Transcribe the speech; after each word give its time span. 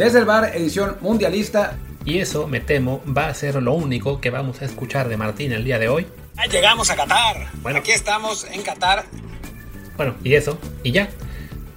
Desde 0.00 0.18
el 0.18 0.24
bar, 0.24 0.56
edición 0.56 0.96
mundialista. 1.02 1.76
Y 2.06 2.20
eso, 2.20 2.48
me 2.48 2.60
temo, 2.60 3.02
va 3.06 3.26
a 3.26 3.34
ser 3.34 3.56
lo 3.56 3.74
único 3.74 4.18
que 4.18 4.30
vamos 4.30 4.62
a 4.62 4.64
escuchar 4.64 5.10
de 5.10 5.18
Martín 5.18 5.52
el 5.52 5.62
día 5.62 5.78
de 5.78 5.90
hoy. 5.90 6.06
llegamos 6.50 6.88
a 6.88 6.96
Qatar. 6.96 7.50
Bueno, 7.60 7.80
aquí 7.80 7.90
estamos 7.90 8.46
en 8.50 8.62
Qatar. 8.62 9.04
Bueno, 9.98 10.14
y 10.24 10.32
eso, 10.32 10.58
y 10.82 10.92
ya. 10.92 11.10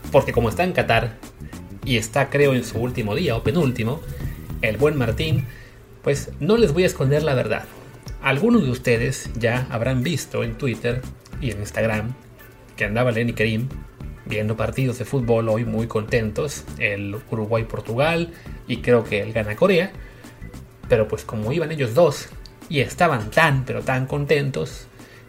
Porque 0.10 0.32
como 0.32 0.48
está 0.48 0.64
en 0.64 0.72
Qatar, 0.72 1.18
y 1.84 1.98
está 1.98 2.30
creo 2.30 2.54
en 2.54 2.64
su 2.64 2.78
último 2.78 3.14
día 3.14 3.36
o 3.36 3.44
penúltimo, 3.44 4.00
el 4.62 4.78
buen 4.78 4.98
Martín, 4.98 5.46
pues 6.02 6.30
no 6.40 6.56
les 6.56 6.72
voy 6.72 6.84
a 6.84 6.88
esconder 6.88 7.24
la 7.24 7.34
verdad. 7.34 7.66
Algunos 8.22 8.64
de 8.64 8.70
ustedes 8.70 9.32
ya 9.38 9.68
habrán 9.70 10.02
visto 10.02 10.46
en 10.46 10.58
Twitter 10.58 11.02
y 11.42 11.52
en 11.52 11.60
Instagram 11.60 12.16
que 12.78 12.86
andaba 12.86 13.12
Lenny 13.12 13.34
Karim 13.34 13.68
viendo 14.26 14.56
partidos 14.56 14.98
de 15.00 15.06
fútbol 15.06 15.50
hoy 15.50 15.66
muy 15.66 15.88
contentos, 15.88 16.64
el 16.80 17.16
Uruguay-Portugal 17.30 18.34
y 18.68 18.78
creo 18.78 19.04
que 19.04 19.22
el 19.22 19.34
Gana-Corea, 19.34 19.92
pero 20.88 21.08
pues 21.08 21.24
como 21.24 21.52
iban 21.52 21.72
ellos 21.72 21.94
dos 21.94 22.30
y 22.70 22.80
estaban 22.80 23.32
tan 23.32 23.66
pero 23.66 23.82
tan 23.82 24.06
contentos, 24.08 24.88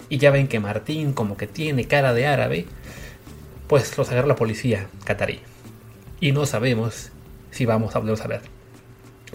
y 0.09 0.19
ya 0.19 0.31
ven 0.31 0.49
que 0.49 0.61
Martín 0.61 1.13
como 1.13 1.37
que 1.37 1.47
tiene 1.47 1.87
cara 1.87 2.13
de 2.15 2.27
árabe, 2.27 2.67
pues 3.67 3.97
los 3.99 4.11
agarra 4.11 4.29
la 4.29 4.37
policía 4.37 4.89
catarí. 5.05 5.41
Y 6.21 6.33
no 6.33 6.47
sabemos 6.47 7.11
si 7.51 7.65
vamos 7.67 7.97
a 7.97 7.99
volver 7.99 8.21
a. 8.21 8.54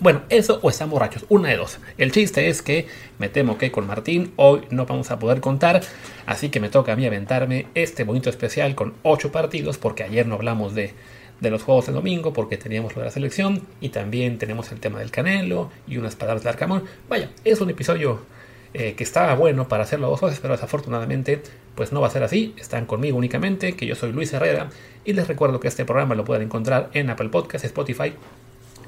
Bueno, 0.02 0.22
eso 0.30 0.60
o 0.62 0.70
están 0.70 0.90
borrachos, 0.90 1.26
una 1.28 1.50
de 1.50 1.58
dos. 1.58 1.80
El 1.98 2.14
chiste 2.14 2.48
es 2.48 2.62
que 2.62 2.88
me 3.18 3.28
temo 3.28 3.58
que 3.58 3.70
con 3.70 3.86
Martín 3.86 4.32
hoy 4.38 4.62
no 4.70 4.86
vamos 4.86 5.12
a 5.12 5.20
poder 5.20 5.42
contar, 5.42 5.82
así 6.26 6.50
que 6.50 6.62
me 6.62 6.70
toca 6.70 6.94
a 6.94 6.96
mí 6.96 7.06
aventarme 7.06 7.68
este 7.76 8.06
bonito 8.06 8.30
especial 8.30 8.76
con 8.76 8.94
8 9.04 9.32
partidos, 9.34 9.78
porque 9.78 10.04
ayer 10.04 10.26
no 10.26 10.36
hablamos 10.36 10.74
de, 10.74 10.94
de 11.42 11.52
los 11.52 11.64
juegos 11.64 11.88
de 11.88 11.92
domingo, 11.92 12.32
porque 12.32 12.56
teníamos 12.56 12.96
lo 12.96 13.02
de 13.02 13.08
la 13.08 13.12
selección, 13.12 13.64
y 13.82 13.90
también 13.90 14.38
tenemos 14.38 14.72
el 14.72 14.80
tema 14.80 15.00
del 15.00 15.12
Canelo 15.12 15.70
y 15.86 15.98
unas 15.98 16.16
palabras 16.16 16.44
de 16.44 16.50
Arcamón. 16.50 16.84
Vaya, 17.10 17.30
es 17.44 17.60
un 17.60 17.70
episodio 17.70 18.22
eh, 18.74 18.94
que 18.94 19.04
estaba 19.04 19.34
bueno 19.36 19.68
para 19.68 19.84
hacerlo 19.84 20.10
dos 20.10 20.22
veces, 20.22 20.40
pero 20.40 20.54
desafortunadamente 20.54 21.42
pues 21.76 21.92
no 21.92 22.02
va 22.02 22.08
a 22.08 22.12
ser 22.12 22.24
así. 22.24 22.54
Están 22.58 22.86
conmigo 22.86 23.18
únicamente, 23.18 23.76
que 23.76 23.86
yo 23.86 23.96
soy 23.96 24.14
Luis 24.14 24.32
Herrera, 24.32 24.70
y 25.04 25.14
les 25.14 25.28
recuerdo 25.28 25.60
que 25.60 25.68
este 25.68 25.86
programa 25.86 26.16
lo 26.16 26.24
pueden 26.24 26.44
encontrar 26.44 26.90
en 26.94 27.10
Apple 27.10 27.30
Podcasts, 27.30 27.66
Spotify, 27.66 28.14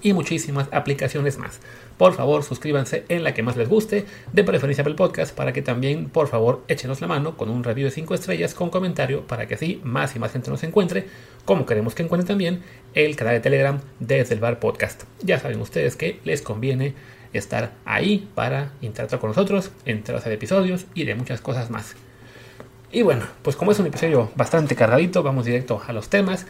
y 0.02 0.14
muchísimas 0.14 0.68
aplicaciones 0.72 1.38
más. 1.38 1.60
Por 1.98 2.14
favor, 2.14 2.44
suscríbanse 2.44 3.06
en 3.10 3.24
la 3.24 3.34
que 3.34 3.44
más 3.44 3.58
les 3.58 3.70
guste, 3.70 4.06
de 4.34 4.44
preferencia 4.44 4.82
Apple 4.82 4.96
Podcast, 4.96 5.36
para 5.36 5.54
que 5.54 5.62
también, 5.62 6.10
por 6.10 6.28
favor, 6.28 6.64
échenos 6.68 7.02
la 7.02 7.08
mano 7.08 7.38
con 7.38 7.50
un 7.50 7.64
review 7.64 7.86
de 7.86 7.92
5 7.92 8.16
estrellas 8.16 8.54
con 8.54 8.70
comentario 8.70 9.28
para 9.28 9.48
que 9.48 9.56
así 9.56 9.80
más 9.84 10.16
y 10.16 10.20
más 10.20 10.32
gente 10.32 10.50
nos 10.50 10.64
encuentre, 10.64 11.06
como 11.46 11.66
queremos 11.66 11.96
que 11.96 12.04
encuentren 12.04 12.28
también 12.28 12.62
el 12.94 13.16
canal 13.16 13.36
de 13.36 13.42
Telegram 13.42 13.80
desde 14.00 14.34
el 14.34 14.40
Bar 14.40 14.60
Podcast. 14.60 15.04
Ya 15.22 15.40
saben 15.40 15.62
ustedes 15.62 15.96
que 15.96 16.20
les 16.24 16.42
conviene 16.42 16.96
estar 17.34 17.72
ahí 17.86 18.30
para 18.36 18.74
interactuar 18.82 19.22
con 19.22 19.30
nosotros, 19.30 19.72
enterarse 19.86 20.30
de 20.30 20.36
episodios 20.36 20.86
y 20.94 21.06
de 21.06 21.16
muchas 21.16 21.42
cosas 21.42 21.70
más. 21.70 21.96
Y 22.92 23.04
bueno, 23.04 23.26
pues 23.42 23.56
como 23.56 23.72
es 23.72 23.80
un 23.80 23.88
episodio 23.88 24.32
bastante 24.36 24.76
cargadito, 24.76 25.24
vamos 25.24 25.46
directo 25.46 25.82
a 25.88 25.94
los 25.94 26.10
temas. 26.10 26.46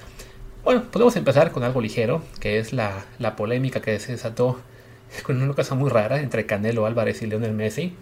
Bueno, 0.63 0.83
podemos 0.91 1.15
empezar 1.15 1.51
con 1.51 1.63
algo 1.63 1.81
ligero, 1.81 2.21
que 2.39 2.59
es 2.59 2.71
la, 2.71 3.03
polémica 3.35 3.81
que 3.81 3.97
se 3.99 4.11
desató 4.11 4.59
con 5.23 5.41
una 5.41 5.55
cosa 5.55 5.73
muy 5.73 5.89
rara 5.89 6.21
entre 6.21 6.45
Canelo 6.45 6.85
Álvarez 6.85 7.23
y 7.23 7.25
Lionel 7.25 7.53
Messi. 7.53 7.95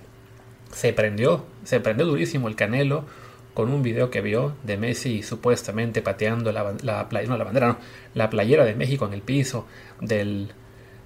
Se 0.74 0.92
prendió, 0.92 1.46
se 1.64 1.80
prendió 1.80 2.06
durísimo 2.06 2.50
el 2.50 2.56
Canelo 2.56 3.06
con 3.54 3.70
un 3.70 3.82
video 3.82 4.10
que 4.10 4.20
vio 4.20 4.56
de 4.64 4.76
Messi 4.76 5.24
supuestamente 5.24 6.02
pateando 6.02 6.52
la, 6.52 6.76
la, 6.84 7.08
no, 7.28 7.38
la 7.38 7.44
bandera, 7.46 7.68
no, 7.68 7.78
la 8.14 8.30
playera 8.30 8.66
de 8.66 8.76
México 8.76 9.06
en 9.06 9.14
el 9.14 9.22
piso 9.22 9.66
del, 10.02 10.52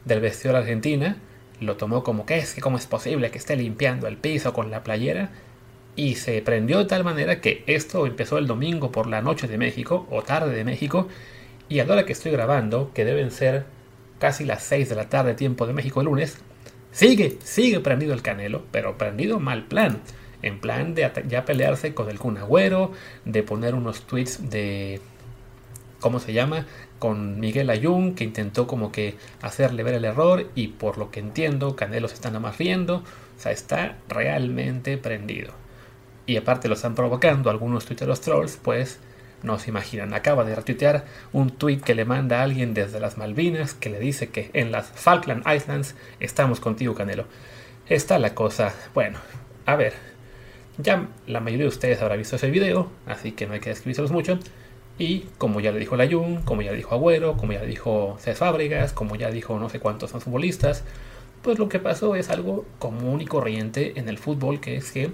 del 0.06 0.22
vestidor 0.22 0.56
Argentina. 0.56 1.18
Lo 1.60 1.78
tomó 1.78 2.04
como 2.04 2.26
que 2.26 2.40
es, 2.40 2.56
que 2.56 2.62
cómo 2.62 2.78
es 2.78 2.88
posible 2.88 3.30
que 3.30 3.38
esté 3.38 3.56
limpiando 3.56 4.08
el 4.08 4.18
piso 4.18 4.54
con 4.54 4.72
la 4.72 4.84
playera. 4.84 5.30
Y 5.96 6.16
se 6.16 6.42
prendió 6.42 6.80
de 6.80 6.86
tal 6.86 7.04
manera 7.04 7.42
que 7.42 7.64
esto 7.68 8.08
empezó 8.08 8.40
el 8.40 8.48
domingo 8.48 8.92
por 8.92 9.06
la 9.06 9.22
noche 9.22 9.48
de 9.48 9.60
México 9.60 10.08
o 10.10 10.24
tarde 10.24 10.56
de 10.56 10.64
México 10.64 11.08
y 11.74 11.80
a 11.80 11.86
la 11.86 11.94
hora 11.94 12.06
que 12.06 12.14
estoy 12.14 12.32
grabando, 12.32 12.92
que 12.94 13.04
deben 13.04 13.32
ser 13.32 13.66
casi 14.20 14.46
las 14.46 14.62
6 14.62 14.90
de 14.90 14.96
la 14.96 15.10
tarde, 15.10 15.34
tiempo 15.34 15.66
de 15.66 15.74
México 15.74 16.02
el 16.02 16.06
lunes, 16.06 16.38
sigue, 16.92 17.40
sigue 17.44 17.80
prendido 17.80 18.14
el 18.14 18.22
Canelo, 18.22 18.62
pero 18.70 18.96
prendido 18.96 19.40
mal 19.40 19.64
plan. 19.64 20.00
En 20.44 20.60
plan 20.60 20.94
de 20.94 21.12
ya 21.28 21.46
pelearse 21.46 21.96
con 21.96 22.12
el 22.12 22.20
Kun 22.20 22.38
Agüero, 22.38 22.92
de 23.26 23.42
poner 23.42 23.74
unos 23.74 24.04
tweets 24.04 24.52
de. 24.52 25.02
¿Cómo 26.00 26.20
se 26.20 26.34
llama? 26.34 26.68
Con 27.00 27.40
Miguel 27.40 27.72
Ayun, 27.72 28.14
que 28.14 28.24
intentó 28.24 28.68
como 28.68 28.92
que 28.92 29.16
hacerle 29.42 29.82
ver 29.82 29.96
el 29.96 30.06
error, 30.06 30.52
y 30.54 30.68
por 30.68 31.00
lo 31.00 31.10
que 31.10 31.22
entiendo, 31.22 31.76
Canelo 31.76 32.08
se 32.08 32.14
está 32.14 32.30
nada 32.30 32.42
más 32.42 32.60
riendo. 32.60 32.98
O 32.98 33.42
sea, 33.42 33.52
está 33.52 33.98
realmente 34.10 35.00
prendido. 35.00 35.54
Y 36.28 36.38
aparte 36.38 36.68
lo 36.68 36.76
están 36.76 36.94
provocando 36.94 37.50
algunos 37.50 37.90
los 37.90 38.22
trolls, 38.22 38.60
pues 38.62 39.00
no 39.44 39.60
se 39.60 39.70
imaginan, 39.70 40.14
acaba 40.14 40.44
de 40.44 40.56
retuitear 40.56 41.06
un 41.32 41.52
tweet 41.52 41.82
que 41.82 41.96
le 41.96 42.06
manda 42.06 42.40
a 42.40 42.44
alguien 42.44 42.74
desde 42.74 43.00
las 43.00 43.18
Malvinas 43.18 43.74
que 43.74 43.90
le 43.90 44.00
dice 44.00 44.30
que 44.30 44.50
en 44.54 44.72
las 44.72 44.88
Falkland 44.88 45.44
Islands 45.48 45.96
estamos 46.20 46.60
contigo, 46.60 46.96
Canelo. 46.96 47.26
Está 47.88 48.18
la 48.20 48.34
cosa. 48.34 48.74
Bueno, 48.94 49.20
a 49.66 49.76
ver. 49.76 49.94
Ya 50.80 51.08
la 51.28 51.40
mayoría 51.40 51.66
de 51.66 51.70
ustedes 51.70 52.02
habrá 52.02 52.16
visto 52.16 52.36
ese 52.36 52.50
video, 52.50 52.90
así 53.06 53.34
que 53.34 53.46
no 53.46 53.54
hay 53.54 53.60
que 53.60 53.70
describirlos 53.70 54.12
mucho. 54.12 54.40
Y 54.98 55.26
como 55.38 55.60
ya 55.60 55.72
le 55.72 55.80
dijo 55.80 55.96
Layun, 55.96 56.44
como 56.44 56.62
ya 56.62 56.72
le 56.72 56.78
dijo 56.78 56.96
Agüero, 56.96 57.38
como 57.38 57.54
ya 57.54 57.62
le 57.62 57.68
dijo 57.68 58.18
Cés 58.20 58.38
Fábregas, 58.38 58.94
como 58.94 59.16
ya 59.16 59.30
dijo 59.30 59.60
no 59.60 59.70
sé 59.70 59.80
cuántos 59.80 60.12
son 60.12 60.22
futbolistas, 60.22 60.84
pues 61.42 61.60
lo 61.60 61.68
que 61.70 61.80
pasó 61.80 62.16
es 62.16 62.30
algo 62.30 62.66
común 62.80 63.22
y 63.22 63.26
corriente 63.26 64.00
en 64.00 64.08
el 64.08 64.18
fútbol, 64.18 64.60
que 64.60 64.78
es 64.78 64.92
que 64.92 65.12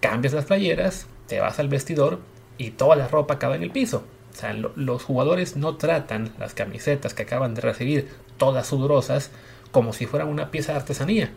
cambias 0.00 0.34
las 0.34 0.46
playeras, 0.46 1.06
te 1.28 1.40
vas 1.40 1.58
al 1.60 1.68
vestidor 1.68 2.18
y 2.60 2.72
toda 2.72 2.94
la 2.94 3.08
ropa 3.08 3.34
acaba 3.34 3.56
en 3.56 3.62
el 3.62 3.70
piso. 3.70 4.04
O 4.32 4.36
sea, 4.36 4.52
los 4.52 5.02
jugadores 5.02 5.56
no 5.56 5.78
tratan 5.78 6.34
las 6.38 6.52
camisetas 6.52 7.14
que 7.14 7.22
acaban 7.22 7.54
de 7.54 7.62
recibir 7.62 8.08
todas 8.36 8.66
sudorosas 8.66 9.30
como 9.72 9.94
si 9.94 10.04
fueran 10.04 10.28
una 10.28 10.50
pieza 10.50 10.72
de 10.72 10.78
artesanía. 10.78 11.30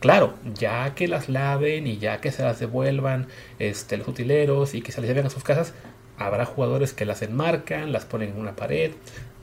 Claro, 0.00 0.34
ya 0.58 0.96
que 0.96 1.06
las 1.06 1.28
laven 1.28 1.86
y 1.86 1.98
ya 1.98 2.20
que 2.20 2.32
se 2.32 2.42
las 2.42 2.58
devuelvan 2.58 3.28
este, 3.60 3.96
los 3.96 4.08
utileros 4.08 4.74
y 4.74 4.82
que 4.82 4.90
se 4.90 5.00
las 5.00 5.08
lleven 5.08 5.26
a 5.26 5.30
sus 5.30 5.44
casas, 5.44 5.74
habrá 6.18 6.44
jugadores 6.44 6.92
que 6.92 7.04
las 7.04 7.22
enmarcan, 7.22 7.92
las 7.92 8.04
ponen 8.04 8.30
en 8.30 8.40
una 8.40 8.56
pared. 8.56 8.90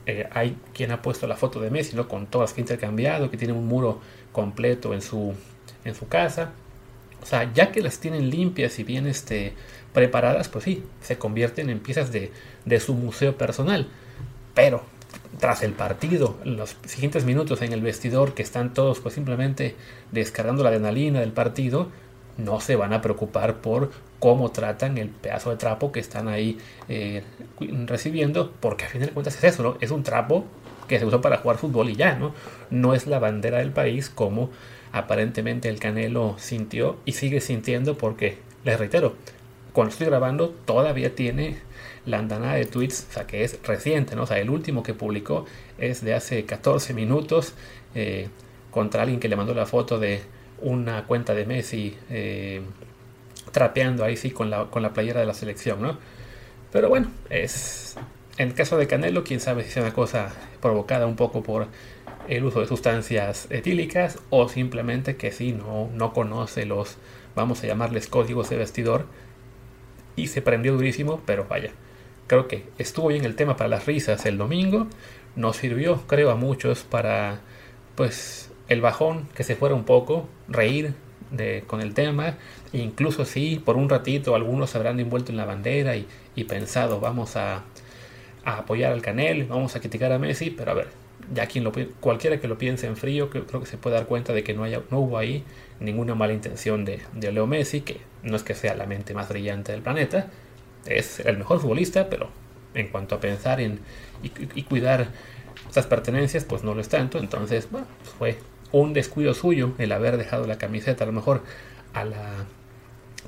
Eh, 0.04 0.28
hay 0.32 0.58
quien 0.74 0.90
ha 0.90 1.00
puesto 1.00 1.26
la 1.26 1.36
foto 1.36 1.60
de 1.60 1.70
Messi 1.70 1.96
¿no? 1.96 2.08
con 2.08 2.26
todas 2.26 2.52
que 2.52 2.60
ha 2.60 2.64
intercambiado, 2.64 3.30
que 3.30 3.38
tiene 3.38 3.54
un 3.54 3.66
muro 3.66 4.00
completo 4.32 4.92
en 4.92 5.00
su, 5.00 5.32
en 5.86 5.94
su 5.94 6.08
casa. 6.08 6.52
O 7.22 7.26
sea, 7.26 7.50
ya 7.54 7.72
que 7.72 7.80
las 7.80 8.00
tienen 8.00 8.28
limpias 8.28 8.78
y 8.78 8.84
bien 8.84 9.06
este, 9.06 9.54
preparadas, 9.92 10.48
pues 10.48 10.64
sí, 10.64 10.84
se 11.00 11.18
convierten 11.18 11.70
en 11.70 11.80
piezas 11.80 12.10
de, 12.12 12.30
su 12.80 12.94
museo 12.94 13.36
personal. 13.36 13.88
Pero 14.54 14.82
tras 15.38 15.62
el 15.62 15.72
partido, 15.72 16.38
en 16.44 16.56
los 16.56 16.76
siguientes 16.86 17.24
minutos 17.24 17.62
en 17.62 17.72
el 17.72 17.80
vestidor, 17.80 18.34
que 18.34 18.42
están 18.42 18.74
todos 18.74 19.00
pues 19.00 19.14
simplemente 19.14 19.76
descargando 20.10 20.62
la 20.62 20.70
adrenalina 20.70 21.20
del 21.20 21.32
partido, 21.32 21.88
no 22.38 22.60
se 22.60 22.76
van 22.76 22.92
a 22.92 23.02
preocupar 23.02 23.56
por 23.56 23.90
cómo 24.18 24.50
tratan 24.50 24.96
el 24.98 25.08
pedazo 25.08 25.50
de 25.50 25.56
trapo 25.56 25.92
que 25.92 26.00
están 26.00 26.28
ahí 26.28 26.58
eh, 26.88 27.22
recibiendo, 27.86 28.52
porque 28.60 28.84
a 28.84 28.88
fin 28.88 29.00
de 29.02 29.08
cuentas 29.08 29.36
es 29.36 29.44
eso, 29.44 29.62
¿no? 29.62 29.76
Es 29.80 29.90
un 29.90 30.02
trapo 30.02 30.46
que 30.88 30.98
se 30.98 31.04
usó 31.04 31.20
para 31.20 31.38
jugar 31.38 31.58
fútbol 31.58 31.90
y 31.90 31.96
ya, 31.96 32.14
¿no? 32.14 32.34
No 32.70 32.94
es 32.94 33.06
la 33.06 33.18
bandera 33.18 33.58
del 33.58 33.72
país 33.72 34.08
como 34.08 34.50
aparentemente 34.92 35.68
el 35.68 35.78
Canelo 35.78 36.36
sintió 36.38 36.98
y 37.04 37.12
sigue 37.12 37.40
sintiendo 37.40 37.98
porque, 37.98 38.38
les 38.64 38.78
reitero, 38.78 39.16
cuando 39.72 39.92
estoy 39.92 40.06
grabando 40.06 40.50
todavía 40.50 41.14
tiene 41.14 41.58
la 42.06 42.18
andanada 42.18 42.54
de 42.54 42.66
tweets, 42.66 43.06
o 43.10 43.12
sea 43.12 43.26
que 43.26 43.44
es 43.44 43.58
reciente, 43.62 44.16
¿no? 44.16 44.22
O 44.22 44.26
sea, 44.26 44.38
el 44.38 44.50
último 44.50 44.82
que 44.82 44.94
publicó 44.94 45.46
es 45.78 46.04
de 46.04 46.14
hace 46.14 46.44
14 46.44 46.94
minutos 46.94 47.54
eh, 47.94 48.28
contra 48.70 49.02
alguien 49.02 49.20
que 49.20 49.28
le 49.28 49.36
mandó 49.36 49.54
la 49.54 49.66
foto 49.66 49.98
de 49.98 50.22
una 50.60 51.06
cuenta 51.06 51.34
de 51.34 51.46
Messi 51.46 51.96
eh, 52.10 52.62
trapeando 53.52 54.04
ahí 54.04 54.16
sí 54.16 54.30
con 54.30 54.50
la, 54.50 54.66
con 54.66 54.82
la 54.82 54.92
playera 54.92 55.20
de 55.20 55.26
la 55.26 55.34
selección, 55.34 55.82
¿no? 55.82 55.98
Pero 56.72 56.88
bueno, 56.88 57.08
es 57.28 57.96
en 58.38 58.48
el 58.48 58.54
caso 58.54 58.78
de 58.78 58.86
Canelo, 58.86 59.24
quién 59.24 59.40
sabe 59.40 59.62
si 59.62 59.70
es 59.70 59.76
una 59.76 59.92
cosa 59.92 60.32
provocada 60.60 61.06
un 61.06 61.16
poco 61.16 61.42
por 61.42 61.66
el 62.28 62.44
uso 62.44 62.60
de 62.60 62.66
sustancias 62.66 63.46
etílicas 63.50 64.18
o 64.30 64.48
simplemente 64.48 65.16
que 65.16 65.32
sí, 65.32 65.52
no, 65.52 65.90
no 65.92 66.14
conoce 66.14 66.64
los, 66.64 66.96
vamos 67.36 67.62
a 67.62 67.66
llamarles 67.66 68.08
códigos 68.08 68.48
de 68.48 68.56
vestidor 68.56 69.06
y 70.16 70.28
se 70.28 70.42
prendió 70.42 70.74
durísimo, 70.74 71.20
pero 71.26 71.46
vaya, 71.48 71.70
creo 72.26 72.48
que 72.48 72.64
estuvo 72.78 73.08
bien 73.08 73.24
el 73.24 73.36
tema 73.36 73.56
para 73.56 73.68
las 73.68 73.86
risas 73.86 74.24
el 74.26 74.38
domingo, 74.38 74.86
nos 75.36 75.56
sirvió, 75.56 76.02
creo, 76.06 76.30
a 76.30 76.34
muchos 76.34 76.82
para, 76.82 77.40
pues, 77.94 78.50
el 78.68 78.80
bajón, 78.80 79.28
que 79.34 79.44
se 79.44 79.56
fuera 79.56 79.74
un 79.74 79.84
poco, 79.84 80.28
reír 80.48 80.94
de, 81.30 81.64
con 81.66 81.80
el 81.80 81.94
tema, 81.94 82.36
incluso 82.72 83.24
si 83.24 83.56
por 83.56 83.76
un 83.76 83.88
ratito 83.88 84.34
algunos 84.34 84.70
se 84.70 84.78
habrán 84.78 85.00
envuelto 85.00 85.32
en 85.32 85.38
la 85.38 85.44
bandera 85.44 85.96
y, 85.96 86.06
pensado, 86.44 87.00
vamos 87.00 87.36
a, 87.36 87.64
apoyar 88.44 88.92
al 88.92 89.02
Canel, 89.02 89.44
vamos 89.44 89.76
a 89.76 89.80
criticar 89.80 90.10
a 90.12 90.18
Messi, 90.18 90.50
pero 90.50 90.72
a 90.72 90.74
ver, 90.74 90.88
ya 91.32 91.46
quien 91.46 91.64
lo, 91.64 91.72
cualquiera 92.00 92.40
que 92.40 92.48
lo 92.48 92.58
piense 92.58 92.86
en 92.86 92.96
frío, 92.96 93.30
creo, 93.30 93.46
que 93.46 93.66
se 93.66 93.78
puede 93.78 93.96
dar 93.96 94.06
cuenta 94.06 94.32
de 94.32 94.42
que 94.42 94.52
no, 94.52 94.64
haya, 94.64 94.82
no 94.90 94.98
hubo 94.98 95.16
ahí 95.16 95.44
ninguna 95.82 96.14
mala 96.14 96.32
intención 96.32 96.84
de, 96.84 97.00
de 97.14 97.32
Leo 97.32 97.46
Messi, 97.46 97.82
que 97.82 98.00
no 98.22 98.36
es 98.36 98.42
que 98.42 98.54
sea 98.54 98.74
la 98.74 98.86
mente 98.86 99.14
más 99.14 99.28
brillante 99.28 99.72
del 99.72 99.82
planeta, 99.82 100.28
es 100.86 101.20
el 101.20 101.38
mejor 101.38 101.60
futbolista, 101.60 102.08
pero 102.08 102.30
en 102.74 102.88
cuanto 102.88 103.14
a 103.14 103.20
pensar 103.20 103.60
en, 103.60 103.80
y, 104.22 104.62
cuidar 104.62 105.08
esas 105.70 105.86
pertenencias, 105.86 106.44
pues 106.44 106.64
no 106.64 106.74
lo 106.74 106.80
es 106.80 106.88
tanto. 106.88 107.18
Entonces, 107.18 107.68
bueno, 107.70 107.86
pues 107.98 108.10
fue 108.18 108.38
un 108.72 108.92
descuido 108.92 109.34
suyo 109.34 109.74
el 109.78 109.92
haber 109.92 110.16
dejado 110.16 110.46
la 110.46 110.58
camiseta 110.58 111.04
a 111.04 111.06
lo 111.06 111.12
mejor 111.12 111.42
a 111.92 112.04
la 112.04 112.46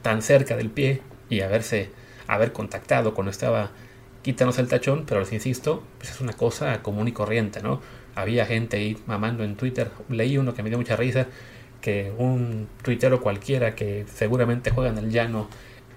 tan 0.03 0.23
cerca 0.23 0.57
del 0.57 0.71
pie 0.71 1.03
y 1.29 1.41
haberse 1.41 1.91
haber 2.27 2.53
contactado 2.53 3.15
cuando 3.15 3.31
estaba 3.31 3.71
quítanos 4.23 4.59
el 4.59 4.69
tachón, 4.69 5.05
pero 5.07 5.21
les 5.21 5.33
insisto, 5.33 5.85
pues 5.99 6.11
es 6.11 6.21
una 6.21 6.33
cosa 6.33 6.83
común 6.83 7.09
y 7.09 7.13
corriente, 7.13 7.63
¿no? 7.63 7.81
Había 8.15 8.47
gente 8.47 8.79
ahí 8.79 8.97
mamando 9.07 9.45
en 9.45 9.57
Twitter, 9.57 9.91
leí 10.09 10.39
uno 10.39 10.55
que 10.55 10.63
me 10.63 10.71
dio 10.71 10.79
mucha 10.79 10.97
risa, 10.97 11.27
que 11.85 12.15
un 12.17 12.67
tuitero 12.83 13.21
cualquiera 13.21 13.75
que 13.75 14.07
seguramente 14.11 14.71
juega 14.71 14.89
en 14.89 14.97
el 14.97 15.11
llano 15.11 15.51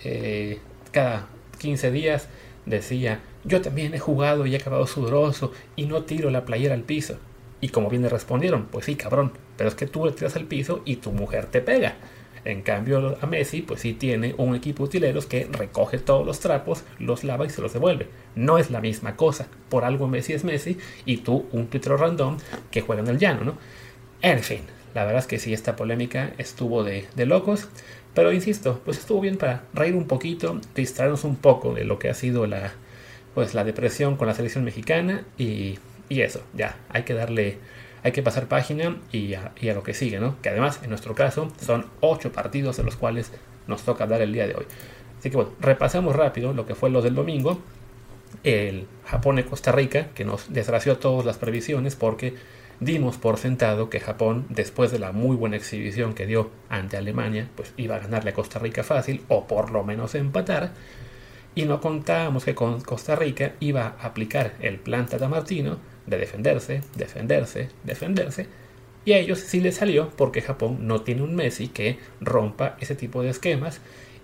eh, 0.04 0.60
cada 0.92 1.30
15 1.60 1.92
días 1.92 2.28
decía, 2.66 3.22
yo 3.46 3.62
también 3.62 3.94
he 3.94 4.00
jugado 4.00 4.46
y 4.46 4.54
he 4.54 4.58
acabado 4.58 4.86
sudoroso 4.86 5.54
y 5.78 5.86
no 5.86 6.04
tiro 6.04 6.30
la 6.30 6.44
playera 6.44 6.74
al 6.74 6.84
piso. 6.84 7.18
Y 7.62 7.70
como 7.70 7.90
bien 7.90 8.02
le 8.02 8.10
respondieron, 8.10 8.66
pues 8.66 8.84
sí, 8.84 8.96
cabrón, 8.98 9.32
pero 9.56 9.70
es 9.70 9.76
que 9.76 9.88
tú 9.88 10.06
le 10.06 10.12
tiras 10.12 10.36
al 10.36 10.44
piso 10.44 10.82
y 10.84 10.98
tu 10.98 11.14
mujer 11.14 11.46
te 11.46 11.62
pega. 11.62 11.96
En 12.44 12.64
cambio, 12.64 13.18
a 13.22 13.26
Messi, 13.26 13.62
pues 13.62 13.80
sí 13.80 13.94
tiene 13.94 14.36
un 14.38 14.56
equipo 14.56 14.84
de 14.84 14.90
utileros 14.90 15.26
que 15.26 15.48
recoge 15.50 16.00
todos 16.00 16.26
los 16.26 16.42
trapos, 16.42 16.84
los 17.00 17.24
lava 17.24 17.46
y 17.46 17.50
se 17.50 17.62
los 17.62 17.72
devuelve. 17.72 18.10
No 18.36 18.58
es 18.58 18.72
la 18.72 18.82
misma 18.82 19.16
cosa. 19.16 19.48
Por 19.70 19.86
algo 19.86 20.10
Messi 20.10 20.34
es 20.34 20.44
Messi 20.44 20.78
y 21.06 21.18
tú 21.18 21.48
un 21.54 21.68
tuitero 21.68 21.96
random 21.96 22.38
que 22.72 22.82
juega 22.82 23.02
en 23.04 23.08
el 23.08 23.20
llano, 23.20 23.46
¿no? 23.46 23.58
En 24.22 24.40
fin, 24.40 24.62
la 24.98 25.06
verdad 25.06 25.20
es 25.20 25.28
que 25.28 25.38
sí, 25.38 25.54
esta 25.54 25.76
polémica 25.76 26.32
estuvo 26.40 26.84
de, 26.84 27.06
de 27.16 27.28
locos. 27.28 27.68
Pero 28.16 28.34
insisto, 28.34 28.82
pues 28.84 28.98
estuvo 28.98 29.22
bien 29.22 29.38
para 29.38 29.62
reír 29.72 29.94
un 29.94 30.08
poquito, 30.08 30.60
distraernos 30.74 31.24
un 31.24 31.36
poco 31.36 31.76
de 31.76 31.84
lo 31.84 32.00
que 32.00 32.10
ha 32.10 32.16
sido 32.16 32.48
la, 32.48 32.74
pues, 33.36 33.54
la 33.54 33.64
depresión 33.64 34.18
con 34.18 34.28
la 34.28 34.34
selección 34.34 34.64
mexicana 34.64 35.24
y, 35.38 35.78
y 36.10 36.22
eso, 36.22 36.42
ya, 36.56 36.78
hay 36.90 37.04
que 37.04 37.14
darle, 37.14 37.60
hay 38.02 38.12
que 38.12 38.24
pasar 38.24 38.48
página 38.48 38.98
y 39.12 39.36
a, 39.36 39.54
lo 39.62 39.84
que 39.84 39.94
sigue, 39.94 40.20
¿no? 40.20 40.42
Que 40.42 40.50
además, 40.50 40.80
en 40.82 40.90
nuestro 40.90 41.14
caso, 41.14 41.54
son 41.64 41.86
ocho 42.02 42.32
partidos 42.32 42.78
de 42.78 42.84
los 42.84 42.96
cuales 42.96 43.32
nos 43.68 43.84
toca 43.84 44.08
dar 44.08 44.24
el 44.24 44.34
día 44.34 44.48
de 44.48 44.56
hoy. 44.56 44.66
Así 45.20 45.30
que 45.30 45.36
bueno, 45.36 45.52
repasamos 45.60 46.16
rápido 46.16 46.54
lo 46.54 46.66
que 46.66 46.74
fue 46.74 46.90
lo 46.90 47.04
del 47.04 47.14
domingo. 47.14 47.62
El 48.44 48.88
Japón 49.06 49.38
y 49.38 49.44
Costa 49.44 49.72
Rica, 49.72 50.08
que 50.16 50.26
nos 50.26 50.52
desgració 50.52 50.98
todas 50.98 51.24
las 51.24 51.38
previsiones 51.38 51.96
porque 51.96 52.34
dimos 52.80 53.18
por 53.18 53.38
sentado 53.38 53.90
que 53.90 54.00
Japón, 54.00 54.46
después 54.50 54.92
de 54.92 55.00
la 55.00 55.12
muy 55.12 55.36
buena 55.36 55.56
exhibición 55.56 56.14
que 56.14 56.26
dio 56.26 56.52
ante 56.70 56.98
Alemania, 56.98 57.50
pues 57.56 57.74
iba 57.78 57.96
a 57.96 58.00
ganarle 58.00 58.32
a 58.32 58.34
Costa 58.34 58.60
Rica 58.60 58.84
fácil, 58.84 59.22
o 59.28 59.48
por 59.48 59.72
lo 59.72 59.84
menos 59.84 60.16
empatar, 60.16 60.72
y 61.56 61.66
no 61.66 61.82
contábamos 61.82 62.46
que 62.46 62.54
con 62.54 62.82
Costa 62.82 63.16
Rica 63.16 63.54
iba 63.60 63.96
a 64.00 64.08
aplicar 64.08 64.54
el 64.62 64.78
plan 64.78 65.08
Tata 65.08 65.28
Martino 65.28 65.80
de 66.06 66.18
defenderse, 66.18 66.82
defenderse, 66.96 67.70
defenderse, 67.84 68.48
y 69.06 69.14
a 69.14 69.18
ellos 69.18 69.40
sí 69.40 69.62
les 69.62 69.76
salió 69.76 70.10
porque 70.10 70.42
Japón 70.42 70.86
no 70.86 71.02
tiene 71.02 71.22
un 71.22 71.34
Messi 71.34 71.70
que 71.70 71.98
rompa 72.20 72.76
ese 72.82 72.94
tipo 72.94 73.24
de 73.24 73.30
esquemas 73.30 73.80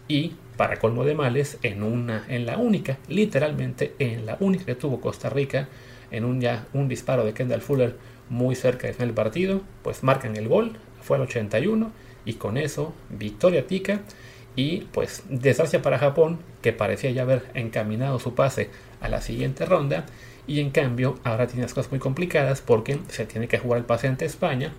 y 0.09 0.35
para 0.57 0.77
colmo 0.77 1.05
de 1.05 1.15
males 1.15 1.57
en 1.63 1.83
una 1.83 2.25
en 2.27 2.45
la 2.45 2.57
única, 2.57 2.97
literalmente 3.07 3.95
en 3.97 4.25
la 4.25 4.35
única 4.41 4.65
que 4.65 4.75
tuvo 4.75 4.99
Costa 4.99 5.29
Rica 5.29 5.69
en 6.11 6.25
un 6.25 6.41
ya 6.41 6.67
un 6.73 6.89
disparo 6.89 7.23
de 7.23 7.33
Kendall 7.33 7.61
Fuller 7.61 7.95
muy 8.33 8.55
cerca 8.55 8.87
del 8.87 8.95
final 8.95 9.09
del 9.09 9.15
partido, 9.15 9.61
pues 9.83 10.03
marcan 10.03 10.35
el 10.35 10.47
gol, 10.47 10.73
fue 11.01 11.17
al 11.17 11.23
81 11.23 11.91
y 12.25 12.33
con 12.33 12.57
eso 12.57 12.93
victoria 13.09 13.67
tica 13.67 14.01
y 14.55 14.81
pues 14.91 15.23
desgracia 15.29 15.81
para 15.81 15.99
Japón 15.99 16.39
que 16.61 16.73
parecía 16.73 17.11
ya 17.11 17.21
haber 17.21 17.43
encaminado 17.53 18.19
su 18.19 18.33
pase 18.33 18.69
a 19.01 19.09
la 19.09 19.21
siguiente 19.21 19.65
ronda 19.65 20.05
y 20.47 20.59
en 20.59 20.71
cambio 20.71 21.19
ahora 21.23 21.47
tiene 21.47 21.63
las 21.63 21.73
cosas 21.73 21.91
muy 21.91 21.99
complicadas 21.99 22.61
porque 22.61 22.99
se 23.09 23.25
tiene 23.25 23.47
que 23.47 23.59
jugar 23.59 23.79
el 23.79 23.85
pase 23.85 24.07
ante 24.07 24.25
España 24.25 24.73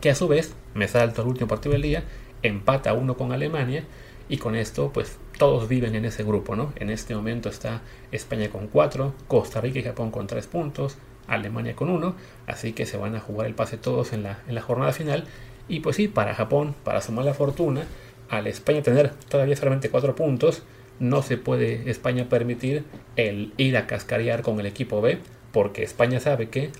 que 0.00 0.10
a 0.10 0.14
su 0.14 0.28
vez 0.28 0.54
me 0.74 0.88
salto 0.88 1.22
el 1.22 1.28
último 1.28 1.48
partido 1.48 1.72
del 1.72 1.82
día 1.82 2.04
empata 2.42 2.92
uno 2.92 3.16
con 3.16 3.32
Alemania 3.32 3.84
y 4.28 4.38
con 4.38 4.54
esto 4.54 4.92
pues 4.92 5.18
todos 5.38 5.68
viven 5.68 5.94
en 5.94 6.04
ese 6.04 6.24
grupo, 6.24 6.56
¿no? 6.56 6.72
En 6.76 6.90
este 6.90 7.14
momento 7.14 7.48
está 7.48 7.82
España 8.10 8.48
con 8.48 8.68
4, 8.68 9.14
Costa 9.28 9.60
Rica 9.60 9.78
y 9.78 9.82
Japón 9.82 10.10
con 10.10 10.26
3 10.26 10.46
puntos, 10.46 10.96
Alemania 11.28 11.76
con 11.76 11.90
uno, 11.90 12.14
así 12.46 12.72
que 12.72 12.86
se 12.86 12.96
van 12.96 13.14
a 13.16 13.20
jugar 13.20 13.46
el 13.46 13.54
pase 13.54 13.76
todos 13.76 14.12
en 14.12 14.22
la, 14.22 14.40
en 14.48 14.54
la 14.54 14.62
jornada 14.62 14.92
final. 14.92 15.24
Y 15.68 15.80
pues 15.80 15.96
sí, 15.96 16.08
para 16.08 16.34
Japón, 16.34 16.74
para 16.84 17.00
su 17.00 17.12
mala 17.12 17.34
fortuna, 17.34 17.84
al 18.28 18.46
España 18.46 18.82
tener 18.82 19.10
todavía 19.28 19.56
solamente 19.56 19.90
cuatro 19.90 20.14
puntos, 20.14 20.62
no 20.98 21.22
se 21.22 21.36
puede 21.36 21.90
España 21.90 22.28
permitir 22.28 22.84
el 23.16 23.52
ir 23.56 23.76
a 23.76 23.86
cascarear 23.86 24.42
con 24.42 24.60
el 24.60 24.66
equipo 24.66 25.00
B, 25.00 25.18
porque 25.52 25.82
España 25.82 26.20
sabe 26.20 26.48
que, 26.48 26.70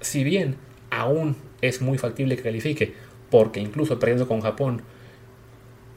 si 0.00 0.24
bien 0.24 0.56
aún 0.90 1.36
es 1.60 1.82
muy 1.82 1.98
factible 1.98 2.36
que 2.36 2.42
califique, 2.42 2.94
porque 3.30 3.60
incluso 3.60 3.98
perdiendo 3.98 4.28
con 4.28 4.40
Japón, 4.40 4.82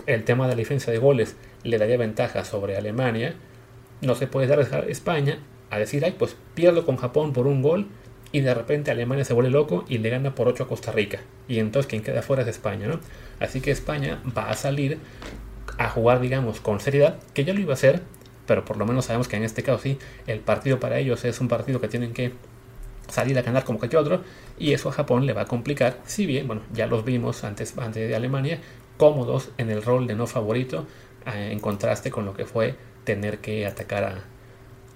el 0.07 0.23
tema 0.23 0.45
de 0.45 0.53
la 0.53 0.57
diferencia 0.57 0.91
de 0.91 0.99
goles 0.99 1.35
le 1.63 1.77
daría 1.77 1.97
ventaja 1.97 2.43
sobre 2.43 2.77
Alemania, 2.77 3.35
no 4.01 4.15
se 4.15 4.27
puede 4.27 4.47
dar 4.47 4.59
España 4.89 5.39
a 5.71 5.79
decir, 5.79 6.05
ay, 6.05 6.15
pues 6.19 6.35
pierdo 6.53 6.85
con 6.85 6.97
Japón 6.97 7.33
por 7.33 7.47
un 7.47 7.61
gol 7.63 7.87
y 8.31 8.41
de 8.41 8.53
repente 8.53 8.91
Alemania 8.91 9.25
se 9.25 9.33
vuelve 9.33 9.49
loco 9.49 9.85
y 9.87 9.97
le 9.97 10.09
gana 10.09 10.35
por 10.35 10.47
8 10.47 10.63
a 10.63 10.67
Costa 10.67 10.91
Rica. 10.91 11.19
Y 11.47 11.59
entonces 11.59 11.89
quien 11.89 12.03
queda 12.03 12.21
fuera 12.21 12.43
es 12.43 12.47
España, 12.47 12.87
¿no? 12.87 12.99
Así 13.39 13.61
que 13.61 13.71
España 13.71 14.21
va 14.37 14.49
a 14.49 14.53
salir 14.53 14.99
a 15.77 15.89
jugar, 15.89 16.19
digamos, 16.19 16.59
con 16.59 16.79
seriedad, 16.79 17.17
que 17.33 17.43
ya 17.43 17.53
lo 17.53 17.59
iba 17.59 17.71
a 17.71 17.73
hacer, 17.73 18.01
pero 18.45 18.65
por 18.65 18.77
lo 18.77 18.85
menos 18.85 19.05
sabemos 19.05 19.27
que 19.27 19.37
en 19.37 19.43
este 19.43 19.63
caso 19.63 19.79
sí, 19.79 19.97
el 20.27 20.39
partido 20.39 20.79
para 20.79 20.99
ellos 20.99 21.23
es 21.25 21.39
un 21.41 21.47
partido 21.47 21.81
que 21.81 21.87
tienen 21.87 22.13
que 22.13 22.33
salir 23.07 23.37
a 23.37 23.41
ganar 23.41 23.63
como 23.63 23.79
cualquier 23.79 24.01
otro, 24.01 24.23
y 24.59 24.73
eso 24.73 24.89
a 24.89 24.91
Japón 24.91 25.25
le 25.25 25.33
va 25.33 25.41
a 25.41 25.45
complicar, 25.45 25.97
si 26.05 26.25
bien, 26.25 26.47
bueno, 26.47 26.61
ya 26.73 26.87
los 26.87 27.03
vimos 27.03 27.43
antes, 27.43 27.77
antes 27.77 28.07
de 28.07 28.15
Alemania, 28.15 28.59
cómodos 28.97 29.51
en 29.57 29.69
el 29.69 29.81
rol 29.81 30.07
de 30.07 30.15
no 30.15 30.27
favorito, 30.27 30.85
eh, 31.25 31.49
en 31.51 31.59
contraste 31.59 32.11
con 32.11 32.25
lo 32.25 32.33
que 32.33 32.45
fue 32.45 32.75
tener 33.03 33.39
que 33.39 33.65
atacar 33.65 34.03
a, 34.03 34.23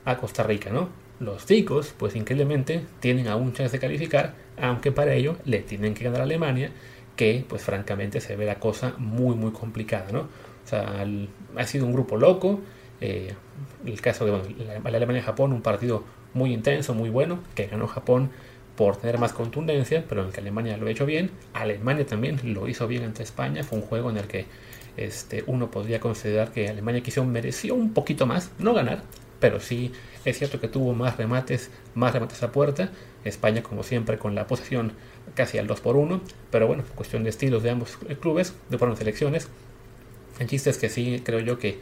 a 0.06 0.18
Costa 0.18 0.44
Rica, 0.44 0.70
¿no? 0.70 0.90
Los 1.20 1.46
ticos, 1.46 1.94
pues 1.98 2.16
increíblemente, 2.16 2.86
tienen 3.00 3.28
aún 3.28 3.54
chance 3.54 3.72
de 3.72 3.80
calificar, 3.80 4.34
aunque 4.62 4.92
para 4.92 5.14
ello 5.14 5.38
le 5.46 5.60
tienen 5.60 5.94
que 5.94 6.04
ganar 6.04 6.22
a 6.22 6.24
Alemania, 6.24 6.72
que 7.16 7.46
pues 7.48 7.64
francamente 7.64 8.22
se 8.22 8.36
ve 8.36 8.46
la 8.46 8.60
cosa 8.60 8.94
muy 8.98 9.36
muy 9.36 9.52
complicada, 9.52 10.12
¿no? 10.12 10.20
O 10.22 10.68
sea, 10.68 11.06
ha 11.56 11.68
sido 11.68 11.86
un 11.86 11.94
grupo 11.94 12.18
loco, 12.18 12.60
eh, 13.02 13.34
el 13.86 14.02
caso 14.02 14.26
de 14.26 14.32
bueno, 14.32 14.46
la, 14.84 14.98
Alemania-Japón, 14.98 15.54
un 15.54 15.62
partido 15.62 16.04
muy 16.34 16.54
intenso, 16.54 16.94
muy 16.94 17.10
bueno, 17.10 17.40
que 17.56 17.68
ganó 17.68 17.88
Japón 17.88 18.32
por 18.76 18.98
tener 18.98 19.18
más 19.18 19.32
contundencia, 19.32 20.04
pero 20.10 20.26
en 20.26 20.32
que 20.32 20.42
Alemania 20.42 20.76
lo 20.76 20.88
ha 20.88 20.92
hecho 20.92 21.06
bien, 21.06 21.32
Alemania 21.54 22.06
también 22.06 22.40
lo 22.54 22.68
hizo 22.68 22.88
bien 22.88 23.04
ante 23.04 23.24
España, 23.24 23.64
fue 23.64 23.80
un 23.80 23.86
juego 23.86 24.10
en 24.10 24.18
el 24.18 24.28
que 24.28 24.46
este, 24.98 25.44
uno 25.48 25.72
podría 25.72 26.00
considerar 26.00 26.52
que 26.52 26.68
Alemania 26.68 27.02
quizá 27.02 27.24
mereció 27.24 27.76
un 27.76 27.94
poquito 27.94 28.26
más, 28.26 28.52
no 28.60 28.74
ganar, 28.74 29.04
pero 29.39 29.60
sí 29.60 29.92
es 30.24 30.38
cierto 30.38 30.60
que 30.60 30.68
tuvo 30.68 30.94
más 30.94 31.18
remates, 31.18 31.70
más 31.94 32.13
remates 32.13 32.42
a 32.44 32.51
puerta. 32.51 32.92
España, 33.24 33.63
como 33.63 33.84
siempre, 33.84 34.18
con 34.18 34.36
la 34.36 34.48
posesión 34.48 34.94
casi 35.34 35.58
al 35.58 35.68
2 35.68 35.82
por 35.82 35.96
1, 35.96 36.22
pero 36.51 36.68
bueno, 36.68 36.84
cuestión 36.96 37.24
de 37.24 37.30
estilos 37.30 37.63
de 37.63 37.72
ambos 37.72 37.98
clubes, 38.20 38.54
de 38.70 38.77
por 38.77 38.96
selecciones. 38.96 39.50
El 40.39 40.48
chiste 40.48 40.70
es 40.70 40.77
que 40.77 40.89
sí, 40.89 41.22
creo 41.24 41.39
yo 41.39 41.58
que 41.58 41.80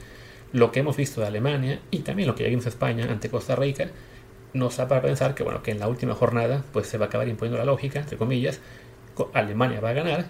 lo 0.51 0.71
que 0.71 0.79
hemos 0.79 0.95
visto 0.95 1.21
de 1.21 1.27
Alemania 1.27 1.79
y 1.91 1.99
también 1.99 2.27
lo 2.27 2.35
que 2.35 2.43
ya 2.43 2.49
vimos 2.49 2.65
de 2.65 2.69
España 2.69 3.07
ante 3.09 3.29
Costa 3.29 3.55
Rica 3.55 3.89
nos 4.53 4.77
da 4.77 4.87
para 4.87 5.01
pensar 5.01 5.33
que 5.33 5.41
bueno 5.41 5.63
que 5.63 5.71
en 5.71 5.79
la 5.79 5.87
última 5.87 6.13
jornada 6.13 6.63
pues 6.71 6.85
se 6.85 6.99
va 6.99 7.05
a 7.05 7.07
acabar 7.07 7.27
imponiendo 7.27 7.57
la 7.57 7.65
lógica 7.65 7.99
entre 8.01 8.17
comillas 8.17 8.59
Alemania 9.33 9.79
va 9.81 9.89
a 9.89 9.93
ganar 9.93 10.27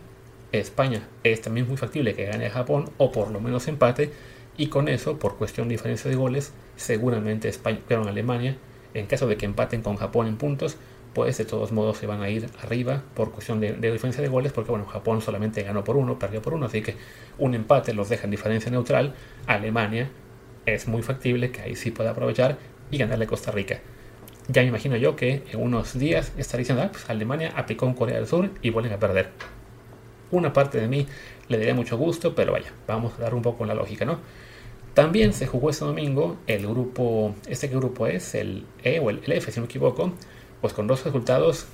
España 0.54 1.06
es 1.26 1.42
también 1.42 1.68
muy 1.68 1.76
factible 1.76 2.16
que 2.16 2.24
gane 2.24 2.46
a 2.46 2.52
Japón 2.52 2.90
o 2.98 3.12
por 3.12 3.32
lo 3.32 3.42
menos 3.42 3.68
empate 3.68 4.14
y 4.58 4.68
con 4.68 4.88
eso, 4.88 5.18
por 5.18 5.38
cuestión 5.38 5.68
de 5.68 5.74
diferencia 5.74 6.10
de 6.10 6.16
goles, 6.16 6.54
seguramente 6.76 7.50
España, 7.50 7.80
pero 7.88 8.02
en 8.02 8.10
Alemania, 8.10 8.58
en 8.94 9.06
caso 9.08 9.28
de 9.28 9.38
que 9.38 9.46
empaten 9.46 9.82
con 9.82 9.96
Japón 9.96 10.28
en 10.28 10.38
puntos, 10.38 10.78
pues 11.14 11.38
de 11.38 11.46
todos 11.46 11.72
modos 11.72 11.98
se 11.98 12.08
van 12.08 12.22
a 12.22 12.30
ir 12.30 12.50
arriba 12.62 13.04
por 13.14 13.32
cuestión 13.32 13.60
de, 13.60 13.74
diferencia 13.74 14.22
de 14.22 14.30
goles, 14.30 14.52
porque 14.52 14.72
bueno, 14.72 14.86
Japón 14.86 15.22
solamente 15.22 15.62
ganó 15.64 15.84
por 15.84 15.96
uno, 15.96 16.18
perdió 16.18 16.42
por 16.42 16.54
uno, 16.54 16.66
así 16.66 16.82
que 16.82 16.96
un 17.38 17.54
empate 17.54 17.94
los 17.94 18.10
deja 18.10 18.26
en 18.26 18.32
diferencia 18.32 18.72
neutral. 18.72 19.14
Alemania 19.46 20.10
es 20.66 20.88
muy 20.88 21.04
factible 21.04 21.52
que 21.52 21.62
ahí 21.62 21.76
sí 21.76 21.92
pueda 21.92 22.12
aprovechar 22.12 22.58
y 22.90 22.98
ganarle 22.98 23.26
a 23.26 23.28
Costa 23.28 23.52
Rica. 23.52 23.80
Ya 24.48 24.62
me 24.62 24.70
imagino 24.70 24.98
yo 24.98 25.16
que 25.16 25.44
en 25.52 25.62
unos 25.62 25.98
días 25.98 26.34
estaría 26.38 26.64
diciendo, 26.64 26.84
ah, 26.84 26.90
pues 26.92 27.10
Alemania 27.10 27.54
aplicó 27.56 27.86
en 27.86 27.94
Corea 27.94 28.18
del 28.18 28.28
Sur 28.28 28.50
y 28.62 28.72
vuelven 28.72 28.94
a 28.94 29.00
perder. 29.00 29.30
Una 30.32 30.52
parte 30.52 30.82
de 30.82 30.88
mí 30.88 31.08
le 31.48 31.58
daría 31.58 31.76
mucho 31.76 31.98
gusto, 31.98 32.36
pero 32.36 32.52
vaya, 32.52 32.72
vamos 32.88 33.14
a 33.18 33.22
dar 33.22 33.36
un 33.36 33.42
poco 33.42 33.66
la 33.66 33.76
lógica, 33.76 34.04
¿no? 34.04 34.20
También 34.94 35.34
se 35.34 35.48
jugó 35.48 35.72
este 35.72 35.86
domingo 35.86 36.38
el 36.46 36.68
grupo, 36.68 37.34
¿este 37.48 37.70
qué 37.70 37.76
grupo 37.76 38.06
es? 38.06 38.36
El 38.36 38.66
E 38.84 39.00
o 39.00 39.10
el, 39.10 39.22
F, 39.26 39.52
si 39.52 39.60
no 39.60 39.64
me 39.64 39.66
equivoco, 39.66 40.14
pues 40.62 40.74
con 40.74 40.86
dos 40.86 41.04
resultados 41.04 41.66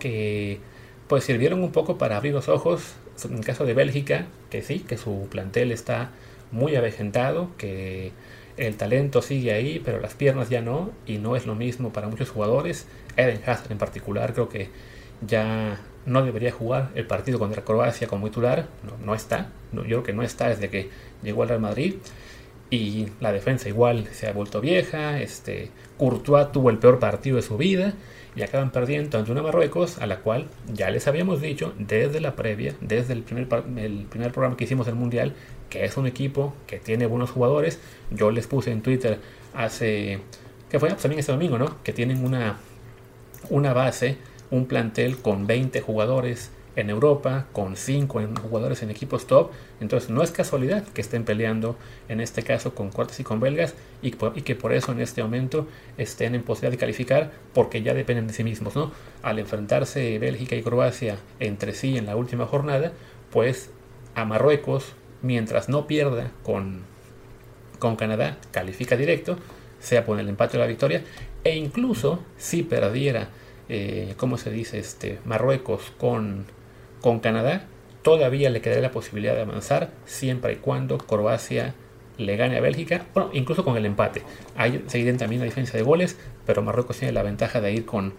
que 0.00 0.58
pues 1.06 1.22
sirvieron 1.24 1.62
un 1.62 1.70
poco 1.70 1.96
para 1.96 2.16
abrir 2.16 2.34
los 2.34 2.48
ojos. 2.48 2.94
En 3.24 3.34
el 3.34 3.44
caso 3.44 3.64
de 3.64 3.74
Bélgica, 3.74 4.26
que 4.50 4.62
sí, 4.62 4.80
que 4.80 4.96
su 4.96 5.28
plantel 5.30 5.70
está 5.70 6.10
muy 6.50 6.74
avejentado, 6.74 7.50
que 7.56 8.10
el 8.56 8.76
talento 8.76 9.22
sigue 9.22 9.52
ahí, 9.52 9.80
pero 9.84 10.00
las 10.00 10.14
piernas 10.14 10.50
ya 10.50 10.60
no, 10.60 10.90
y 11.06 11.18
no 11.18 11.36
es 11.36 11.46
lo 11.46 11.54
mismo 11.54 11.92
para 11.92 12.08
muchos 12.08 12.30
jugadores. 12.30 12.86
Eden 13.16 13.40
Hazard 13.46 13.70
en 13.70 13.78
particular 13.78 14.32
creo 14.32 14.48
que 14.48 14.70
ya 15.24 15.80
no 16.06 16.24
debería 16.24 16.52
jugar 16.52 16.90
el 16.94 17.06
partido 17.06 17.38
contra 17.38 17.64
Croacia 17.64 18.08
como 18.08 18.26
titular, 18.26 18.66
no, 18.82 19.04
no 19.04 19.14
está, 19.14 19.50
yo 19.72 19.82
creo 19.82 20.02
que 20.02 20.12
no 20.12 20.22
está 20.22 20.48
desde 20.48 20.68
que 20.68 20.90
llegó 21.24 21.42
al 21.42 21.48
Real 21.48 21.60
Madrid. 21.60 21.94
Y 22.70 23.06
la 23.20 23.32
defensa 23.32 23.68
igual 23.68 24.06
se 24.12 24.26
ha 24.26 24.32
vuelto 24.32 24.60
vieja, 24.60 25.20
este, 25.20 25.70
Courtois 25.96 26.50
tuvo 26.50 26.70
el 26.70 26.78
peor 26.78 26.98
partido 26.98 27.36
de 27.36 27.42
su 27.42 27.56
vida 27.56 27.94
y 28.36 28.42
acaban 28.42 28.70
perdiendo 28.70 29.16
ante 29.16 29.30
una 29.30 29.42
Marruecos 29.42 29.98
a 29.98 30.06
la 30.06 30.20
cual 30.20 30.48
ya 30.72 30.90
les 30.90 31.06
habíamos 31.06 31.40
dicho 31.40 31.72
desde 31.78 32.20
la 32.20 32.34
previa, 32.34 32.74
desde 32.80 33.12
el 33.12 33.22
primer, 33.22 33.46
el 33.76 34.06
primer 34.10 34.32
programa 34.32 34.56
que 34.56 34.64
hicimos 34.64 34.86
del 34.86 34.96
Mundial, 34.96 35.34
que 35.70 35.84
es 35.84 35.96
un 35.96 36.06
equipo 36.06 36.54
que 36.66 36.78
tiene 36.78 37.06
buenos 37.06 37.30
jugadores. 37.30 37.78
Yo 38.10 38.30
les 38.30 38.46
puse 38.46 38.72
en 38.72 38.82
Twitter 38.82 39.20
hace, 39.54 40.20
que 40.68 40.80
fue? 40.80 40.90
También 40.90 41.20
este 41.20 41.32
domingo, 41.32 41.58
¿no? 41.58 41.82
Que 41.84 41.92
tienen 41.92 42.24
una, 42.24 42.58
una 43.50 43.72
base, 43.72 44.16
un 44.50 44.66
plantel 44.66 45.18
con 45.18 45.46
20 45.46 45.80
jugadores 45.80 46.50
en 46.76 46.90
Europa, 46.90 47.46
con 47.52 47.76
5 47.76 48.20
jugadores 48.42 48.82
en 48.82 48.90
equipos 48.90 49.26
top. 49.26 49.50
Entonces 49.80 50.10
no 50.10 50.22
es 50.22 50.30
casualidad 50.30 50.84
que 50.84 51.00
estén 51.00 51.24
peleando 51.24 51.76
en 52.08 52.20
este 52.20 52.42
caso 52.42 52.74
con 52.74 52.90
cuartos 52.90 53.20
y 53.20 53.24
con 53.24 53.40
belgas 53.40 53.74
y, 54.02 54.10
que 54.12 54.54
por 54.54 54.72
eso 54.72 54.92
en 54.92 55.00
este 55.00 55.22
momento 55.22 55.66
estén 55.98 56.34
en 56.34 56.42
posibilidad 56.42 56.72
de 56.72 56.78
calificar 56.78 57.32
porque 57.52 57.82
ya 57.82 57.94
dependen 57.94 58.26
de 58.26 58.32
sí 58.32 58.44
mismos. 58.44 58.74
¿no? 58.76 58.92
Al 59.22 59.38
enfrentarse 59.38 60.18
Bélgica 60.18 60.56
y 60.56 60.62
Croacia 60.62 61.18
entre 61.40 61.74
sí 61.74 61.96
en 61.96 62.06
la 62.06 62.16
última 62.16 62.46
jornada, 62.46 62.92
pues 63.30 63.70
a 64.14 64.24
Marruecos, 64.24 64.92
mientras 65.22 65.68
no 65.68 65.86
pierda 65.86 66.30
con, 66.42 66.82
con 67.78 67.96
Canadá, 67.96 68.38
califica 68.52 68.96
directo, 68.96 69.38
sea 69.80 70.04
por 70.04 70.18
el 70.18 70.28
empate 70.28 70.56
o 70.56 70.60
la 70.60 70.66
victoria, 70.66 71.02
e 71.42 71.56
incluso 71.56 72.22
si 72.38 72.62
perdiera, 72.62 73.28
eh, 73.68 74.14
¿cómo 74.16 74.38
se 74.38 74.50
dice? 74.50 74.78
Este, 74.78 75.18
Marruecos 75.24 75.92
con 75.98 76.46
con 77.04 77.20
Canadá 77.20 77.66
todavía 78.00 78.48
le 78.48 78.62
quedaría 78.62 78.80
la 78.80 78.90
posibilidad 78.90 79.34
de 79.34 79.42
avanzar 79.42 79.90
siempre 80.06 80.54
y 80.54 80.56
cuando 80.56 80.96
Croacia 80.96 81.74
le 82.16 82.34
gane 82.38 82.56
a 82.56 82.62
Bélgica, 82.62 83.04
bueno, 83.12 83.28
incluso 83.34 83.62
con 83.62 83.76
el 83.76 83.84
empate. 83.84 84.22
Hay 84.56 84.82
seguirán 84.86 85.18
también 85.18 85.40
la 85.40 85.44
diferencia 85.44 85.78
de 85.78 85.84
goles, 85.84 86.16
pero 86.46 86.62
Marruecos 86.62 86.96
tiene 86.96 87.12
la 87.12 87.22
ventaja 87.22 87.60
de 87.60 87.72
ir 87.72 87.84
con, 87.84 88.14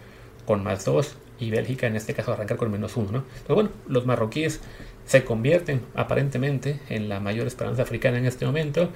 con 0.45 0.63
más 0.63 0.85
dos 0.85 1.15
y 1.39 1.49
Bélgica 1.49 1.87
en 1.87 1.95
este 1.95 2.13
caso 2.13 2.31
arrancar 2.31 2.57
con 2.57 2.71
menos 2.71 2.95
uno. 2.95 3.11
¿no? 3.11 3.23
Pero 3.41 3.55
bueno, 3.55 3.71
los 3.87 4.05
marroquíes 4.05 4.61
se 5.07 5.25
convierten 5.25 5.81
aparentemente 5.95 6.79
en 6.87 7.09
la 7.09 7.19
mayor 7.19 7.47
esperanza 7.47 7.81
africana 7.81 8.19
en 8.19 8.27
este 8.27 8.45
momento. 8.45 8.89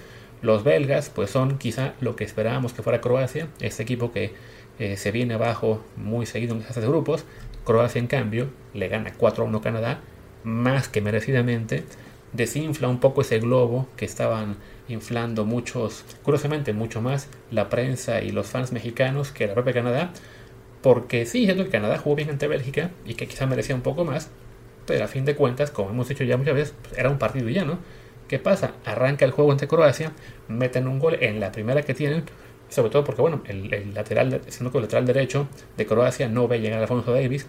Los 0.43 0.63
belgas 0.63 1.09
pues 1.09 1.31
son 1.31 1.57
quizá 1.57 1.95
lo 1.99 2.15
que 2.15 2.25
esperábamos 2.25 2.73
que 2.73 2.83
fuera 2.83 3.01
Croacia, 3.01 3.47
este 3.59 3.81
equipo 3.81 4.11
que 4.11 4.33
eh, 4.77 4.97
se 4.97 5.11
viene 5.11 5.33
abajo 5.33 5.83
muy 5.97 6.27
seguido 6.27 6.55
en 6.55 6.61
de 6.61 6.87
grupos, 6.87 7.25
Croacia, 7.63 7.99
en 7.99 8.07
cambio, 8.07 8.49
le 8.73 8.87
gana 8.87 9.13
4 9.17 9.43
a 9.43 9.47
1 9.47 9.61
Canadá, 9.61 10.01
más 10.43 10.87
que 10.87 11.01
merecidamente. 11.01 11.83
Desinfla 12.33 12.87
un 12.87 12.99
poco 12.99 13.21
ese 13.21 13.39
globo 13.39 13.87
que 13.97 14.05
estaban 14.05 14.57
inflando 14.87 15.45
muchos, 15.45 16.05
curiosamente 16.23 16.73
mucho 16.73 17.01
más 17.01 17.29
la 17.51 17.69
prensa 17.69 18.21
y 18.21 18.31
los 18.31 18.47
fans 18.47 18.71
mexicanos 18.71 19.31
que 19.31 19.47
la 19.47 19.53
propia 19.53 19.73
Canadá, 19.73 20.11
porque 20.81 21.25
sí, 21.25 21.49
es 21.49 21.55
que 21.55 21.69
Canadá 21.69 21.97
jugó 21.97 22.15
bien 22.15 22.29
ante 22.29 22.47
Bélgica 22.47 22.91
y 23.05 23.15
que 23.15 23.27
quizá 23.27 23.45
merecía 23.45 23.75
un 23.75 23.81
poco 23.81 24.05
más, 24.05 24.29
pero 24.85 25.05
a 25.05 25.07
fin 25.07 25.25
de 25.25 25.35
cuentas, 25.35 25.71
como 25.71 25.89
hemos 25.89 26.07
dicho 26.07 26.23
ya 26.23 26.37
muchas 26.37 26.55
veces, 26.55 26.75
pues, 26.81 26.97
era 26.97 27.09
un 27.09 27.17
partido 27.17 27.49
ya, 27.49 27.65
¿no? 27.65 27.79
¿Qué 28.27 28.39
pasa? 28.39 28.73
Arranca 28.85 29.25
el 29.25 29.31
juego 29.31 29.51
ante 29.51 29.67
Croacia, 29.67 30.11
meten 30.47 30.87
un 30.87 30.99
gol 30.99 31.17
en 31.19 31.39
la 31.39 31.51
primera 31.51 31.81
que 31.81 31.93
tienen, 31.93 32.23
sobre 32.69 32.89
todo 32.89 33.03
porque, 33.03 33.21
bueno, 33.21 33.41
el, 33.45 33.93
lateral, 33.93 34.41
siendo 34.47 34.71
que 34.71 34.77
el 34.77 34.83
lateral 34.83 35.05
derecho 35.05 35.47
de 35.77 35.85
Croacia 35.85 36.27
no 36.27 36.47
ve 36.47 36.59
llegar 36.59 36.79
a 36.79 36.83
Alfonso 36.83 37.11
Davis 37.13 37.47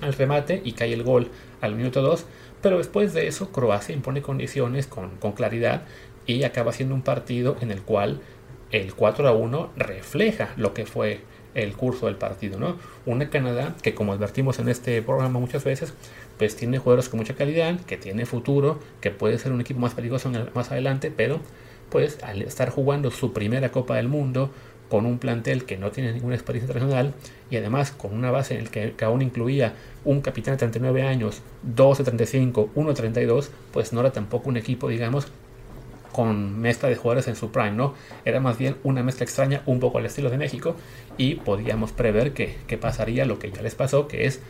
al 0.00 0.12
remate 0.12 0.60
y 0.64 0.72
cae 0.72 0.92
el 0.92 1.02
gol 1.02 1.30
al 1.60 1.74
minuto 1.74 2.02
2. 2.02 2.26
Pero 2.62 2.78
después 2.78 3.12
de 3.12 3.26
eso, 3.26 3.50
Croacia 3.52 3.94
impone 3.94 4.22
condiciones 4.22 4.86
con, 4.86 5.16
con 5.16 5.32
claridad 5.32 5.82
y 6.26 6.42
acaba 6.44 6.72
siendo 6.72 6.94
un 6.94 7.02
partido 7.02 7.56
en 7.60 7.70
el 7.70 7.82
cual 7.82 8.20
el 8.72 8.94
4 8.94 9.28
a 9.28 9.32
1 9.32 9.70
refleja 9.76 10.52
lo 10.56 10.74
que 10.74 10.86
fue 10.86 11.20
el 11.54 11.74
curso 11.74 12.06
del 12.06 12.16
partido, 12.16 12.58
¿no? 12.58 12.76
Una 13.06 13.30
Canadá 13.30 13.74
que 13.82 13.94
como 13.94 14.12
advertimos 14.12 14.58
en 14.58 14.68
este 14.68 15.00
programa 15.00 15.40
muchas 15.40 15.64
veces, 15.64 15.94
pues 16.38 16.54
tiene 16.54 16.78
jugadores 16.78 17.08
con 17.08 17.18
mucha 17.18 17.34
calidad, 17.34 17.80
que 17.80 17.96
tiene 17.96 18.26
futuro, 18.26 18.78
que 19.00 19.10
puede 19.10 19.38
ser 19.38 19.52
un 19.52 19.62
equipo 19.62 19.80
más 19.80 19.94
peligroso 19.94 20.30
más 20.54 20.70
adelante, 20.70 21.10
pero 21.14 21.40
pues 21.90 22.22
al 22.22 22.42
estar 22.42 22.70
jugando 22.70 23.10
su 23.10 23.32
primera 23.32 23.70
Copa 23.70 23.96
del 23.96 24.08
Mundo 24.08 24.50
con 24.88 25.06
un 25.06 25.18
plantel 25.18 25.64
que 25.64 25.76
no 25.76 25.90
tiene 25.90 26.12
ninguna 26.12 26.34
experiencia 26.34 26.66
internacional 26.66 27.14
y 27.50 27.56
además 27.56 27.90
con 27.90 28.12
una 28.14 28.30
base 28.30 28.54
en 28.54 28.60
el 28.60 28.70
que, 28.70 29.04
aún 29.04 29.22
incluía 29.22 29.74
un 30.04 30.20
capitán 30.20 30.54
de 30.54 30.58
39 30.58 31.02
años, 31.02 31.42
2 31.62 31.98
de 31.98 32.04
35, 32.04 32.70
1 32.74 32.88
de 32.88 32.94
32, 32.94 33.50
pues 33.72 33.92
no 33.92 34.00
era 34.00 34.12
tampoco 34.12 34.48
un 34.48 34.56
equipo, 34.56 34.88
digamos, 34.88 35.26
con 36.12 36.58
mezcla 36.60 36.88
de 36.88 36.96
jugadores 36.96 37.28
en 37.28 37.36
su 37.36 37.50
prime, 37.50 37.72
¿no? 37.72 37.94
Era 38.24 38.40
más 38.40 38.58
bien 38.58 38.76
una 38.84 39.02
mezcla 39.02 39.24
extraña, 39.24 39.62
un 39.66 39.80
poco 39.80 39.98
al 39.98 40.06
estilo 40.06 40.30
de 40.30 40.38
México, 40.38 40.76
y 41.18 41.34
podíamos 41.34 41.92
prever 41.92 42.32
que, 42.32 42.56
que 42.66 42.78
pasaría 42.78 43.26
lo 43.26 43.38
que 43.38 43.50
ya 43.50 43.62
les 43.62 43.74
pasó, 43.74 44.08
que 44.08 44.26
es 44.26 44.40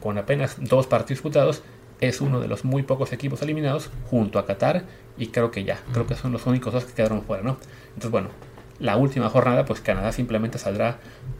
con 0.00 0.18
apenas 0.18 0.56
dos 0.60 0.86
partidos 0.86 1.18
disputados, 1.18 1.62
es 2.00 2.20
uno 2.20 2.38
de 2.40 2.46
los 2.46 2.64
muy 2.64 2.84
pocos 2.84 3.12
equipos 3.12 3.42
eliminados 3.42 3.90
junto 4.08 4.38
a 4.38 4.46
Qatar 4.46 4.84
y 5.18 5.28
creo 5.28 5.50
que 5.50 5.64
ya, 5.64 5.80
creo 5.92 6.06
que 6.06 6.14
son 6.14 6.32
los 6.32 6.46
únicos 6.46 6.72
dos 6.72 6.84
que 6.84 6.92
quedaron 6.92 7.22
fuera, 7.22 7.42
¿no? 7.42 7.58
Entonces, 7.88 8.10
bueno, 8.10 8.28
la 8.78 8.96
última 8.96 9.28
jornada, 9.28 9.64
pues 9.64 9.80
Canadá 9.80 10.12
simplemente 10.12 10.58
saldrá 10.58 10.98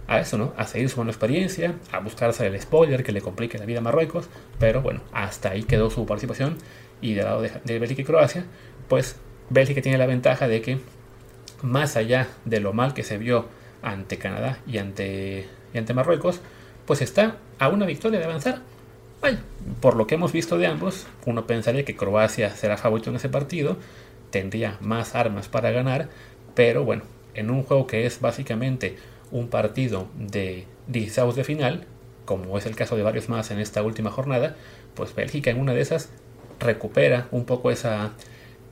a 0.08 0.20
eso, 0.20 0.38
¿no? 0.38 0.52
A 0.56 0.66
seguir 0.66 0.88
su 0.88 0.96
buena 0.96 1.12
experiencia, 1.12 1.74
a 1.92 2.00
buscar 2.00 2.30
hacer 2.30 2.52
el 2.52 2.60
spoiler 2.60 3.04
que 3.04 3.12
le 3.12 3.20
complique 3.20 3.58
la 3.58 3.64
vida 3.64 3.78
a 3.78 3.82
Marruecos, 3.82 4.28
pero 4.58 4.82
bueno, 4.82 5.02
hasta 5.12 5.50
ahí 5.50 5.62
quedó 5.62 5.90
su 5.90 6.04
participación 6.06 6.58
y 7.00 7.14
del 7.14 7.24
lado 7.26 7.42
de, 7.42 7.52
de 7.64 7.78
Bélgica 7.78 8.02
y 8.02 8.04
Croacia, 8.04 8.44
pues 8.88 9.16
Bélgica 9.50 9.80
tiene 9.80 9.98
la 9.98 10.06
ventaja 10.06 10.48
de 10.48 10.60
que 10.60 10.80
más 11.62 11.96
allá 11.96 12.28
de 12.44 12.60
lo 12.60 12.72
mal 12.72 12.94
que 12.94 13.02
se 13.02 13.18
vio 13.18 13.46
ante 13.82 14.18
Canadá 14.18 14.58
y 14.66 14.78
ante, 14.78 15.46
y 15.72 15.78
ante 15.78 15.94
Marruecos, 15.94 16.40
pues 16.86 17.02
está 17.02 17.36
a 17.58 17.68
una 17.68 17.86
victoria 17.86 18.18
de 18.18 18.24
avanzar 18.24 18.62
por 19.80 19.96
lo 19.96 20.06
que 20.06 20.14
hemos 20.14 20.32
visto 20.32 20.58
de 20.58 20.66
ambos, 20.66 21.06
uno 21.26 21.46
pensaría 21.46 21.84
que 21.84 21.96
Croacia 21.96 22.54
será 22.54 22.76
favorito 22.76 23.10
en 23.10 23.16
ese 23.16 23.28
partido, 23.28 23.76
tendría 24.30 24.78
más 24.80 25.14
armas 25.14 25.48
para 25.48 25.70
ganar, 25.70 26.08
pero 26.54 26.84
bueno, 26.84 27.02
en 27.34 27.50
un 27.50 27.62
juego 27.62 27.86
que 27.86 28.06
es 28.06 28.20
básicamente 28.20 28.96
un 29.30 29.48
partido 29.48 30.08
de 30.18 30.64
16 30.88 31.34
de 31.34 31.44
final, 31.44 31.86
como 32.24 32.58
es 32.58 32.66
el 32.66 32.76
caso 32.76 32.96
de 32.96 33.02
varios 33.02 33.28
más 33.28 33.50
en 33.50 33.58
esta 33.58 33.82
última 33.82 34.10
jornada, 34.10 34.56
pues 34.94 35.14
Bélgica 35.14 35.50
en 35.50 35.60
una 35.60 35.74
de 35.74 35.80
esas 35.80 36.10
recupera 36.60 37.28
un 37.30 37.44
poco 37.44 37.70
esa 37.70 38.12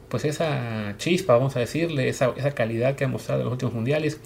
pues 0.09 0.25
esa 0.25 0.95
chispa, 0.99 1.35
vamos 1.35 1.57
a 1.57 1.61
decirle, 1.61 2.09
esa, 2.09 2.33
esa 2.37 2.53
calidad 2.53 2.95
que 2.95 3.05
ha 3.05 3.09
mostrado 3.09 3.41
en 3.41 3.47
los 3.47 3.53
últimos 3.53 3.75
mundiales, 3.75 4.21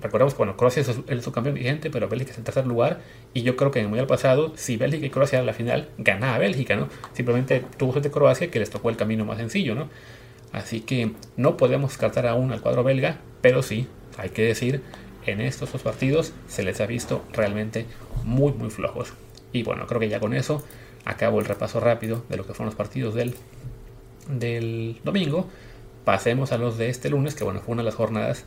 recordemos 0.00 0.34
que 0.34 0.38
bueno, 0.38 0.56
Croacia 0.56 0.82
es 0.82 0.90
el 1.06 1.22
subcampeón 1.22 1.54
vigente, 1.54 1.90
pero 1.90 2.08
Bélgica 2.08 2.32
es 2.32 2.38
el 2.38 2.44
tercer 2.44 2.66
lugar. 2.66 3.00
Y 3.32 3.42
yo 3.42 3.56
creo 3.56 3.70
que 3.70 3.78
en 3.78 3.86
el 3.86 3.88
mundial 3.88 4.06
pasado, 4.06 4.52
si 4.56 4.76
Bélgica 4.76 5.06
y 5.06 5.10
Croacia 5.10 5.38
en 5.38 5.46
la 5.46 5.52
final, 5.52 5.88
ganaba 5.98 6.38
Bélgica, 6.38 6.76
¿no? 6.76 6.88
Simplemente 7.12 7.64
tuvo 7.76 7.92
gente 7.92 8.10
Croacia 8.10 8.50
que 8.50 8.58
les 8.58 8.70
tocó 8.70 8.90
el 8.90 8.96
camino 8.96 9.24
más 9.24 9.38
sencillo, 9.38 9.74
¿no? 9.74 9.88
Así 10.52 10.80
que 10.80 11.12
no 11.36 11.56
podemos 11.56 11.90
descartar 11.90 12.26
aún 12.26 12.52
al 12.52 12.60
cuadro 12.60 12.84
belga, 12.84 13.18
pero 13.40 13.62
sí, 13.62 13.88
hay 14.16 14.30
que 14.30 14.42
decir, 14.42 14.82
en 15.26 15.40
estos 15.40 15.72
dos 15.72 15.82
partidos 15.82 16.32
se 16.48 16.62
les 16.62 16.80
ha 16.80 16.86
visto 16.86 17.24
realmente 17.32 17.86
muy, 18.22 18.52
muy 18.52 18.70
flojos. 18.70 19.12
Y 19.52 19.62
bueno, 19.62 19.86
creo 19.86 20.00
que 20.00 20.08
ya 20.08 20.20
con 20.20 20.34
eso 20.34 20.64
acabo 21.04 21.40
el 21.40 21.46
repaso 21.46 21.80
rápido 21.80 22.24
de 22.28 22.36
lo 22.36 22.46
que 22.46 22.54
fueron 22.54 22.66
los 22.66 22.74
partidos 22.74 23.14
del, 23.14 23.34
del 24.28 25.00
domingo. 25.04 25.48
Pasemos 26.04 26.52
a 26.52 26.58
los 26.58 26.76
de 26.78 26.88
este 26.88 27.08
lunes, 27.10 27.34
que 27.34 27.44
bueno, 27.44 27.60
fue 27.60 27.72
una 27.72 27.82
de 27.82 27.86
las 27.86 27.94
jornadas 27.94 28.44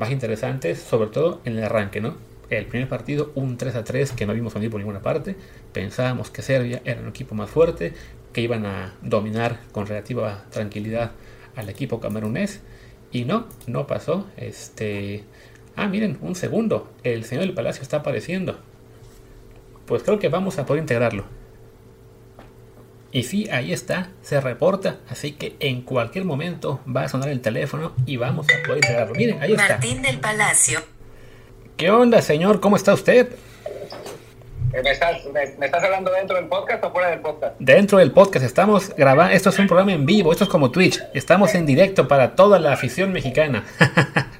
más 0.00 0.10
interesantes, 0.10 0.80
sobre 0.80 1.10
todo 1.10 1.40
en 1.44 1.58
el 1.58 1.64
arranque, 1.64 2.00
¿no? 2.00 2.14
El 2.48 2.66
primer 2.66 2.88
partido, 2.88 3.30
un 3.36 3.58
3 3.58 3.76
a 3.76 3.84
3 3.84 4.12
que 4.12 4.26
no 4.26 4.32
vimos 4.32 4.54
venir 4.54 4.70
por 4.70 4.80
ninguna 4.80 5.02
parte. 5.02 5.36
Pensábamos 5.72 6.30
que 6.30 6.42
Serbia 6.42 6.80
era 6.84 7.00
un 7.02 7.08
equipo 7.08 7.34
más 7.34 7.50
fuerte, 7.50 7.92
que 8.32 8.40
iban 8.40 8.64
a 8.64 8.94
dominar 9.02 9.60
con 9.72 9.86
relativa 9.86 10.44
tranquilidad 10.50 11.12
al 11.54 11.68
equipo 11.68 12.00
camerunés. 12.00 12.60
Y 13.12 13.24
no, 13.24 13.46
no 13.66 13.86
pasó. 13.86 14.26
Este. 14.36 15.22
Ah, 15.76 15.86
miren, 15.86 16.18
un 16.22 16.34
segundo. 16.34 16.90
El 17.04 17.24
señor 17.24 17.44
del 17.44 17.54
palacio 17.54 17.82
está 17.82 17.98
apareciendo. 17.98 18.58
Pues 19.86 20.02
creo 20.02 20.18
que 20.18 20.28
vamos 20.28 20.58
a 20.58 20.64
poder 20.64 20.80
integrarlo. 20.80 21.24
Y 23.12 23.24
sí, 23.24 23.48
ahí 23.50 23.72
está, 23.72 24.10
se 24.22 24.40
reporta, 24.40 24.98
así 25.08 25.32
que 25.32 25.56
en 25.58 25.82
cualquier 25.82 26.24
momento 26.24 26.80
va 26.86 27.02
a 27.02 27.08
sonar 27.08 27.28
el 27.30 27.40
teléfono 27.40 27.92
y 28.06 28.16
vamos 28.18 28.46
a 28.48 28.62
poder 28.64 28.84
integrarlo. 28.84 29.14
Miren, 29.16 29.42
ahí 29.42 29.52
está. 29.52 29.68
Martín 29.68 30.00
del 30.02 30.20
Palacio. 30.20 30.80
¿Qué 31.76 31.90
onda, 31.90 32.22
señor? 32.22 32.60
¿Cómo 32.60 32.76
está 32.76 32.94
usted? 32.94 33.32
Eh, 34.72 34.82
¿Me 34.84 34.92
estás, 34.92 35.24
me, 35.26 35.42
estás, 35.42 35.82
hablando 35.82 36.12
dentro 36.12 36.36
del 36.36 36.46
podcast 36.46 36.84
o 36.84 36.92
fuera 36.92 37.10
del 37.10 37.20
podcast? 37.20 37.56
Dentro 37.58 37.98
del 37.98 38.12
podcast. 38.12 38.44
Estamos 38.44 38.94
grabando. 38.94 39.34
Esto 39.34 39.48
es 39.48 39.58
un 39.58 39.66
programa 39.66 39.92
en 39.92 40.06
vivo. 40.06 40.30
Esto 40.30 40.44
es 40.44 40.50
como 40.50 40.70
Twitch. 40.70 41.02
Estamos 41.12 41.52
en 41.56 41.66
directo 41.66 42.06
para 42.06 42.36
toda 42.36 42.60
la 42.60 42.72
afición 42.72 43.12
mexicana. 43.12 43.64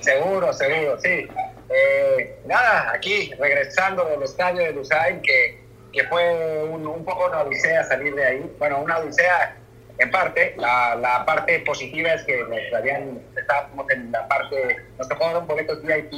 seguro, 0.00 0.50
seguro, 0.54 0.98
sí. 0.98 1.28
Eh, 1.68 2.38
nada, 2.46 2.92
aquí 2.94 3.30
regresando 3.38 4.06
del 4.06 4.22
estadio 4.22 4.62
de 4.62 4.72
Lusain, 4.72 5.20
que, 5.20 5.63
que 5.94 6.04
fue 6.04 6.64
un, 6.64 6.86
un, 6.86 7.04
poco 7.04 7.26
una 7.26 7.42
odisea 7.42 7.84
salir 7.84 8.14
de 8.14 8.24
ahí. 8.24 8.56
Bueno, 8.58 8.82
una 8.82 8.98
odisea 8.98 9.56
en 9.98 10.10
parte. 10.10 10.54
La, 10.58 10.96
la 10.96 11.24
parte 11.24 11.60
positiva 11.60 12.12
es 12.12 12.22
que 12.24 12.42
nos 12.44 12.74
habían, 12.74 13.20
estábamos 13.36 13.90
en 13.90 14.10
la 14.10 14.26
parte, 14.28 14.76
nos 14.98 15.08
tocó 15.08 15.26
dar 15.26 15.38
un 15.38 15.46
boleto 15.46 15.80
VIP 15.80 16.12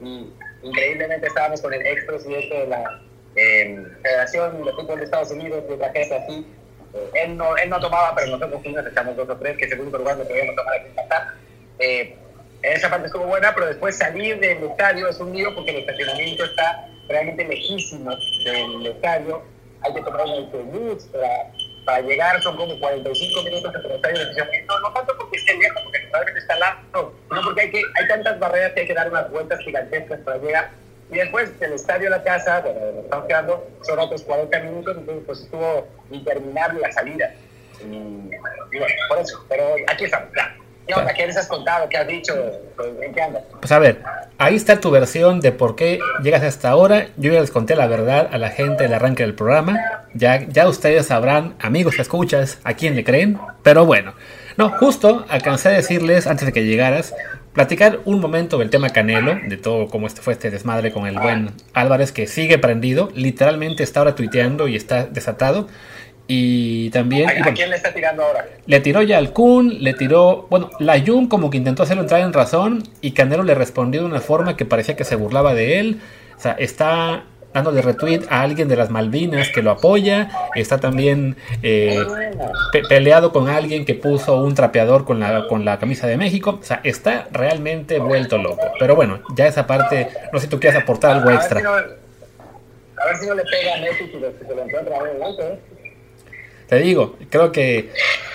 y 0.00 0.32
increíblemente 0.62 1.26
estábamos 1.26 1.60
con 1.60 1.74
el 1.74 1.84
ex 1.84 2.04
presidente 2.04 2.54
de 2.54 2.66
la 2.68 3.02
eh, 3.36 3.84
Federación 4.02 4.64
de 4.64 4.72
Fútbol 4.72 4.98
de 4.98 5.04
Estados 5.04 5.30
Unidos, 5.32 5.68
de 5.68 5.76
la 5.76 5.90
gente 5.90 6.16
así. 6.16 6.46
Eh, 6.94 7.10
él, 7.24 7.36
no, 7.36 7.56
él 7.56 7.68
no 7.68 7.80
tomaba, 7.80 8.14
pero 8.14 8.28
nosotros 8.36 8.60
sí 8.62 8.72
nos 8.72 8.86
echamos 8.86 9.16
dos 9.16 9.28
o 9.28 9.36
tres, 9.36 9.56
que 9.56 9.68
segundo 9.68 9.98
lugar 9.98 10.16
no 10.16 10.24
podíamos 10.24 10.54
tomar 10.54 10.74
aquí 10.74 10.88
en 11.78 11.86
eh, 11.86 12.16
esa 12.62 12.90
parte 12.90 13.06
estuvo 13.06 13.24
buena, 13.24 13.54
pero 13.54 13.66
después 13.66 13.96
salir 13.96 14.38
del 14.38 14.62
estadio 14.64 15.08
es 15.08 15.18
un 15.18 15.34
lío 15.34 15.54
porque 15.54 15.70
el 15.70 15.76
estacionamiento 15.78 16.44
está 16.44 16.88
realmente 17.10 17.44
lejísimo 17.44 18.10
del 18.44 18.86
estadio. 18.86 19.42
Hay 19.82 19.94
que 19.94 20.02
tomar 20.02 20.22
un 20.24 20.30
autobús 20.44 21.04
para, 21.12 21.52
para 21.84 22.00
llegar, 22.02 22.40
son 22.42 22.56
como 22.56 22.78
45 22.78 23.42
minutos 23.42 23.74
entre 23.74 23.90
el 23.90 23.96
estadio 23.96 24.16
de 24.16 24.22
estacionamiento. 24.22 24.80
No 24.80 24.92
tanto 24.92 25.16
porque 25.18 25.36
esté 25.36 25.56
lejos, 25.56 25.82
porque 25.82 25.98
realmente 26.12 26.40
está 26.40 26.56
largo, 26.58 27.14
no 27.30 27.42
porque 27.42 27.60
hay, 27.62 27.70
que, 27.70 27.82
hay 27.98 28.08
tantas 28.08 28.38
barreras 28.38 28.72
que 28.72 28.80
hay 28.80 28.86
que 28.86 28.94
dar 28.94 29.10
unas 29.10 29.30
vueltas 29.30 29.58
gigantescas 29.60 30.20
para 30.20 30.38
llegar. 30.38 30.70
Y 31.10 31.16
después 31.16 31.58
del 31.58 31.72
estadio 31.72 32.06
a 32.08 32.10
la 32.10 32.22
casa, 32.22 32.60
bueno, 32.60 33.00
estamos 33.00 33.26
quedando, 33.26 33.68
son 33.82 33.98
otros 33.98 34.22
40 34.22 34.60
minutos, 34.60 34.96
entonces 34.96 35.24
pues 35.26 35.40
estuvo 35.40 35.88
interminable 36.10 36.80
la 36.80 36.92
salida. 36.92 37.34
Y, 37.80 37.94
y 37.94 38.78
bueno, 38.78 38.94
por 39.08 39.18
eso, 39.18 39.44
pero 39.48 39.74
aquí 39.88 40.04
estamos, 40.04 40.28
ya. 40.36 40.59
¿Qué 41.16 41.26
les 41.26 41.36
has 41.36 41.46
contado? 41.46 41.88
¿Qué 41.88 41.96
has 41.96 42.06
dicho? 42.06 42.34
Pues 43.60 43.72
a 43.72 43.78
ver, 43.78 44.02
ahí 44.38 44.56
está 44.56 44.80
tu 44.80 44.90
versión 44.90 45.40
de 45.40 45.52
por 45.52 45.76
qué 45.76 45.98
llegas 46.22 46.42
hasta 46.42 46.70
ahora. 46.70 47.08
Yo 47.16 47.32
ya 47.32 47.40
les 47.40 47.50
conté 47.50 47.76
la 47.76 47.86
verdad 47.86 48.28
a 48.32 48.38
la 48.38 48.50
gente 48.50 48.84
del 48.84 48.94
arranque 48.94 49.22
del 49.22 49.34
programa. 49.34 49.78
Ya, 50.14 50.46
ya 50.48 50.68
ustedes 50.68 51.06
sabrán, 51.06 51.54
amigos 51.60 51.98
escuchas, 51.98 52.58
a 52.64 52.74
quién 52.74 52.96
le 52.96 53.04
creen. 53.04 53.38
Pero 53.62 53.86
bueno, 53.86 54.14
no, 54.56 54.70
justo 54.70 55.24
alcancé 55.28 55.68
a 55.68 55.72
decirles 55.72 56.26
antes 56.26 56.46
de 56.46 56.52
que 56.52 56.64
llegaras, 56.64 57.14
platicar 57.52 58.00
un 58.04 58.20
momento 58.20 58.58
del 58.58 58.70
tema 58.70 58.90
Canelo, 58.90 59.38
de 59.46 59.56
todo 59.56 59.88
cómo 59.88 60.06
este 60.06 60.20
fue 60.20 60.32
este 60.32 60.50
desmadre 60.50 60.92
con 60.92 61.06
el 61.06 61.18
buen 61.18 61.52
Álvarez 61.74 62.12
que 62.12 62.26
sigue 62.26 62.58
prendido. 62.58 63.10
Literalmente 63.14 63.82
está 63.82 64.00
ahora 64.00 64.14
tuiteando 64.14 64.68
y 64.68 64.76
está 64.76 65.04
desatado. 65.04 65.68
Y 66.32 66.90
también. 66.90 67.28
¿A, 67.28 67.32
y 67.32 67.36
bueno, 67.38 67.50
¿A, 67.50 67.54
quién 67.54 67.70
le 67.70 67.76
está 67.76 67.92
tirando 67.92 68.22
ahora? 68.22 68.46
Le 68.64 68.78
tiró 68.78 69.02
ya 69.02 69.18
al 69.18 69.32
Kun, 69.32 69.82
le 69.82 69.94
tiró. 69.94 70.46
Bueno, 70.48 70.70
la 70.78 71.04
Jun 71.04 71.26
como 71.26 71.50
que 71.50 71.56
intentó 71.56 71.82
hacerlo 71.82 72.04
entrar 72.04 72.20
en 72.20 72.32
razón. 72.32 72.84
Y 73.00 73.10
Canelo 73.14 73.42
le 73.42 73.56
respondió 73.56 74.02
de 74.02 74.06
una 74.06 74.20
forma 74.20 74.56
que 74.56 74.64
parecía 74.64 74.94
que 74.94 75.02
se 75.02 75.16
burlaba 75.16 75.54
de 75.54 75.80
él. 75.80 76.00
O 76.38 76.40
sea, 76.40 76.52
está 76.52 77.24
dándole 77.52 77.82
retweet 77.82 78.20
a 78.30 78.42
alguien 78.42 78.68
de 78.68 78.76
las 78.76 78.90
Malvinas 78.90 79.48
que 79.48 79.60
lo 79.60 79.72
apoya. 79.72 80.30
Está 80.54 80.78
también 80.78 81.34
eh, 81.64 81.98
pe 82.70 82.82
peleado 82.88 83.32
con 83.32 83.48
alguien 83.48 83.84
que 83.84 83.96
puso 83.96 84.36
un 84.36 84.54
trapeador 84.54 85.04
con 85.04 85.18
la, 85.18 85.48
con 85.48 85.64
la 85.64 85.80
camisa 85.80 86.06
de 86.06 86.16
México. 86.16 86.60
O 86.60 86.64
sea, 86.64 86.80
está 86.84 87.26
realmente 87.32 87.98
vuelto 87.98 88.38
loco. 88.38 88.70
Pero 88.78 88.94
bueno, 88.94 89.20
ya 89.34 89.48
esa 89.48 89.66
parte. 89.66 90.06
No 90.32 90.38
sé 90.38 90.44
si 90.44 90.50
tú 90.50 90.60
quieres 90.60 90.80
aportar 90.80 91.10
algo 91.16 91.30
a 91.30 91.34
extra. 91.34 91.60
Ver 91.60 91.82
si 91.82 91.90
no, 91.90 93.02
a 93.02 93.06
ver 93.06 93.16
si 93.16 93.26
no 93.26 93.34
le 93.34 93.42
pega 93.42 93.74
a 93.74 93.80
Messi 93.80 94.04
si 94.04 94.46
se 94.46 94.54
lo 94.54 94.62
encuentra 94.62 94.96
adelante, 94.96 95.42
¿eh? 95.42 95.69
Te 96.70 96.76
digo, 96.76 97.16
creo 97.30 97.50
que 97.50 97.90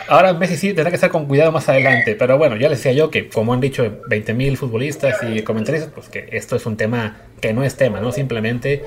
ahora 0.10 0.34
Messi 0.34 0.58
sí 0.58 0.74
tendrá 0.74 0.92
que 0.92 0.96
estar 0.96 1.10
con 1.10 1.26
cuidado 1.26 1.54
más 1.54 1.70
adelante. 1.70 2.16
Pero 2.16 2.38
bueno, 2.38 2.58
ya 2.58 2.68
les 2.68 2.80
decía 2.80 2.92
yo 2.92 3.10
que, 3.10 3.30
como 3.30 3.54
han 3.54 3.62
dicho 3.62 3.86
20.000 4.10 4.58
futbolistas 4.58 5.20
y 5.24 5.42
comentaristas, 5.42 5.90
pues 5.96 6.10
que 6.10 6.28
esto 6.34 6.58
es 6.58 6.66
un 6.66 6.76
tema 6.76 7.16
que 7.40 7.54
no 7.54 7.64
es 7.64 7.78
tema, 7.78 8.02
¿no? 8.02 8.12
Simplemente 8.12 8.84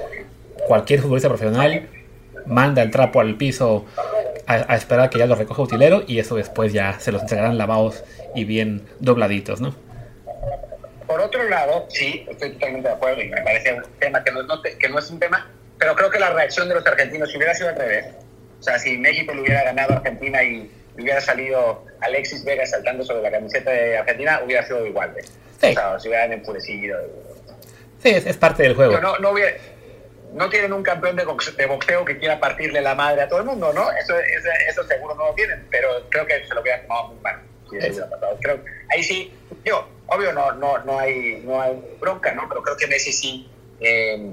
cualquier 0.67 1.01
futbolista 1.01 1.31
profesional 1.31 1.89
manda 2.45 2.83
el 2.83 2.91
trapo 2.91 3.23
al 3.23 3.37
piso 3.37 3.87
a, 4.47 4.77
esperar 4.77 5.09
que 5.09 5.19
ya 5.19 5.25
lo 5.25 5.35
recoja 5.35 5.63
utilero 5.63 6.05
y 6.07 6.19
eso 6.19 6.37
después 6.37 6.75
ya 6.75 7.01
se 7.01 7.11
los 7.11 7.23
entregarán 7.23 7.57
lavados 7.57 8.05
y 8.35 8.45
bien 8.45 8.83
dobladitos, 9.01 9.63
¿no? 9.63 9.75
Por 11.07 11.21
otro 11.23 11.49
lado, 11.49 11.87
sí, 11.89 12.27
estoy 12.29 12.51
totalmente 12.51 12.89
de 12.89 12.95
acuerdo 12.95 13.23
y 13.23 13.31
me 13.31 13.41
parece 13.41 13.73
un 13.73 13.83
tema 13.99 14.23
que 14.23 14.31
no, 14.31 14.41
que 14.79 14.89
no 14.91 14.99
es 14.99 15.11
un 15.11 15.19
tema, 15.19 15.51
pero 15.79 15.95
creo 15.95 16.11
que 16.11 16.19
la 16.19 16.35
reacción 16.35 16.69
de 16.69 16.75
los 16.75 16.87
argentinos, 16.87 17.31
si 17.31 17.39
hubiera 17.39 17.55
sido 17.55 17.71
al 17.71 17.77
revés, 17.77 18.07
o 18.59 18.63
sea, 18.63 18.79
si 18.79 18.99
México 18.99 19.33
le 19.35 19.43
hubiera 19.43 19.65
ganado 19.65 19.95
a 19.95 19.97
Argentina 19.99 20.43
y 20.43 20.71
hubiera 20.97 21.21
salido 21.21 21.85
Alexis 22.01 22.45
Vega 22.45 22.67
saltando 22.67 23.05
sobre 23.05 23.23
la 23.23 23.31
camiseta 23.31 23.71
de 23.71 23.99
Argentina, 23.99 24.41
hubiera 24.45 24.67
sido 24.67 24.85
igual. 24.85 25.15
¿eh? 25.17 25.25
Sí. 25.61 25.67
O 25.69 25.73
sea, 25.73 26.01
se 26.01 26.09
hubieran 26.09 26.33
enfurecido. 26.33 26.99
Sí, 28.03 28.11
es, 28.11 28.27
es 28.27 28.37
parte 28.37 28.65
del 28.65 28.75
juego. 28.75 29.01
No, 29.01 29.19
no, 29.19 29.31
hubiera, 29.31 29.53
no 30.33 30.49
tienen 30.51 30.73
un 30.73 30.83
campeón 30.83 31.17
de 31.17 31.25
boxeo, 31.25 31.55
de 31.55 31.67
boxeo, 31.67 32.05
que 32.05 32.19
quiera 32.19 32.41
partirle 32.41 32.81
la 32.81 32.95
madre 32.95 33.23
a 33.23 33.29
todo 33.29 33.41
el 33.41 33.47
mundo, 33.47 33.73
¿no? 33.73 33.91
Eso, 33.93 34.19
eso, 34.19 34.49
eso 34.69 34.85
seguro 34.87 35.15
no 35.15 35.27
lo 35.27 35.35
tienen, 35.35 35.67
pero 35.71 35.89
creo 36.09 36.27
que 36.27 36.45
se 36.47 36.55
lo 36.55 36.61
hubieran 36.61 36.83
tomado 36.83 37.09
muy 37.09 37.21
mal. 37.21 37.41
Si 37.71 37.77
creo, 38.41 38.61
ahí 38.91 39.03
sí, 39.03 39.33
yo, 39.65 39.87
obvio 40.07 40.33
no, 40.33 40.53
no, 40.53 40.79
no, 40.79 40.99
hay, 40.99 41.43
no 41.45 41.61
hay 41.61 41.79
bronca, 42.01 42.33
¿no? 42.33 42.49
Pero 42.49 42.63
creo 42.63 42.77
que 42.77 42.87
Messi 42.87 43.13
sí, 43.13 43.51
eh, 43.81 44.31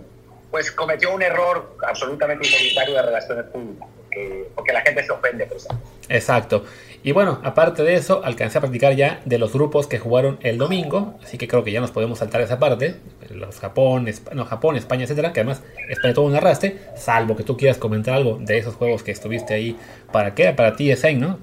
pues 0.50 0.72
cometió 0.72 1.14
un 1.14 1.22
error 1.22 1.76
absolutamente 1.86 2.48
involuntario 2.48 2.96
de 2.96 3.02
relaciones 3.02 3.46
públicas 3.48 3.90
porque, 4.16 4.46
porque 4.56 4.74
la 4.74 4.82
gente 4.82 5.04
se 5.04 5.12
ofende 5.12 5.46
por 5.46 5.58
eso. 5.58 5.70
Exacto. 6.10 6.66
Y 7.04 7.12
bueno, 7.12 7.40
aparte 7.44 7.84
de 7.84 7.94
eso, 7.94 8.22
alcancé 8.24 8.58
a 8.58 8.62
practicar 8.62 8.96
ya 8.96 9.22
de 9.26 9.38
los 9.38 9.54
grupos 9.54 9.86
que 9.86 10.00
jugaron 10.00 10.40
el 10.42 10.58
domingo, 10.58 11.20
así 11.24 11.38
que 11.38 11.48
creo 11.48 11.64
que 11.64 11.72
ya 11.72 11.80
nos 11.80 11.92
podemos 11.92 12.18
saltar 12.18 12.42
esa 12.42 12.58
parte. 12.58 12.96
Los 13.30 13.60
Japón, 13.60 14.08
Esp 14.08 14.34
no, 14.34 14.46
Japón 14.46 14.76
España, 14.76 15.04
etcétera, 15.04 15.32
que 15.32 15.42
además 15.42 15.62
España 15.88 16.14
todo 16.16 16.26
un 16.26 16.36
arrastre, 16.36 16.78
salvo 16.96 17.36
que 17.36 17.44
tú 17.44 17.58
quieras 17.58 17.78
comentar 17.78 18.16
algo 18.16 18.38
de 18.40 18.58
esos 18.58 18.74
juegos 18.74 19.04
que 19.04 19.12
estuviste 19.12 19.54
ahí. 19.54 19.78
¿Para 20.12 20.34
qué? 20.34 20.52
Para 20.54 20.76
ti, 20.76 20.92
Esen, 20.92 21.20
¿no? 21.20 21.40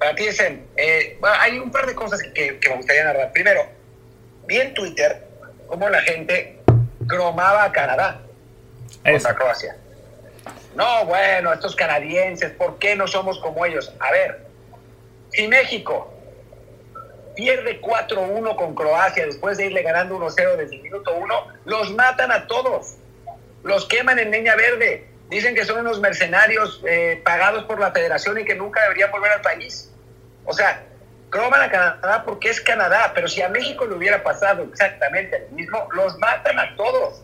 Para 0.00 0.14
ti, 0.16 0.24
Esen, 0.24 0.66
eh, 0.76 1.16
bueno, 1.20 1.36
hay 1.38 1.58
un 1.58 1.70
par 1.70 1.86
de 1.86 1.94
cosas 1.94 2.20
que, 2.20 2.58
que 2.58 2.68
me 2.68 2.76
gustaría 2.76 3.04
narrar. 3.04 3.30
Primero, 3.32 3.62
vi 4.48 4.56
en 4.56 4.74
Twitter 4.74 5.24
cómo 5.68 5.88
la 5.88 6.00
gente 6.00 6.58
cromaba 7.06 7.62
a 7.62 7.70
Canadá 7.70 8.22
contra 9.04 9.34
Croacia. 9.36 9.76
No, 10.74 11.04
bueno, 11.06 11.52
estos 11.52 11.74
canadienses, 11.74 12.52
¿por 12.52 12.78
qué 12.78 12.94
no 12.94 13.06
somos 13.06 13.38
como 13.40 13.64
ellos? 13.66 13.92
A 14.00 14.12
ver, 14.12 14.46
si 15.30 15.48
México 15.48 16.12
pierde 17.34 17.80
4-1 17.80 18.56
con 18.56 18.74
Croacia 18.74 19.24
después 19.24 19.58
de 19.58 19.66
irle 19.66 19.82
ganando 19.82 20.18
1-0 20.18 20.56
desde 20.56 20.76
el 20.76 20.82
minuto 20.82 21.14
1, 21.14 21.46
los 21.66 21.92
matan 21.94 22.32
a 22.32 22.46
todos. 22.46 22.96
Los 23.62 23.86
queman 23.86 24.18
en 24.18 24.30
leña 24.30 24.56
verde. 24.56 25.06
Dicen 25.28 25.54
que 25.54 25.64
son 25.64 25.80
unos 25.80 26.00
mercenarios 26.00 26.82
eh, 26.88 27.20
pagados 27.24 27.64
por 27.64 27.78
la 27.78 27.92
federación 27.92 28.38
y 28.38 28.44
que 28.44 28.54
nunca 28.54 28.82
deberían 28.82 29.10
volver 29.10 29.32
al 29.32 29.40
país. 29.42 29.92
O 30.44 30.52
sea, 30.52 30.82
croman 31.30 31.62
a 31.62 31.70
Canadá 31.70 32.24
porque 32.24 32.50
es 32.50 32.60
Canadá, 32.60 33.12
pero 33.14 33.28
si 33.28 33.42
a 33.42 33.48
México 33.48 33.86
le 33.86 33.94
hubiera 33.94 34.22
pasado 34.22 34.64
exactamente 34.64 35.46
lo 35.50 35.56
mismo, 35.56 35.88
los 35.92 36.18
matan 36.18 36.58
a 36.58 36.74
todos. 36.76 37.22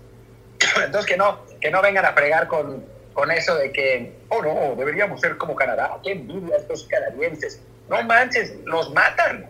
Entonces 0.84 1.06
que 1.06 1.16
no, 1.16 1.44
que 1.60 1.70
no 1.70 1.82
vengan 1.82 2.04
a 2.04 2.12
fregar 2.12 2.46
con, 2.46 2.84
con 3.14 3.30
eso 3.30 3.54
de 3.56 3.72
que, 3.72 4.12
oh 4.28 4.42
no, 4.42 4.74
deberíamos 4.76 5.20
ser 5.20 5.36
como 5.38 5.54
Canadá. 5.54 5.98
¡Qué 6.02 6.12
envidia 6.12 6.56
estos 6.56 6.84
canadienses! 6.84 7.60
No 7.88 8.02
manches, 8.02 8.54
los 8.64 8.92
matan. 8.92 9.48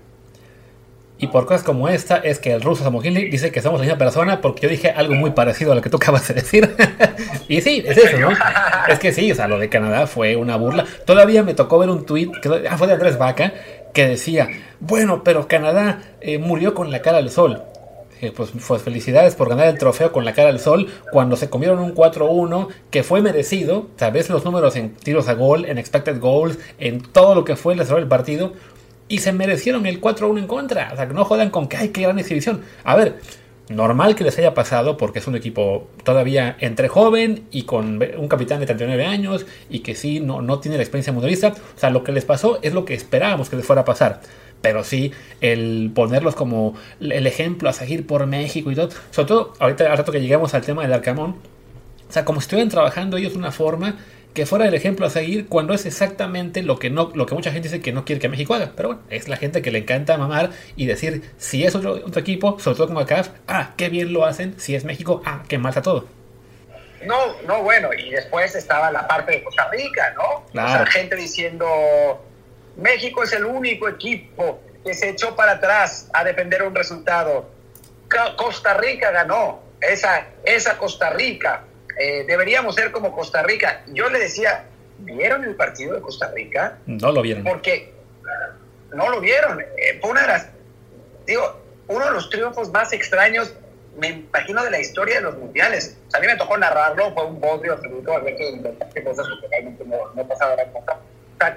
Y 1.16 1.28
por 1.28 1.46
cosas 1.46 1.62
como 1.62 1.88
esta 1.88 2.16
es 2.16 2.40
que 2.40 2.52
el 2.52 2.60
ruso 2.60 2.82
Samohili 2.82 3.30
dice 3.30 3.52
que 3.52 3.62
somos 3.62 3.78
la 3.78 3.86
misma 3.86 3.98
persona 3.98 4.40
porque 4.40 4.62
yo 4.62 4.68
dije 4.68 4.90
algo 4.90 5.14
muy 5.14 5.30
parecido 5.30 5.72
a 5.72 5.74
lo 5.76 5.80
que 5.80 5.88
tú 5.88 5.96
acabas 5.96 6.26
de 6.28 6.34
decir. 6.34 6.74
y 7.48 7.60
sí, 7.60 7.84
es 7.86 7.96
eso, 7.96 8.18
¿no? 8.18 8.30
es 8.88 8.98
que 8.98 9.12
sí, 9.12 9.30
o 9.30 9.34
sea, 9.34 9.46
lo 9.46 9.58
de 9.58 9.68
Canadá 9.68 10.06
fue 10.06 10.36
una 10.36 10.56
burla. 10.56 10.84
Todavía 11.06 11.42
me 11.44 11.54
tocó 11.54 11.78
ver 11.78 11.88
un 11.88 12.04
tweet 12.04 12.30
que 12.42 12.68
ah, 12.68 12.76
fue 12.76 12.88
de 12.88 12.94
Andrés 12.94 13.16
Vaca 13.16 13.54
que 13.92 14.08
decía, 14.08 14.48
bueno, 14.80 15.22
pero 15.22 15.46
Canadá 15.46 16.02
eh, 16.20 16.38
murió 16.38 16.74
con 16.74 16.90
la 16.90 17.00
cara 17.00 17.18
al 17.18 17.30
sol. 17.30 17.62
Eh, 18.24 18.32
pues, 18.34 18.52
pues, 18.66 18.82
felicidades 18.82 19.34
por 19.34 19.50
ganar 19.50 19.68
el 19.68 19.76
trofeo 19.76 20.10
con 20.10 20.24
la 20.24 20.32
cara 20.32 20.48
al 20.48 20.58
sol 20.58 20.88
cuando 21.12 21.36
se 21.36 21.50
comieron 21.50 21.78
un 21.78 21.94
4-1 21.94 22.68
que 22.90 23.02
fue 23.02 23.20
merecido. 23.20 23.88
Tal 23.96 24.12
vez 24.12 24.30
los 24.30 24.44
números 24.44 24.76
en 24.76 24.94
tiros 24.94 25.28
a 25.28 25.34
gol, 25.34 25.66
en 25.66 25.76
expected 25.76 26.18
goals, 26.20 26.58
en 26.78 27.02
todo 27.02 27.34
lo 27.34 27.44
que 27.44 27.56
fue 27.56 27.74
el 27.74 27.80
desarrollo 27.80 28.02
del 28.02 28.08
partido. 28.08 28.52
Y 29.08 29.18
se 29.18 29.32
merecieron 29.32 29.84
el 29.84 30.00
4-1 30.00 30.38
en 30.38 30.46
contra. 30.46 30.90
O 30.92 30.96
sea, 30.96 31.06
que 31.06 31.12
no 31.12 31.24
jodan 31.26 31.50
con 31.50 31.68
que 31.68 31.76
hay 31.76 31.88
que 31.90 32.00
gran 32.00 32.18
exhibición. 32.18 32.62
A 32.84 32.96
ver, 32.96 33.18
normal 33.68 34.14
que 34.14 34.24
les 34.24 34.38
haya 34.38 34.54
pasado 34.54 34.96
porque 34.96 35.18
es 35.18 35.26
un 35.26 35.36
equipo 35.36 35.88
todavía 36.02 36.56
entre 36.60 36.88
joven 36.88 37.44
y 37.50 37.64
con 37.64 38.02
un 38.16 38.28
capitán 38.28 38.60
de 38.60 38.66
39 38.66 39.04
años 39.04 39.44
y 39.68 39.80
que 39.80 39.94
sí, 39.94 40.20
no, 40.20 40.40
no 40.40 40.60
tiene 40.60 40.78
la 40.78 40.82
experiencia 40.82 41.12
mundialista. 41.12 41.48
O 41.48 41.78
sea, 41.78 41.90
lo 41.90 42.02
que 42.02 42.12
les 42.12 42.24
pasó 42.24 42.58
es 42.62 42.72
lo 42.72 42.86
que 42.86 42.94
esperábamos 42.94 43.50
que 43.50 43.56
les 43.56 43.66
fuera 43.66 43.82
a 43.82 43.84
pasar. 43.84 44.22
Pero 44.64 44.82
sí 44.82 45.12
el 45.42 45.92
ponerlos 45.94 46.34
como 46.34 46.74
el 46.98 47.26
ejemplo 47.26 47.68
a 47.68 47.74
seguir 47.74 48.06
por 48.06 48.24
México 48.26 48.72
y 48.72 48.74
todo. 48.74 48.88
Sobre 49.10 49.28
todo, 49.28 49.52
ahorita 49.58 49.92
al 49.92 49.98
rato 49.98 50.10
que 50.10 50.22
lleguemos 50.22 50.54
al 50.54 50.62
tema 50.62 50.80
del 50.80 50.94
Arcamón, 50.94 51.36
o 52.08 52.12
sea, 52.12 52.24
como 52.24 52.40
si 52.40 52.44
estuvieran 52.46 52.70
trabajando 52.70 53.18
ellos 53.18 53.34
de 53.34 53.40
una 53.40 53.52
forma 53.52 53.96
que 54.32 54.46
fuera 54.46 54.66
el 54.66 54.72
ejemplo 54.72 55.04
a 55.04 55.10
seguir 55.10 55.48
cuando 55.48 55.74
es 55.74 55.84
exactamente 55.84 56.62
lo 56.62 56.78
que 56.78 56.88
no 56.88 57.12
lo 57.14 57.26
que 57.26 57.34
mucha 57.34 57.52
gente 57.52 57.68
dice 57.68 57.82
que 57.82 57.92
no 57.92 58.06
quiere 58.06 58.22
que 58.22 58.30
México 58.30 58.54
haga. 58.54 58.72
Pero 58.74 58.88
bueno, 58.88 59.02
es 59.10 59.28
la 59.28 59.36
gente 59.36 59.60
que 59.60 59.70
le 59.70 59.80
encanta 59.80 60.16
mamar 60.16 60.48
y 60.76 60.86
decir, 60.86 61.30
si 61.36 61.62
es 61.64 61.74
otro, 61.74 61.92
otro 61.92 62.22
equipo, 62.22 62.58
sobre 62.58 62.78
todo 62.78 62.86
como 62.86 63.00
acá, 63.00 63.22
ah, 63.46 63.72
qué 63.76 63.90
bien 63.90 64.14
lo 64.14 64.24
hacen, 64.24 64.58
si 64.58 64.74
es 64.74 64.86
México, 64.86 65.20
ah, 65.26 65.42
qué 65.46 65.58
mal 65.58 65.72
está 65.72 65.82
todo. 65.82 66.06
No, 67.04 67.18
no, 67.46 67.62
bueno, 67.62 67.90
y 67.92 68.12
después 68.12 68.54
estaba 68.54 68.90
la 68.90 69.06
parte 69.06 69.32
de 69.32 69.44
Costa 69.44 69.68
Rica, 69.70 70.14
¿no? 70.16 70.46
Claro. 70.52 70.68
O 70.68 70.72
sea, 70.72 70.86
gente 70.86 71.16
diciendo, 71.16 71.66
México 72.76 73.22
es 73.22 73.32
el 73.32 73.44
único 73.44 73.88
equipo 73.88 74.60
que 74.84 74.94
se 74.94 75.10
echó 75.10 75.34
para 75.36 75.52
atrás 75.52 76.08
a 76.12 76.24
defender 76.24 76.62
un 76.62 76.74
resultado. 76.74 77.48
Co- 78.10 78.36
Costa 78.36 78.74
Rica 78.74 79.10
ganó, 79.10 79.62
esa, 79.80 80.26
esa 80.44 80.76
Costa 80.76 81.10
Rica. 81.10 81.64
Eh, 81.98 82.24
deberíamos 82.26 82.74
ser 82.74 82.90
como 82.90 83.12
Costa 83.12 83.42
Rica. 83.42 83.82
Yo 83.88 84.08
le 84.10 84.18
decía, 84.18 84.64
¿vieron 84.98 85.44
el 85.44 85.54
partido 85.54 85.94
de 85.94 86.00
Costa 86.00 86.30
Rica? 86.34 86.78
No 86.86 87.12
lo 87.12 87.22
vieron. 87.22 87.44
Porque 87.44 87.92
no 88.92 89.08
lo 89.10 89.20
vieron. 89.20 89.60
Eh, 89.60 89.98
fue 90.00 90.10
una 90.10 90.22
de 90.22 90.26
las, 90.28 90.48
digo, 91.26 91.60
uno 91.88 92.04
de 92.06 92.10
los 92.12 92.28
triunfos 92.30 92.70
más 92.72 92.92
extraños, 92.92 93.54
me 93.96 94.08
imagino, 94.08 94.64
de 94.64 94.70
la 94.70 94.80
historia 94.80 95.16
de 95.16 95.20
los 95.22 95.36
mundiales. 95.38 95.96
O 96.08 96.10
sea, 96.10 96.18
a 96.18 96.20
mí 96.20 96.26
me 96.26 96.36
tocó 96.36 96.56
narrarlo, 96.58 97.14
fue 97.14 97.24
un 97.26 97.40
bodrio 97.40 97.74
absoluto, 97.74 98.12
a 98.12 98.18
ver 98.18 98.36
que 98.36 99.04
cosas 99.04 99.26
porque 99.28 99.48
realmente 99.50 99.84
no, 99.84 99.96
no 100.14 100.26
pasaba 100.28 100.56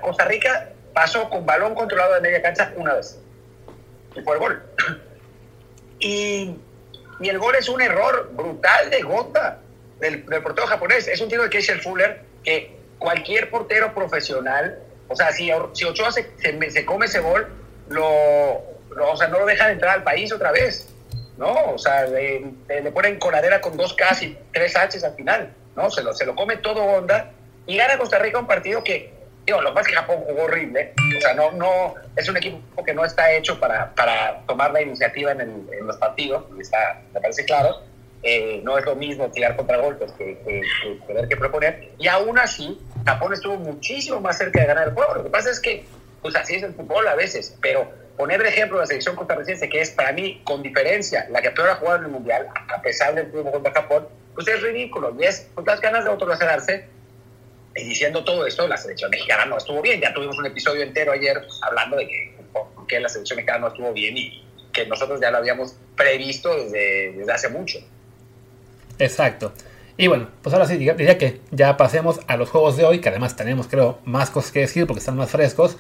Costa 0.02 0.26
Rica 0.26 0.70
pasó 0.98 1.30
con 1.30 1.46
balón 1.46 1.76
controlado 1.76 2.16
de 2.16 2.22
media 2.22 2.42
cancha 2.42 2.74
una 2.76 2.96
vez. 2.96 3.20
Y 4.16 4.22
fue 4.22 4.34
el 4.34 4.40
gol. 4.40 4.64
Y, 6.00 6.56
y 7.20 7.30
el 7.30 7.38
gol 7.38 7.54
es 7.56 7.70
un 7.70 7.80
error 7.82 8.32
brutal 8.34 8.90
de 8.90 9.04
gota 9.04 9.60
del, 10.00 10.24
portero 10.24 10.66
japonés. 10.66 11.08
Es 11.08 11.22
un 11.22 11.30
tiro 11.30 11.44
de 11.44 11.52
Keisel 11.52 11.82
Fuller 11.82 12.22
que 12.44 12.76
cualquier 12.98 13.52
portero 13.52 13.94
profesional, 13.94 14.80
o 15.08 15.16
sea, 15.16 15.32
si, 15.32 15.52
si 15.74 15.86
Ochoa 15.86 16.12
se, 16.12 16.32
se, 16.72 16.84
come 16.86 17.06
ese 17.06 17.20
gol, 17.20 17.48
lo, 17.90 18.60
lo- 18.96 19.12
o 19.12 19.18
sea, 19.18 19.28
no 19.28 19.38
lo 19.38 19.46
dejan 19.46 19.74
entrar 19.74 19.94
al 19.98 20.04
país 20.04 20.32
otra 20.34 20.52
vez, 20.52 20.88
¿no? 21.38 21.54
O 21.74 21.78
sea, 21.78 22.06
le, 22.08 22.44
le- 22.68 22.82
le 22.82 22.92
ponen 22.92 23.20
coladera 23.20 23.62
con 23.62 23.78
dos 23.78 23.94
Ks 23.96 24.24
y 24.24 24.38
tres 24.52 24.74
Hs 24.76 25.04
al 25.04 25.14
final, 25.14 25.54
¿no? 25.76 25.92
Se 25.92 26.02
lo, 26.02 26.12
se 26.16 26.26
lo 26.26 26.36
come 26.36 26.58
todo 26.58 26.82
onda 26.82 27.32
y 27.68 27.78
gana 27.78 28.00
Costa 28.00 28.18
Rica 28.18 28.40
un 28.40 28.48
partido 28.48 28.84
que, 28.84 29.14
digo, 29.48 29.62
lo 29.62 29.74
más 29.74 29.88
que 29.88 29.94
Japón 29.94 30.18
jugó 30.28 30.44
horrible, 30.44 30.94
o 31.18 31.22
sea, 31.22 31.34
no, 31.34 31.52
no, 31.54 31.96
es 32.16 32.28
un 32.30 32.38
equipo 32.38 32.84
que 32.84 32.94
no 32.94 33.06
está 33.06 33.32
hecho 33.32 33.60
para, 33.60 33.94
para 33.96 34.42
tomar 34.46 34.72
la 34.72 34.82
iniciativa 34.82 35.32
en, 35.32 35.42
el- 35.42 35.68
en 35.80 35.88
los 35.88 35.98
partidos, 35.98 36.44
está, 36.60 37.02
me 37.14 37.22
parece 37.22 37.46
claro, 37.46 37.82
eh, 38.24 38.60
no 38.64 38.78
es 38.78 38.84
lo 38.86 38.96
mismo 38.96 39.30
tirar 39.32 39.56
contragolpes 39.56 40.12
que, 40.14 40.38
que, 40.40 40.62
que 40.84 41.00
tener 41.08 41.28
que 41.30 41.38
proponer. 41.38 41.92
Y 41.98 42.08
aún 42.10 42.38
así, 42.38 42.78
Japón 43.06 43.32
estuvo 43.34 43.56
muchísimo 43.56 44.20
más 44.20 44.38
cerca 44.38 44.60
de 44.60 44.66
ganar 44.68 44.88
el 44.90 44.94
juego. 44.94 45.14
Lo 45.16 45.24
que 45.24 45.30
pasa 45.30 45.50
es 45.52 45.60
que, 45.62 45.86
pues 46.22 46.36
así 46.36 46.56
es 46.56 46.64
el 46.64 46.74
fútbol 46.74 47.08
a 47.08 47.16
veces, 47.16 47.56
pero 47.62 47.90
poner 48.18 48.42
de 48.44 48.50
ejemplo 48.50 48.80
la 48.80 48.86
selección 48.88 49.16
costarricense, 49.16 49.70
que 49.70 49.80
es 49.80 49.92
para 49.92 50.12
mí, 50.12 50.42
con 50.44 50.62
diferencia, 50.62 51.26
la 51.30 51.42
que 51.42 51.52
peor 51.52 51.70
ha 51.70 51.76
jugado 51.76 52.00
en 52.00 52.06
el 52.06 52.12
Mundial, 52.12 52.48
a 52.68 52.82
pesar 52.82 53.16
del 53.16 53.30
triunfo 53.30 53.52
contra 53.52 53.72
Japón, 53.72 54.08
pues 54.34 54.46
es 54.50 54.62
ridículo. 54.62 55.16
Y 55.18 55.24
es 55.24 55.48
pues, 55.56 55.66
las 55.66 55.80
ganas 55.80 56.04
de 56.04 56.10
autolacerarse. 56.10 56.90
Y 57.78 57.84
diciendo 57.84 58.24
todo 58.24 58.46
esto, 58.46 58.68
la 58.68 58.78
selección 58.78 59.10
mexicana 59.12 59.46
no 59.46 59.58
estuvo 59.58 59.82
bien. 59.82 60.02
Ya 60.02 60.14
tuvimos 60.14 60.38
un 60.38 60.46
episodio 60.46 60.84
entero 60.84 61.12
ayer 61.12 61.42
hablando 61.62 61.98
de 61.98 62.08
que 62.08 62.36
por 62.52 62.68
la 63.02 63.10
selección 63.10 63.38
mexicana 63.38 63.60
no 63.60 63.68
estuvo 63.68 63.94
bien 63.94 64.18
y 64.18 64.44
que 64.74 64.86
nosotros 64.88 65.20
ya 65.22 65.32
lo 65.32 65.38
habíamos 65.38 65.76
previsto 65.96 66.56
desde, 66.56 67.14
desde 67.14 67.32
hace 67.32 67.50
mucho. 67.50 67.80
Exacto. 69.00 69.54
Y 69.98 70.08
bueno, 70.08 70.28
pues 70.42 70.54
ahora 70.54 70.68
sí, 70.68 70.74
diría- 70.78 70.94
diría 70.94 71.18
que 71.18 71.40
ya 71.52 71.76
pasemos 71.78 72.20
a 72.28 72.38
los 72.38 72.50
juegos 72.50 72.78
de 72.78 72.86
hoy, 72.86 73.00
que 73.00 73.10
además 73.10 73.36
tenemos, 73.36 73.68
creo, 73.68 74.00
más 74.06 74.30
cosas 74.30 74.52
que 74.52 74.60
decir 74.60 74.86
porque 74.86 75.00
están 75.00 75.16
más 75.18 75.30
frescos. 75.32 75.78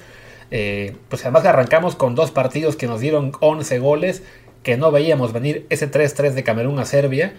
Eh, 0.49 0.95
pues 1.09 1.23
además 1.23 1.45
arrancamos 1.45 1.95
con 1.95 2.15
dos 2.15 2.31
partidos 2.31 2.75
que 2.75 2.87
nos 2.87 2.99
dieron 3.01 3.31
11 3.41 3.79
goles, 3.79 4.23
que 4.63 4.77
no 4.77 4.91
veíamos 4.91 5.33
venir 5.33 5.65
ese 5.69 5.89
3-3 5.91 6.31
de 6.33 6.43
Camerún 6.43 6.79
a 6.79 6.85
Serbia. 6.85 7.33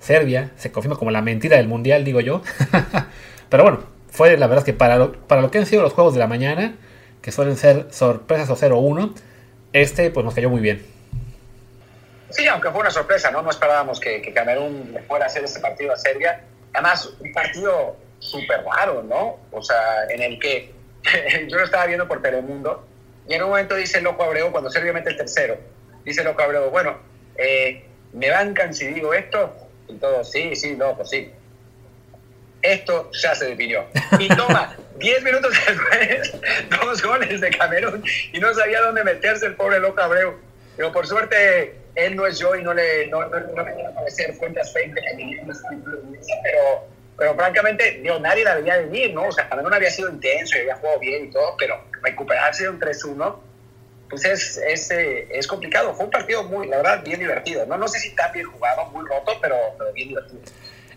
Serbia 0.00 0.50
se 0.56 0.72
confirma 0.72 0.96
como 0.98 1.10
la 1.10 1.22
mentira 1.22 1.56
del 1.56 1.68
Mundial, 1.68 2.04
digo 2.04 2.20
yo. 2.20 2.42
Pero 3.48 3.62
bueno, 3.62 3.84
fue 4.14 4.36
la 4.36 4.46
verdad 4.46 4.62
que 4.64 4.72
para 4.72 4.96
lo, 4.96 5.12
para 5.12 5.42
lo 5.42 5.50
que 5.50 5.58
han 5.58 5.66
sido 5.66 5.82
los 5.82 5.92
juegos 5.92 6.14
de 6.14 6.20
la 6.20 6.28
mañana, 6.28 6.76
que 7.20 7.32
suelen 7.32 7.56
ser 7.56 7.88
sorpresas 7.90 8.48
o 8.48 8.56
0-1, 8.56 9.12
este 9.72 10.10
pues 10.12 10.24
nos 10.24 10.34
cayó 10.34 10.48
muy 10.48 10.60
bien. 10.60 10.86
Sí, 12.30 12.46
aunque 12.46 12.70
fue 12.70 12.80
una 12.80 12.92
sorpresa, 12.92 13.32
¿no? 13.32 13.42
No 13.42 13.50
esperábamos 13.50 13.98
que, 13.98 14.22
que 14.22 14.32
Camerún 14.32 14.92
le 14.92 15.02
fuera 15.02 15.24
a 15.24 15.28
hacer 15.28 15.42
este 15.42 15.58
partido 15.58 15.92
a 15.92 15.96
Serbia. 15.96 16.44
Además, 16.72 17.12
un 17.18 17.32
partido 17.32 17.96
súper 18.20 18.62
raro, 18.64 19.02
¿no? 19.02 19.40
O 19.50 19.60
sea, 19.60 20.04
en 20.08 20.22
el 20.22 20.38
que 20.38 20.72
yo 21.48 21.58
lo 21.58 21.64
estaba 21.64 21.86
viendo 21.86 22.06
por 22.06 22.22
Telemundo 22.22 22.86
y 23.26 23.34
en 23.34 23.42
un 23.42 23.48
momento 23.48 23.74
dice 23.74 24.00
Loco 24.00 24.22
Abreu, 24.22 24.52
cuando 24.52 24.70
Serbia 24.70 24.92
mete 24.92 25.10
el 25.10 25.16
tercero, 25.16 25.58
dice 26.04 26.22
Loco 26.22 26.40
Abreu, 26.40 26.70
bueno, 26.70 26.98
eh, 27.36 27.84
¿me 28.12 28.30
bancan 28.30 28.72
si 28.74 28.86
digo 28.86 29.12
esto? 29.12 29.52
Y 29.88 29.94
todos, 29.94 30.30
sí, 30.30 30.54
sí, 30.54 30.76
no, 30.76 30.94
pues 30.94 31.10
sí. 31.10 31.32
Esto 32.64 33.10
ya 33.12 33.34
se 33.34 33.44
definió. 33.44 33.84
Y 34.18 34.26
toma, 34.28 34.74
10 34.98 35.22
minutos 35.22 35.52
después, 35.66 36.32
dos 36.70 37.02
goles 37.02 37.40
de 37.40 37.50
Camerún 37.50 38.02
y 38.32 38.38
no 38.40 38.54
sabía 38.54 38.80
dónde 38.80 39.04
meterse 39.04 39.46
el 39.46 39.54
pobre 39.54 39.78
Loco 39.80 40.00
Abreu. 40.00 40.34
Pero 40.74 40.90
por 40.90 41.06
suerte, 41.06 41.76
él 41.94 42.16
no 42.16 42.26
es 42.26 42.38
yo 42.38 42.56
y 42.56 42.62
no 42.62 42.72
le 42.72 43.06
no, 43.08 43.20
no, 43.28 43.38
no 43.38 43.64
me 43.64 43.74
quiero 43.74 43.90
aparecer 43.90 44.36
cuentas 44.38 44.72
fake 44.72 44.94
pero, 46.42 46.88
pero 47.18 47.34
francamente, 47.34 48.00
digo, 48.02 48.18
nadie 48.18 48.44
la 48.44 48.54
veía 48.54 48.78
venir, 48.78 49.12
¿no? 49.12 49.28
O 49.28 49.32
sea, 49.32 49.46
Camerún 49.46 49.74
había 49.74 49.90
sido 49.90 50.08
intenso 50.08 50.56
y 50.56 50.60
había 50.60 50.76
jugado 50.76 50.98
bien 51.00 51.26
y 51.26 51.30
todo, 51.30 51.56
pero 51.58 51.84
recuperarse 52.02 52.64
de 52.64 52.70
un 52.70 52.80
3-1, 52.80 53.36
pues 54.08 54.24
es, 54.24 54.56
es, 54.56 54.90
eh, 54.90 55.28
es 55.30 55.46
complicado. 55.46 55.94
Fue 55.94 56.06
un 56.06 56.10
partido 56.10 56.44
muy, 56.44 56.66
la 56.66 56.78
verdad, 56.78 57.04
bien 57.04 57.20
divertido, 57.20 57.66
¿no? 57.66 57.76
No 57.76 57.88
sé 57.88 57.98
si 57.98 58.14
tan 58.14 58.32
bien 58.32 58.46
jugado, 58.46 58.86
muy 58.86 59.06
roto, 59.06 59.32
pero, 59.42 59.56
pero 59.76 59.92
bien 59.92 60.08
divertido. 60.08 60.40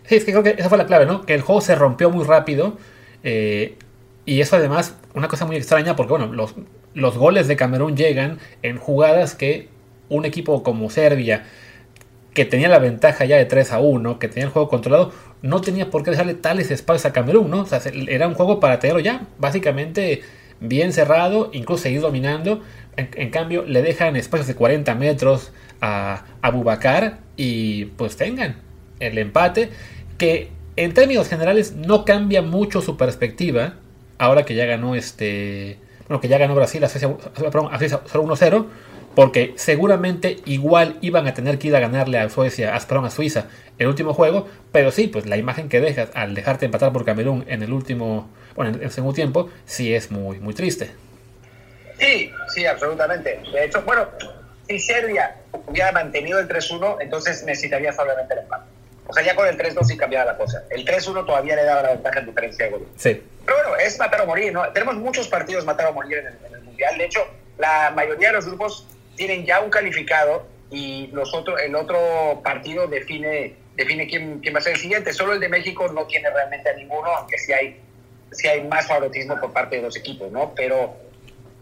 Sí, 0.08 0.16
es 0.16 0.24
que 0.24 0.32
creo 0.32 0.42
que 0.42 0.50
esa 0.58 0.68
fue 0.68 0.78
la 0.78 0.86
clave, 0.86 1.06
¿no? 1.06 1.22
Que 1.22 1.34
el 1.34 1.42
juego 1.42 1.60
se 1.60 1.74
rompió 1.74 2.10
muy 2.10 2.24
rápido. 2.24 2.76
eh, 3.24 3.76
y 4.24 4.40
eso 4.42 4.56
además, 4.56 4.96
una 5.14 5.28
cosa 5.28 5.46
muy 5.46 5.56
extraña, 5.56 5.96
porque 5.96 6.10
bueno, 6.10 6.26
los, 6.32 6.54
los 6.94 7.16
goles 7.16 7.48
de 7.48 7.56
Camerún 7.56 7.96
llegan 7.96 8.38
en 8.62 8.76
jugadas 8.76 9.34
que 9.34 9.68
un 10.10 10.24
equipo 10.26 10.62
como 10.62 10.90
Serbia, 10.90 11.44
que 12.34 12.44
tenía 12.44 12.68
la 12.68 12.78
ventaja 12.78 13.24
ya 13.24 13.36
de 13.36 13.46
3 13.46 13.72
a 13.72 13.80
1, 13.80 14.18
que 14.18 14.28
tenía 14.28 14.44
el 14.46 14.50
juego 14.52 14.68
controlado, 14.68 15.12
no 15.42 15.60
tenía 15.60 15.90
por 15.90 16.02
qué 16.04 16.10
dejarle 16.12 16.34
tales 16.34 16.70
espacios 16.70 17.06
a 17.06 17.12
Camerún, 17.12 17.50
¿no? 17.50 17.62
O 17.62 17.66
sea, 17.66 17.80
se- 17.80 17.92
era 18.14 18.28
un 18.28 18.34
juego 18.34 18.60
para 18.60 18.78
tenerlo 18.80 19.00
ya, 19.00 19.26
básicamente 19.38 20.22
bien 20.60 20.92
cerrado, 20.92 21.50
incluso 21.52 21.84
seguir 21.84 22.00
dominando. 22.00 22.62
En, 22.96 23.10
en 23.14 23.30
cambio, 23.30 23.64
le 23.64 23.82
dejan 23.82 24.16
espacios 24.16 24.46
de 24.48 24.54
40 24.54 24.94
metros 24.94 25.52
a, 25.80 26.24
a 26.42 26.50
Bubacar 26.50 27.18
y 27.36 27.86
pues 27.96 28.16
tengan 28.16 28.56
el 29.00 29.18
empate, 29.18 29.70
que 30.18 30.50
en 30.76 30.94
términos 30.94 31.28
generales 31.28 31.72
no 31.72 32.04
cambia 32.04 32.42
mucho 32.42 32.82
su 32.82 32.96
perspectiva, 32.96 33.74
ahora 34.18 34.44
que 34.44 34.54
ya 34.54 34.66
ganó 34.66 34.94
este, 34.94 35.78
bueno, 36.08 36.20
que 36.20 36.28
ya 36.28 36.38
ganó 36.38 36.54
Brasil 36.54 36.82
a 36.84 36.88
Suecia, 36.88 37.16
a 37.70 37.78
Suiza 37.78 38.00
solo 38.06 38.24
1-0, 38.24 38.66
porque 39.14 39.54
seguramente 39.56 40.36
igual 40.44 40.96
iban 41.00 41.26
a 41.26 41.34
tener 41.34 41.58
que 41.58 41.68
ir 41.68 41.76
a 41.76 41.80
ganarle 41.80 42.18
a 42.18 42.28
Suecia, 42.28 42.74
a, 42.74 42.76
a 42.76 43.10
Suiza 43.10 43.46
el 43.78 43.88
último 43.88 44.14
juego, 44.14 44.48
pero 44.72 44.90
sí, 44.90 45.08
pues 45.08 45.26
la 45.26 45.36
imagen 45.36 45.68
que 45.68 45.80
dejas 45.80 46.10
al 46.14 46.34
dejarte 46.34 46.66
empatar 46.66 46.92
por 46.92 47.04
Camerún 47.04 47.44
en 47.48 47.62
el 47.62 47.72
último, 47.72 48.28
bueno, 48.54 48.76
en 48.76 48.82
el 48.82 48.90
segundo 48.90 49.14
tiempo, 49.14 49.50
sí 49.66 49.94
es 49.94 50.10
muy, 50.10 50.38
muy 50.40 50.54
triste. 50.54 50.90
Sí, 51.98 52.30
sí, 52.54 52.64
absolutamente. 52.64 53.40
De 53.52 53.64
hecho, 53.64 53.82
bueno, 53.82 54.06
si 54.68 54.78
Serbia 54.78 55.36
hubiera 55.66 55.90
mantenido 55.92 56.38
el 56.38 56.48
3-1, 56.48 56.98
entonces 57.00 57.44
necesitaría 57.44 57.92
solamente 57.92 58.34
el 58.34 58.40
empate. 58.40 58.77
O 59.08 59.12
sea, 59.12 59.24
ya 59.24 59.34
con 59.34 59.48
el 59.48 59.56
3-2 59.56 59.84
sí 59.84 59.96
cambiaba 59.96 60.32
la 60.32 60.36
cosa. 60.36 60.64
El 60.70 60.84
3-1 60.84 61.24
todavía 61.24 61.56
le 61.56 61.64
daba 61.64 61.82
la 61.82 61.88
ventaja 61.90 62.20
en 62.20 62.26
diferencia 62.26 62.66
de 62.66 62.70
goles. 62.70 62.88
Sí. 62.96 63.22
Pero 63.44 63.58
bueno, 63.58 63.76
es 63.76 63.98
matar 63.98 64.20
o 64.20 64.26
morir, 64.26 64.52
¿no? 64.52 64.70
Tenemos 64.72 64.96
muchos 64.96 65.28
partidos 65.28 65.64
matar 65.64 65.86
o 65.86 65.94
morir 65.94 66.18
en 66.18 66.26
el, 66.26 66.34
en 66.46 66.54
el 66.54 66.60
Mundial. 66.60 66.98
De 66.98 67.04
hecho, 67.06 67.26
la 67.56 67.90
mayoría 67.94 68.28
de 68.28 68.34
los 68.34 68.46
grupos 68.46 68.86
tienen 69.16 69.46
ya 69.46 69.60
un 69.60 69.70
calificado 69.70 70.46
y 70.70 71.08
los 71.08 71.34
otro, 71.34 71.58
el 71.58 71.74
otro 71.74 72.42
partido 72.44 72.86
define, 72.86 73.56
define 73.76 74.06
quién, 74.06 74.40
quién 74.40 74.54
va 74.54 74.58
a 74.58 74.62
ser 74.62 74.74
el 74.74 74.78
siguiente. 74.78 75.12
Solo 75.14 75.32
el 75.32 75.40
de 75.40 75.48
México 75.48 75.88
no 75.88 76.06
tiene 76.06 76.28
realmente 76.30 76.68
a 76.68 76.74
ninguno, 76.74 77.08
aunque 77.08 77.38
sí 77.38 77.52
hay, 77.52 77.80
sí 78.32 78.46
hay 78.46 78.62
más 78.64 78.86
favoritismo 78.86 79.40
por 79.40 79.54
parte 79.54 79.76
de 79.76 79.82
los 79.82 79.96
equipos, 79.96 80.30
¿no? 80.30 80.52
Pero, 80.54 80.94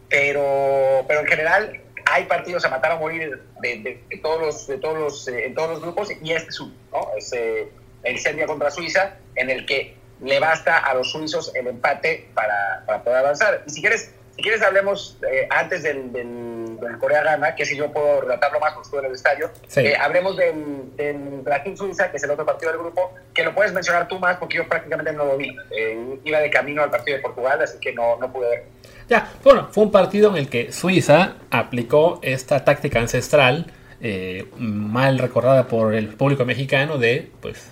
pero, 0.08 1.04
pero 1.06 1.20
en 1.20 1.26
general 1.26 1.80
hay 2.06 2.24
partidos 2.24 2.64
a 2.64 2.68
matar 2.68 2.92
o 2.92 2.98
morir 2.98 3.42
de, 3.60 3.68
de- 3.78 4.02
de 4.08 4.16
todos 4.18 4.40
los, 4.40 4.66
de 4.66 4.78
todos 4.78 4.98
los, 4.98 5.28
eh, 5.28 5.46
en 5.46 5.54
todos 5.54 5.70
los 5.70 5.80
grupos 5.82 6.08
y 6.22 6.32
este 6.32 6.48
es 6.50 6.60
uno, 6.60 6.72
¿no? 6.92 7.08
Es 7.18 7.32
eh, 7.32 7.68
el 8.04 8.18
Serbia 8.18 8.46
contra 8.46 8.70
Suiza, 8.70 9.16
en 9.34 9.50
el 9.50 9.66
que 9.66 9.96
le 10.22 10.40
basta 10.40 10.78
a 10.78 10.94
los 10.94 11.10
suizos 11.12 11.54
el 11.54 11.66
empate 11.66 12.28
para, 12.34 12.82
para 12.86 13.02
poder 13.02 13.18
avanzar. 13.18 13.62
Y 13.66 13.70
si 13.70 13.80
quieres, 13.82 14.10
si 14.34 14.42
quieres 14.42 14.62
hablemos 14.62 15.18
eh, 15.30 15.46
antes 15.50 15.82
del, 15.82 16.10
del, 16.12 16.55
Corea-Gana, 16.98 17.54
que 17.54 17.64
si 17.64 17.76
yo 17.76 17.92
puedo 17.92 18.20
relatarlo 18.20 18.60
más, 18.60 18.74
pues 18.74 18.90
tú 18.90 18.98
en 18.98 19.06
el 19.06 19.12
estadio. 19.12 19.50
Eh, 19.76 19.94
hablemos 20.00 20.36
del, 20.36 20.96
del 20.96 21.18
Brasil-Suiza, 21.42 22.10
que 22.10 22.16
es 22.16 22.22
el 22.24 22.30
otro 22.30 22.44
partido 22.44 22.72
del 22.72 22.80
grupo, 22.80 23.12
que 23.34 23.44
lo 23.44 23.54
puedes 23.54 23.72
mencionar 23.72 24.08
tú 24.08 24.18
más 24.18 24.36
porque 24.36 24.58
yo 24.58 24.68
prácticamente 24.68 25.12
no 25.12 25.24
lo 25.24 25.36
vi. 25.36 25.54
Eh, 25.70 26.20
iba 26.24 26.40
de 26.40 26.50
camino 26.50 26.82
al 26.82 26.90
partido 26.90 27.16
de 27.16 27.22
Portugal, 27.22 27.60
así 27.62 27.78
que 27.78 27.92
no, 27.92 28.16
no 28.18 28.32
pude 28.32 28.48
ver. 28.48 28.64
Ya, 29.08 29.30
bueno, 29.44 29.68
fue 29.70 29.84
un 29.84 29.92
partido 29.92 30.30
en 30.30 30.36
el 30.36 30.48
que 30.48 30.72
Suiza 30.72 31.34
aplicó 31.50 32.18
esta 32.22 32.64
táctica 32.64 32.98
ancestral, 32.98 33.72
eh, 34.00 34.50
mal 34.56 35.18
recordada 35.18 35.68
por 35.68 35.94
el 35.94 36.08
público 36.08 36.44
mexicano, 36.44 36.98
de 36.98 37.30
pues 37.40 37.70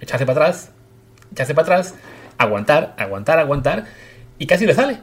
echarse 0.00 0.24
para 0.24 0.40
atrás, 0.40 0.72
echarse 1.32 1.54
para 1.54 1.64
atrás, 1.64 1.94
aguantar, 2.38 2.94
aguantar, 2.98 3.38
aguantar, 3.38 3.84
y 4.38 4.46
casi 4.46 4.66
le 4.66 4.74
sale 4.74 4.98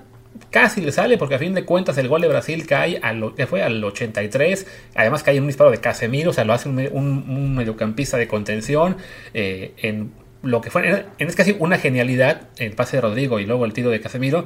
casi 0.50 0.82
le 0.82 0.92
sale 0.92 1.18
porque 1.18 1.36
a 1.36 1.40
fin 1.40 1.54
de 1.54 1.64
cuentas 1.66 1.98
el 1.98 2.08
gol 2.08 2.22
de 2.22 2.28
Brasil 2.28 2.66
cae 2.66 3.00
a 3.02 3.14
lo 3.14 3.36
que 3.36 3.48
fue 3.48 3.62
al 3.62 3.84
83 3.84 4.66
además 4.96 5.24
cae 5.24 5.38
en 5.38 5.44
un 5.44 5.48
disparo 5.48 5.72
de 5.72 5.78
Casemiro 5.78 6.32
o 6.32 6.34
sea 6.34 6.44
lo 6.44 6.54
hace 6.54 6.70
un, 6.70 7.56
mediocampista 7.56 8.18
de 8.18 8.28
contención 8.28 8.98
eh, 9.34 9.74
en 9.78 10.12
lo 10.44 10.62
que 10.62 10.70
fue 10.70 10.88
en, 11.18 11.28
es 11.28 11.36
casi 11.36 11.56
una 11.58 11.80
genialidad 11.80 12.50
el 12.58 12.74
pase 12.74 12.98
de 12.98 13.02
Rodrigo 13.02 13.40
y 13.40 13.46
luego 13.46 13.66
el 13.66 13.74
tiro 13.74 13.90
de 13.90 14.00
Casemiro. 14.00 14.46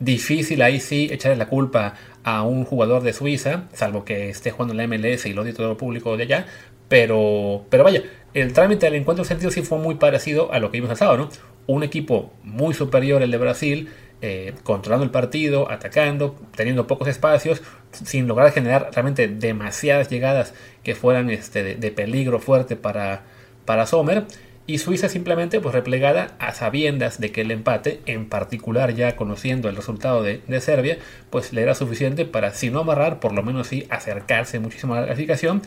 Difícil 0.00 0.62
ahí 0.62 0.80
sí 0.80 1.08
echarle 1.10 1.36
la 1.36 1.48
culpa 1.48 1.94
a 2.24 2.42
un 2.42 2.64
jugador 2.64 3.02
de 3.02 3.12
Suiza 3.12 3.64
salvo 3.72 4.04
que 4.04 4.30
esté 4.30 4.50
jugando 4.50 4.72
en 4.72 4.78
la 4.78 4.86
MLS 4.86 5.26
y 5.26 5.32
lo 5.32 5.42
odie 5.42 5.52
todo 5.52 5.72
el 5.72 5.76
público 5.76 6.16
de 6.16 6.22
allá 6.22 6.46
pero 6.88 7.66
pero 7.68 7.84
vaya 7.84 8.02
el 8.32 8.52
trámite 8.52 8.86
del 8.86 8.94
encuentro 8.94 9.24
sentido 9.24 9.50
sí 9.50 9.62
fue 9.62 9.78
muy 9.78 9.96
parecido 9.96 10.52
a 10.52 10.60
lo 10.60 10.70
que 10.70 10.78
vimos 10.78 10.90
el 10.90 10.96
sábado 10.96 11.18
no 11.18 11.28
un 11.66 11.82
equipo 11.82 12.32
muy 12.44 12.74
superior 12.74 13.22
el 13.22 13.32
de 13.32 13.38
Brasil 13.38 13.88
eh, 14.20 14.54
controlando 14.64 15.04
el 15.04 15.10
partido, 15.10 15.70
atacando, 15.70 16.36
teniendo 16.56 16.88
pocos 16.88 17.06
espacios, 17.06 17.62
sin 17.92 18.26
lograr 18.26 18.50
generar 18.50 18.90
realmente 18.92 19.28
demasiadas 19.28 20.08
llegadas 20.08 20.54
que 20.82 20.96
fueran 20.96 21.30
este, 21.30 21.76
de, 21.76 21.90
peligro 21.92 22.40
fuerte 22.40 22.74
para, 22.74 23.22
para 23.64 23.86
Sommer. 23.86 24.26
Y 24.66 24.78
Suiza 24.78 25.08
simplemente 25.08 25.60
pues 25.60 25.74
replegada 25.74 26.36
a 26.40 26.52
sabiendas 26.52 27.20
de 27.20 27.32
que 27.32 27.40
el 27.42 27.52
empate, 27.52 28.00
en 28.06 28.28
particular 28.28 28.92
ya 28.92 29.16
conociendo 29.16 29.68
el 29.68 29.76
resultado 29.76 30.22
de, 30.22 30.42
Serbia, 30.60 30.98
pues 31.30 31.52
le 31.52 31.62
era 31.62 31.74
suficiente 31.74 32.26
para, 32.26 32.52
si 32.52 32.70
no 32.70 32.80
amarrar, 32.80 33.20
por 33.20 33.32
lo 33.32 33.42
menos 33.42 33.68
sí 33.68 33.86
acercarse 33.88 34.58
muchísimo 34.58 34.94
a 34.94 35.00
la 35.00 35.06
clasificación. 35.06 35.62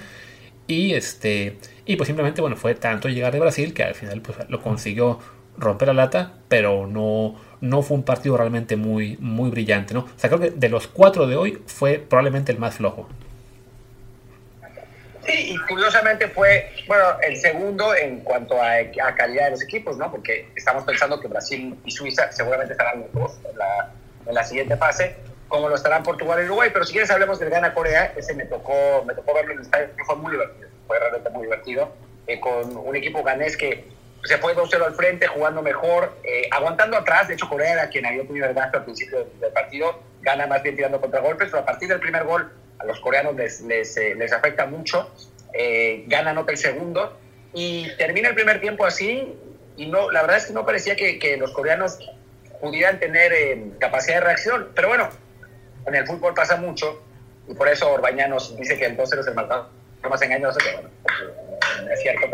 Y 0.68 0.94
este. 0.94 1.58
Y 1.86 1.96
pues 1.96 2.08
simplemente, 2.08 2.42
bueno, 2.42 2.58
fue 2.58 2.76
tanto 2.76 3.10
llegar 3.10 3.34
de 3.34 3.40
Brasil 3.40 3.74
que 3.74 3.84
al 3.84 3.96
final 3.96 4.22
pues, 4.22 4.38
lo 4.50 4.62
consiguió 4.62 5.20
romper 5.58 5.88
la 5.90 5.94
lata, 5.96 6.34
pero 6.48 6.86
no, 6.86 7.36
no 7.62 7.84
fue 7.84 7.96
un 7.96 8.04
partido 8.04 8.36
realmente 8.36 8.76
muy, 8.76 9.18
muy 9.20 9.50
brillante, 9.50 9.94
¿no? 9.94 10.02
O 10.02 10.10
sea, 10.18 10.30
creo 10.30 10.42
que 10.42 10.52
de 10.52 10.70
los 10.70 10.88
cuatro 10.88 11.28
de 11.28 11.36
hoy 11.36 11.64
fue 11.68 12.00
probablemente 12.00 12.52
el 12.52 12.58
más 12.58 12.76
flojo. 12.76 13.08
Sí, 15.26 15.54
y 15.54 15.58
curiosamente 15.68 16.28
fue, 16.28 16.72
bueno, 16.88 17.04
el 17.22 17.38
segundo 17.38 17.96
en 17.96 18.22
cuanto 18.22 18.60
a, 18.60 18.78
calidad 19.16 19.46
de 19.46 19.52
los 19.52 19.62
equipos, 19.62 19.96
¿no? 19.98 20.10
Porque 20.10 20.50
estamos 20.56 20.84
pensando 20.84 21.20
que 21.20 21.28
Brasil 21.28 21.78
y 21.86 21.92
Suiza 21.92 22.32
seguramente 22.32 22.74
estarán 22.74 23.02
los 23.02 23.14
dos 23.14 23.40
en 23.50 23.58
la, 23.58 23.92
en 24.26 24.34
la 24.34 24.44
siguiente 24.44 24.76
fase, 24.78 25.16
como 25.48 25.70
lo 25.70 25.76
estarán 25.76 26.02
Portugal 26.02 26.42
y 26.42 26.46
Uruguay. 26.46 26.72
Pero 26.74 26.86
si 26.86 26.94
quieres 26.94 27.12
hablemos 27.12 27.40
del 27.40 27.52
Gana 27.52 27.72
Corea, 27.76 28.14
ese 28.18 28.34
me 28.34 28.46
tocó, 28.46 29.04
me 29.06 29.14
tocó 29.14 29.36
verlo 29.36 29.52
en 29.52 29.60
el 29.60 29.66
estadio, 29.66 29.90
fue 30.08 30.16
muy 30.16 30.32
divertido, 30.32 30.70
fue 30.88 30.98
realmente 30.98 31.30
muy 31.30 31.44
divertido, 31.44 31.94
eh, 32.26 32.40
con 32.40 32.76
un 32.76 32.96
equipo 32.96 33.22
ganés 33.22 33.56
que 33.56 33.86
se 34.24 34.38
fue 34.38 34.56
2-0 34.56 34.86
al 34.86 34.96
frente, 34.96 35.28
jugando 35.28 35.62
mejor, 35.62 36.18
eh, 36.24 36.48
aguantando 36.52 36.98
atrás. 36.98 37.28
De 37.28 37.34
hecho, 37.34 37.50
Corea 37.50 37.74
era 37.74 37.90
quien 37.90 38.06
había 38.06 38.24
tenido 38.24 38.48
el 38.48 38.54
gasto 38.54 38.78
al 38.78 38.86
principio 38.86 39.28
del 39.40 39.52
partido, 39.52 40.02
gana 40.22 40.48
más 40.48 40.62
bien 40.64 40.76
tirando 40.76 41.02
contragolpes, 41.02 41.50
pero 41.50 41.64
a 41.64 41.66
partir 41.66 41.90
del 41.90 42.00
primer 42.00 42.24
gol 42.24 42.52
a 42.80 42.86
los 42.86 43.00
coreanos 43.00 43.36
les, 43.36 43.62
les, 43.62 43.98
eh, 43.98 44.16
les 44.16 44.32
afecta 44.32 44.66
mucho. 44.66 45.12
Eh, 45.54 46.06
gana 46.08 46.34
nota 46.34 46.52
el 46.52 46.58
segundo 46.58 47.18
y 47.54 47.90
termina 47.98 48.30
el 48.30 48.36
primer 48.36 48.62
tiempo 48.62 48.86
así. 48.86 49.36
Y 49.78 49.88
no, 49.88 50.12
la 50.12 50.22
verdad 50.22 50.38
es 50.38 50.46
que 50.46 50.54
no 50.54 50.66
parecía 50.66 50.96
que, 50.96 51.18
que 51.18 51.38
los 51.38 51.52
coreanos 51.52 51.98
pudieran 52.60 53.00
tener 53.00 53.34
capacidad 53.80 54.16
de 54.16 54.22
reacción. 54.22 54.70
Pero 54.76 54.90
bueno, 54.90 55.10
en 55.88 55.96
el 55.96 56.06
fútbol 56.06 56.34
pasa 56.34 56.58
mucho 56.58 57.02
y 57.48 57.54
por 57.54 57.68
eso 57.68 57.92
Orbañanos 57.92 58.56
dice 58.58 58.78
que 58.78 58.86
el 58.86 58.98
2-0 58.98 59.20
es 59.20 59.28
el 59.28 59.34
marcador 59.34 59.68
más 60.10 60.22
engañoso, 60.22 60.58
que 60.60 60.74
bueno, 60.74 60.90
es 61.94 62.02
cierto, 62.02 62.28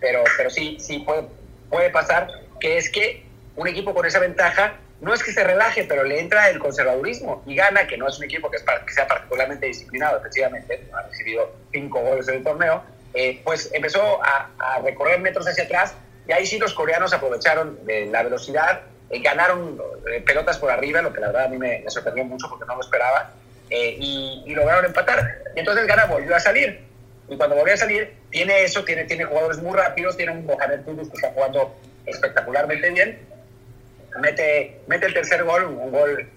pero, 0.00 0.24
pero, 0.36 0.50
sí, 0.50 0.76
sí 0.80 1.00
puede, 1.00 1.26
puede 1.70 1.90
pasar, 1.90 2.28
que 2.60 2.78
es 2.78 2.90
que 2.90 3.24
un 3.56 3.68
equipo 3.68 3.94
con 3.94 4.06
esa 4.06 4.18
ventaja 4.18 4.74
no 5.00 5.12
es 5.12 5.22
que 5.22 5.32
se 5.32 5.44
relaje, 5.44 5.84
pero 5.84 6.04
le 6.04 6.20
entra 6.20 6.48
el 6.48 6.58
conservadurismo 6.58 7.42
y 7.46 7.54
gana, 7.54 7.86
que 7.86 7.96
no 7.96 8.08
es 8.08 8.18
un 8.18 8.24
equipo 8.24 8.50
que, 8.50 8.56
es, 8.56 8.62
que 8.62 8.92
sea 8.92 9.06
particularmente 9.06 9.66
disciplinado 9.66 10.18
efectivamente, 10.18 10.88
ha 10.92 11.02
recibido 11.02 11.54
cinco 11.72 12.00
goles 12.00 12.26
en 12.28 12.36
el 12.36 12.44
torneo, 12.44 12.82
eh, 13.14 13.40
pues 13.44 13.70
empezó 13.72 14.20
a, 14.22 14.50
recorrer 14.82 15.20
metros 15.20 15.48
hacia 15.48 15.64
atrás 15.64 15.94
y 16.28 16.32
ahí 16.32 16.46
sí 16.46 16.58
los 16.58 16.74
coreanos 16.74 17.12
aprovecharon 17.12 17.84
de 17.86 18.06
la 18.06 18.22
velocidad, 18.22 18.82
eh, 19.10 19.20
ganaron 19.20 19.80
eh, 20.12 20.20
pelotas 20.20 20.58
por 20.58 20.70
arriba, 20.70 21.02
lo 21.02 21.12
que 21.12 21.20
la 21.20 21.28
verdad 21.28 21.44
a 21.44 21.48
mí 21.48 21.58
me, 21.58 21.84
sorprendió 21.88 22.24
mucho 22.24 22.48
porque 22.48 22.64
no 22.66 22.74
lo 22.74 22.80
esperaba, 22.80 23.32
y, 23.68 24.44
y, 24.46 24.54
lograron 24.54 24.84
empatar. 24.84 25.38
Y 25.56 25.58
entonces 25.58 25.88
Gana 25.88 26.04
volvió 26.04 26.36
a 26.36 26.40
salir. 26.40 26.86
Y 27.28 27.36
cuando 27.36 27.56
volvió 27.56 27.74
a 27.74 27.76
salir, 27.76 28.14
tiene 28.30 28.62
eso, 28.62 28.84
tiene, 28.84 29.04
tiene 29.04 29.24
jugadores 29.24 29.58
muy 29.58 29.76
rápidos, 29.76 30.16
tiene 30.16 30.32
un 30.32 30.46
Mohamed 30.46 30.82
Kudus 30.82 31.08
que 31.08 31.16
está 31.16 31.32
jugando 31.32 31.74
espectacularmente 32.06 32.90
bien. 32.90 33.18
Mete, 34.20 34.80
mete 34.86 35.06
el 35.06 35.14
tercer 35.14 35.44
gol, 35.44 35.64
un 35.64 35.90
gol 35.90 36.30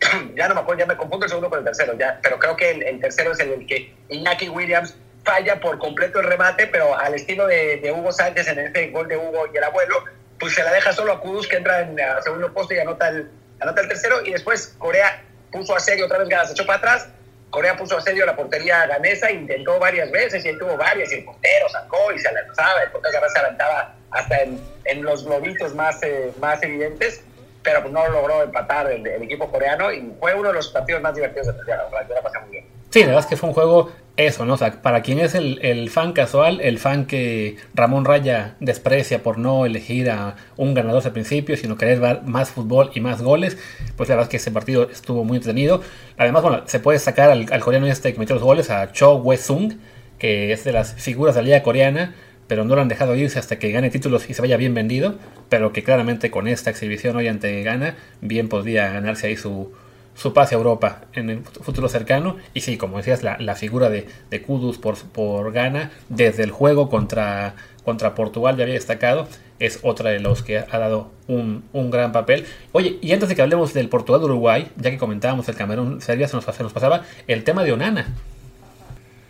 ya 0.36 0.48
no 0.48 0.54
me 0.54 0.60
acuerdo, 0.60 0.80
ya 0.80 0.86
me 0.86 0.96
confundo 0.96 1.26
el 1.26 1.30
segundo 1.30 1.50
con 1.50 1.58
el 1.60 1.64
tercero, 1.64 1.96
ya, 1.98 2.18
pero 2.22 2.38
creo 2.38 2.56
que 2.56 2.70
el, 2.70 3.00
tercero 3.00 3.32
es 3.32 3.40
el, 3.40 3.66
que 3.66 3.92
Iñaki 4.08 4.48
Williams 4.48 4.96
falla 5.24 5.58
por 5.60 5.78
completo 5.78 6.20
el 6.20 6.26
remate, 6.26 6.66
pero 6.66 6.96
al 6.98 7.14
estilo 7.14 7.46
de, 7.46 7.92
Hugo 7.94 8.12
Sánchez 8.12 8.48
en 8.48 8.58
este 8.58 8.90
gol 8.90 9.08
de 9.08 9.16
Hugo 9.16 9.46
y 9.52 9.56
el 9.56 9.64
abuelo, 9.64 10.04
pues 10.38 10.54
se 10.54 10.62
la 10.62 10.72
deja 10.72 10.92
solo 10.92 11.12
a 11.12 11.20
Kudus 11.20 11.48
que 11.48 11.56
entra 11.56 11.80
en 11.80 11.98
el 11.98 12.22
segundo 12.22 12.52
poste 12.52 12.76
y 12.76 12.78
anota 12.78 13.08
el, 13.08 13.30
anota 13.60 13.80
el 13.80 13.88
tercero, 13.88 14.24
y 14.24 14.32
después 14.32 14.74
Corea 14.78 15.22
puso 15.50 15.74
a 15.74 15.80
serio 15.80 16.06
otra 16.06 16.18
vez 16.18 16.28
ganas, 16.28 16.50
echó 16.50 16.66
para 16.66 16.78
atrás, 16.78 17.08
Corea 17.54 17.76
puso 17.76 17.96
a 17.96 18.00
serio 18.00 18.26
la 18.26 18.34
portería 18.34 18.84
ganesa, 18.84 19.30
intentó 19.30 19.78
varias 19.78 20.10
veces 20.10 20.44
y 20.44 20.48
él 20.48 20.58
tuvo 20.58 20.76
varias, 20.76 21.12
y 21.12 21.18
el 21.18 21.24
portero 21.24 21.68
sacó 21.68 22.10
y 22.12 22.18
se 22.18 22.32
lanzaba, 22.32 22.82
el 22.82 22.90
portero 22.90 23.20
se 23.32 23.38
aventaba 23.38 23.94
hasta 24.10 24.42
en, 24.42 24.60
en 24.86 25.04
los 25.04 25.24
globitos 25.24 25.72
más, 25.72 26.02
eh, 26.02 26.32
más 26.40 26.60
evidentes, 26.64 27.22
pero 27.62 27.80
pues 27.82 27.94
no 27.94 28.08
logró 28.08 28.42
empatar 28.42 28.90
el, 28.90 29.06
equipo 29.06 29.48
coreano 29.52 29.92
y 29.92 30.12
fue 30.18 30.34
uno 30.34 30.48
de 30.48 30.54
los 30.54 30.68
partidos 30.70 31.00
más 31.00 31.14
divertidos 31.14 31.46
de 31.46 31.52
la 31.52 31.84
temporada, 32.08 32.40
muy 32.40 32.50
bien. 32.50 32.66
Sí, 32.90 33.00
la 33.02 33.06
verdad 33.06 33.20
es 33.20 33.26
que 33.26 33.36
fue 33.36 33.48
un 33.48 33.54
juego 33.54 33.92
eso, 34.16 34.44
¿no? 34.44 34.54
O 34.54 34.56
sea, 34.56 34.80
para 34.82 35.02
quien 35.02 35.18
es 35.18 35.34
el, 35.34 35.90
fan 35.90 36.12
casual, 36.12 36.60
el 36.60 36.78
fan 36.78 37.06
que 37.06 37.56
Ramón 37.74 38.04
Raya 38.04 38.54
desprecia 38.60 39.22
por 39.22 39.38
no 39.38 39.66
elegir 39.66 40.08
a 40.10 40.36
un 40.56 40.72
ganador 40.74 41.04
al 41.04 41.12
principio, 41.12 41.56
sino 41.56 41.76
querer 41.76 41.98
ver 41.98 42.22
más 42.22 42.50
fútbol 42.50 42.90
y 42.94 43.00
más 43.00 43.22
goles, 43.22 43.58
pues 43.96 44.08
la 44.08 44.14
verdad 44.14 44.28
es 44.28 44.30
que 44.30 44.36
ese 44.36 44.52
partido 44.52 44.88
estuvo 44.88 45.24
muy 45.24 45.38
entretenido. 45.38 45.82
Además, 46.16 46.42
bueno, 46.42 46.62
se 46.66 46.78
puede 46.78 47.00
sacar 47.00 47.30
al, 47.30 47.60
coreano 47.60 47.86
este 47.86 48.12
que 48.12 48.18
metió 48.20 48.36
los 48.36 48.44
goles, 48.44 48.70
a 48.70 48.92
Cho 48.92 49.16
We-sung, 49.16 49.74
que 50.18 50.52
es 50.52 50.62
de 50.62 50.72
las 50.72 50.94
figuras 50.94 51.34
de 51.34 51.42
la 51.42 51.46
liga 51.46 51.62
coreana, 51.64 52.14
pero 52.46 52.64
no 52.64 52.76
lo 52.76 52.82
han 52.82 52.88
dejado 52.88 53.16
irse 53.16 53.38
hasta 53.38 53.58
que 53.58 53.72
gane 53.72 53.90
títulos 53.90 54.30
y 54.30 54.34
se 54.34 54.42
vaya 54.42 54.56
bien 54.56 54.74
vendido, 54.74 55.16
pero 55.48 55.72
que 55.72 55.82
claramente 55.82 56.30
con 56.30 56.46
esta 56.46 56.70
exhibición 56.70 57.16
hoy 57.16 57.26
ante 57.26 57.62
Gana, 57.62 57.96
bien 58.20 58.48
podría 58.48 58.92
ganarse 58.92 59.26
ahí 59.26 59.36
su, 59.36 59.72
su 60.14 60.32
pase 60.32 60.54
a 60.54 60.58
Europa 60.58 61.02
en 61.12 61.30
el 61.30 61.44
futuro 61.44 61.88
cercano. 61.88 62.36
Y 62.54 62.60
sí, 62.60 62.76
como 62.76 62.98
decías, 62.98 63.22
la, 63.22 63.54
figura 63.54 63.90
de, 63.90 64.06
de 64.30 64.42
Kudus 64.42 64.78
por, 64.78 64.96
por 64.96 65.52
Ghana 65.52 65.90
desde 66.08 66.42
el 66.42 66.50
juego 66.50 66.88
contra, 66.88 67.54
contra 67.84 68.14
Portugal 68.14 68.56
ya 68.56 68.64
había 68.64 68.74
destacado. 68.74 69.28
Es 69.58 69.78
otra 69.82 70.10
de 70.10 70.20
los 70.20 70.42
que 70.42 70.58
ha 70.58 70.78
dado 70.78 71.12
un, 71.28 71.64
gran 71.90 72.12
papel. 72.12 72.46
Oye, 72.72 72.98
y 73.00 73.12
antes 73.12 73.28
de 73.28 73.36
que 73.36 73.42
hablemos 73.42 73.72
del 73.72 73.88
Portugal-Uruguay, 73.88 74.72
ya 74.76 74.90
que 74.90 74.98
comentábamos 74.98 75.48
el 75.48 75.56
Camerún-Serbia, 75.56 76.28
se 76.28 76.36
nos, 76.36 76.44
se 76.44 76.62
nos 76.62 76.72
pasaba 76.72 77.04
el 77.26 77.44
tema 77.44 77.62
de 77.64 77.72
Onana. 77.72 78.14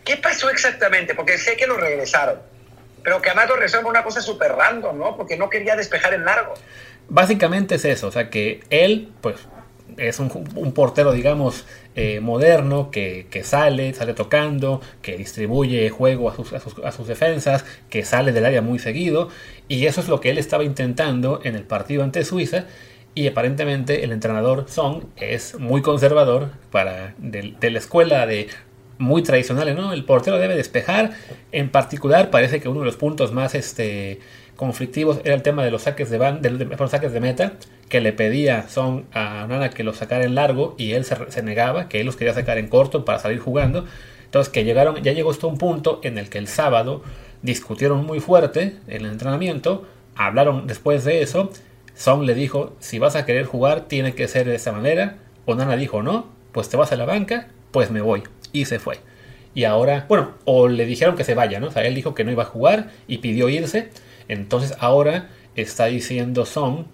¿Qué 0.04 0.16
pasó 0.16 0.50
exactamente? 0.50 1.14
Porque 1.14 1.38
sé 1.38 1.56
que 1.56 1.66
lo 1.66 1.76
regresaron. 1.76 2.38
Pero 3.02 3.20
que 3.20 3.30
además 3.30 3.48
lo 3.48 3.56
regresaron 3.56 3.86
una 3.86 4.02
cosa 4.02 4.22
súper 4.22 4.52
random, 4.52 4.98
¿no? 4.98 5.16
Porque 5.16 5.36
no 5.36 5.50
quería 5.50 5.76
despejar 5.76 6.14
el 6.14 6.24
largo. 6.24 6.54
Básicamente 7.08 7.74
es 7.74 7.84
eso, 7.84 8.08
o 8.08 8.10
sea 8.10 8.30
que 8.30 8.62
él, 8.70 9.10
pues 9.20 9.36
es 9.98 10.18
un, 10.18 10.72
portero, 10.72 11.12
digamos, 11.12 11.64
eh, 11.94 12.20
moderno 12.20 12.90
que, 12.90 13.26
sale, 13.44 13.94
sale 13.94 14.14
tocando, 14.14 14.80
que 15.02 15.16
distribuye 15.16 15.90
juego 15.90 16.30
a 16.30 16.36
sus, 16.36 16.52
a, 16.52 16.92
sus, 16.92 17.06
defensas, 17.06 17.64
que 17.90 18.04
sale 18.04 18.32
del 18.32 18.44
área 18.44 18.62
muy 18.62 18.78
seguido. 18.78 19.28
Y 19.68 19.86
eso 19.86 20.00
es 20.00 20.08
lo 20.08 20.20
que 20.20 20.30
él 20.30 20.38
estaba 20.38 20.64
intentando 20.64 21.40
en 21.44 21.54
el 21.54 21.64
partido 21.64 22.02
ante 22.02 22.24
Suiza. 22.24 22.66
Y 23.14 23.28
aparentemente 23.28 24.02
el 24.02 24.10
entrenador 24.10 24.66
Song 24.68 25.04
es 25.16 25.58
muy 25.58 25.82
conservador 25.82 26.50
para 26.72 27.14
de, 27.18 27.70
la 27.70 27.78
escuela 27.78 28.26
de 28.26 28.48
muy 28.98 29.22
tradicionales, 29.22 29.76
¿no? 29.76 29.92
El 29.92 30.04
portero 30.04 30.38
debe 30.38 30.56
despejar. 30.56 31.12
En 31.52 31.70
particular, 31.70 32.30
parece 32.30 32.60
que 32.60 32.68
uno 32.68 32.80
de 32.80 32.86
los 32.86 32.96
puntos 32.96 33.32
más 33.32 33.54
este, 33.54 34.18
conflictivos 34.56 35.20
era 35.24 35.34
el 35.34 35.42
tema 35.42 35.64
de 35.64 35.70
los 35.70 35.82
saques 35.82 36.10
de 36.10 36.18
van, 36.18 36.42
de, 36.42 36.76
saques 36.88 37.12
de 37.12 37.20
meta, 37.20 37.54
que 37.88 38.00
le 38.00 38.12
pedía 38.12 38.68
Son 38.68 39.06
a 39.12 39.46
Nana 39.48 39.70
que 39.70 39.84
los 39.84 39.96
sacara 39.96 40.24
en 40.24 40.34
largo 40.34 40.74
y 40.78 40.92
él 40.92 41.04
se, 41.04 41.42
negaba, 41.42 41.88
que 41.88 42.00
él 42.00 42.06
los 42.06 42.16
quería 42.16 42.34
sacar 42.34 42.58
en 42.58 42.68
corto 42.68 43.04
para 43.04 43.18
salir 43.18 43.38
jugando. 43.38 43.84
Entonces 44.24 44.52
que 44.52 44.64
llegaron, 44.64 45.02
ya 45.02 45.12
llegó 45.12 45.30
hasta 45.30 45.46
un 45.46 45.58
punto 45.58 46.00
en 46.02 46.18
el 46.18 46.28
que 46.28 46.38
el 46.38 46.48
sábado 46.48 47.02
discutieron 47.42 48.04
muy 48.04 48.20
fuerte 48.20 48.76
en 48.88 49.04
el 49.04 49.12
entrenamiento, 49.12 49.86
hablaron 50.16 50.66
después 50.66 51.04
de 51.04 51.22
eso, 51.22 51.50
Son 51.94 52.26
le 52.26 52.34
dijo, 52.34 52.74
si 52.80 52.98
vas 52.98 53.14
a 53.14 53.24
querer 53.26 53.44
jugar 53.44 53.82
tiene 53.82 54.14
que 54.14 54.26
ser 54.26 54.46
de 54.46 54.56
esa 54.56 54.72
manera, 54.72 55.18
o 55.44 55.54
Nana 55.54 55.76
dijo, 55.76 56.02
no, 56.02 56.26
pues 56.52 56.68
te 56.68 56.76
vas 56.76 56.90
a 56.90 56.96
la 56.96 57.04
banca, 57.04 57.48
pues 57.70 57.90
me 57.90 58.00
voy, 58.00 58.22
y 58.52 58.64
se 58.64 58.78
fue. 58.78 58.98
Y 59.54 59.64
ahora, 59.64 60.06
bueno, 60.08 60.32
o 60.44 60.66
le 60.68 60.84
dijeron 60.84 61.16
que 61.16 61.22
se 61.22 61.34
vaya, 61.34 61.60
¿no? 61.60 61.68
O 61.68 61.70
sea, 61.70 61.84
él 61.84 61.94
dijo 61.94 62.14
que 62.14 62.24
no 62.24 62.32
iba 62.32 62.42
a 62.42 62.46
jugar 62.46 62.90
y 63.06 63.18
pidió 63.18 63.48
irse, 63.48 63.90
entonces 64.28 64.76
ahora 64.80 65.28
está 65.56 65.86
diciendo 65.86 66.46
Son, 66.46 66.86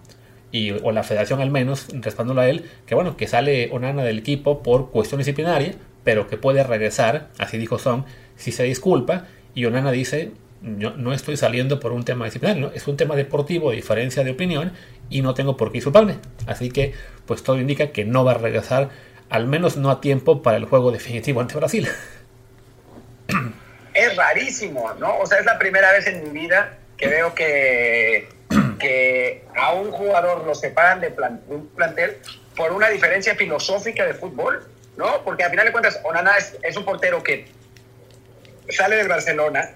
y, 0.52 0.72
o 0.72 0.92
la 0.92 1.02
federación 1.02 1.40
al 1.40 1.50
menos, 1.50 1.86
respaldándolo 1.92 2.40
a 2.40 2.48
él, 2.48 2.68
que 2.86 2.94
bueno, 2.94 3.16
que 3.16 3.26
sale 3.26 3.70
Onana 3.72 4.02
del 4.02 4.18
equipo 4.18 4.62
por 4.62 4.90
cuestión 4.90 5.18
disciplinaria, 5.18 5.74
pero 6.04 6.26
que 6.26 6.36
puede 6.36 6.62
regresar, 6.64 7.28
así 7.38 7.58
dijo 7.58 7.78
Son, 7.78 8.04
si 8.36 8.52
se 8.52 8.64
disculpa, 8.64 9.26
y 9.54 9.64
Onana 9.64 9.90
dice, 9.92 10.32
yo 10.62 10.90
no 10.90 11.12
estoy 11.12 11.36
saliendo 11.36 11.80
por 11.80 11.92
un 11.92 12.04
tema 12.04 12.24
disciplinario, 12.24 12.72
es 12.74 12.86
un 12.88 12.96
tema 12.96 13.16
deportivo, 13.16 13.70
diferencia 13.70 14.24
de 14.24 14.32
opinión, 14.32 14.72
y 15.08 15.22
no 15.22 15.34
tengo 15.34 15.56
por 15.56 15.70
qué 15.70 15.78
disculparme. 15.78 16.16
Así 16.46 16.70
que, 16.70 16.94
pues 17.26 17.42
todo 17.42 17.58
indica 17.58 17.88
que 17.88 18.04
no 18.04 18.24
va 18.24 18.32
a 18.32 18.38
regresar, 18.38 18.90
al 19.28 19.46
menos 19.46 19.76
no 19.76 19.90
a 19.90 20.00
tiempo 20.00 20.42
para 20.42 20.56
el 20.56 20.64
juego 20.64 20.90
definitivo 20.90 21.40
ante 21.40 21.56
Brasil. 21.56 21.88
Es 23.94 24.16
rarísimo, 24.16 24.92
¿no? 24.94 25.18
O 25.18 25.26
sea, 25.26 25.38
es 25.38 25.44
la 25.44 25.58
primera 25.58 25.92
vez 25.92 26.06
en 26.06 26.22
mi 26.32 26.40
vida 26.40 26.78
que 27.00 27.08
veo 27.08 27.34
que, 27.34 28.28
que 28.78 29.44
a 29.56 29.72
un 29.72 29.90
jugador 29.90 30.44
lo 30.44 30.54
separan 30.54 31.00
de, 31.00 31.12
un 31.48 31.66
plantel 31.68 32.18
por 32.54 32.72
una 32.72 32.90
diferencia 32.90 33.34
filosófica 33.34 34.04
de 34.04 34.12
fútbol, 34.12 34.68
¿no? 34.98 35.24
Porque 35.24 35.44
al 35.44 35.50
final 35.50 35.64
de 35.64 35.72
cuentas, 35.72 35.98
Onana 36.04 36.32
es, 36.36 36.76
un 36.76 36.84
portero 36.84 37.22
que 37.22 37.46
sale 38.68 38.96
del 38.96 39.08
Barcelona, 39.08 39.70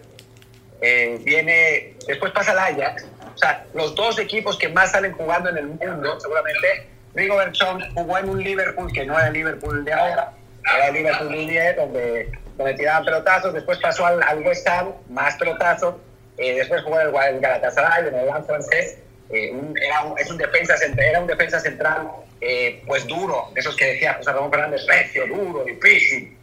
eh, 0.83 1.19
viene, 1.25 1.97
después 2.07 2.31
pasa 2.33 2.53
al 2.53 2.59
Ajax, 2.59 3.07
o 3.35 3.39
sea, 3.39 3.65
los 3.73 3.95
dos 3.95 4.19
equipos 4.19 4.59
que 4.59 4.69
más 4.69 4.93
salen 4.93 5.13
jugando 5.13 5.49
en 5.49 5.57
el 5.57 5.67
mundo, 5.67 6.21
seguramente, 6.21 6.89
Rigo 7.15 7.37
Berchon 7.37 7.81
jugó 7.95 8.19
en 8.19 8.29
un 8.29 8.43
Liverpool 8.43 8.93
que 8.93 9.07
no 9.07 9.17
era 9.17 9.29
el 9.29 9.33
Liverpool 9.33 9.83
de 9.83 9.93
ahora, 9.95 10.33
era 10.77 10.89
el 10.89 10.95
Liverpool 10.95 11.31
de 11.31 11.37
10, 11.37 11.77
donde, 11.77 12.33
donde 12.59 12.75
tiraban 12.75 13.05
pelotazos, 13.05 13.55
después 13.55 13.79
pasó 13.79 14.05
al, 14.05 14.23
al 14.23 14.41
West 14.41 14.69
Ham, 14.69 14.93
más 15.09 15.37
pelotazos, 15.37 15.95
eh, 16.38 16.55
después 16.55 16.83
jugó 16.83 17.01
en 17.01 17.09
el, 17.09 17.40
Galatasaray, 17.40 18.09
en 18.09 18.14
el 18.14 18.27
Gran 18.27 18.44
francés. 18.44 18.99
Eh, 19.31 19.55
era, 19.83 20.05
un, 20.05 20.18
es 20.18 20.31
un 20.31 20.37
defensa, 20.37 20.75
era 20.97 21.20
un 21.20 21.27
defensa 21.27 21.59
central, 21.59 22.09
eh, 22.40 22.83
pues 22.87 23.07
duro, 23.07 23.51
esos 23.55 23.75
que 23.75 23.87
decía 23.87 24.14
José 24.14 24.33
Ramón 24.33 24.51
Fernández, 24.51 24.87
recio, 24.87 25.27
duro, 25.27 25.64
difícil. 25.64 26.37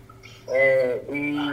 Y, 1.14 1.52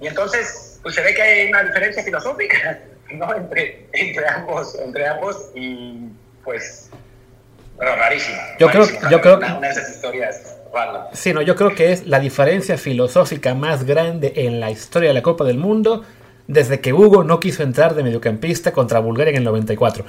y, 0.00 0.06
entonces, 0.06 0.78
pues 0.82 0.94
se 0.94 1.02
ve 1.02 1.14
que 1.14 1.22
hay 1.22 1.48
una 1.48 1.64
diferencia 1.64 2.02
filosófica 2.02 2.80
¿no? 3.10 3.34
entre, 3.34 3.86
entre, 3.92 4.28
ambos, 4.28 4.78
entre 4.78 5.06
ambos 5.06 5.50
y 5.54 6.08
pues, 6.44 6.90
bueno, 7.76 7.96
rarísima. 7.96 8.38
Yo 8.58 8.68
creo, 8.68 8.86
yo 9.10 9.20
creo 9.20 9.36
una, 9.38 9.58
una 9.58 9.68
de 9.68 9.72
esas 9.72 9.90
historias. 9.90 10.58
Sí, 11.12 11.32
no, 11.32 11.42
yo 11.42 11.56
creo 11.56 11.74
que 11.74 11.92
es 11.92 12.06
la 12.06 12.20
diferencia 12.20 12.76
filosófica 12.76 13.54
más 13.54 13.84
grande 13.84 14.32
en 14.36 14.60
la 14.60 14.70
historia 14.70 15.08
de 15.08 15.14
la 15.14 15.22
Copa 15.22 15.44
del 15.44 15.58
Mundo 15.58 16.04
desde 16.48 16.80
que 16.80 16.94
Hugo 16.94 17.22
no 17.22 17.38
quiso 17.38 17.62
entrar 17.62 17.94
de 17.94 18.02
mediocampista 18.02 18.72
contra 18.72 18.98
Bulgaria 18.98 19.30
en 19.30 19.36
el 19.36 19.44
94. 19.44 20.04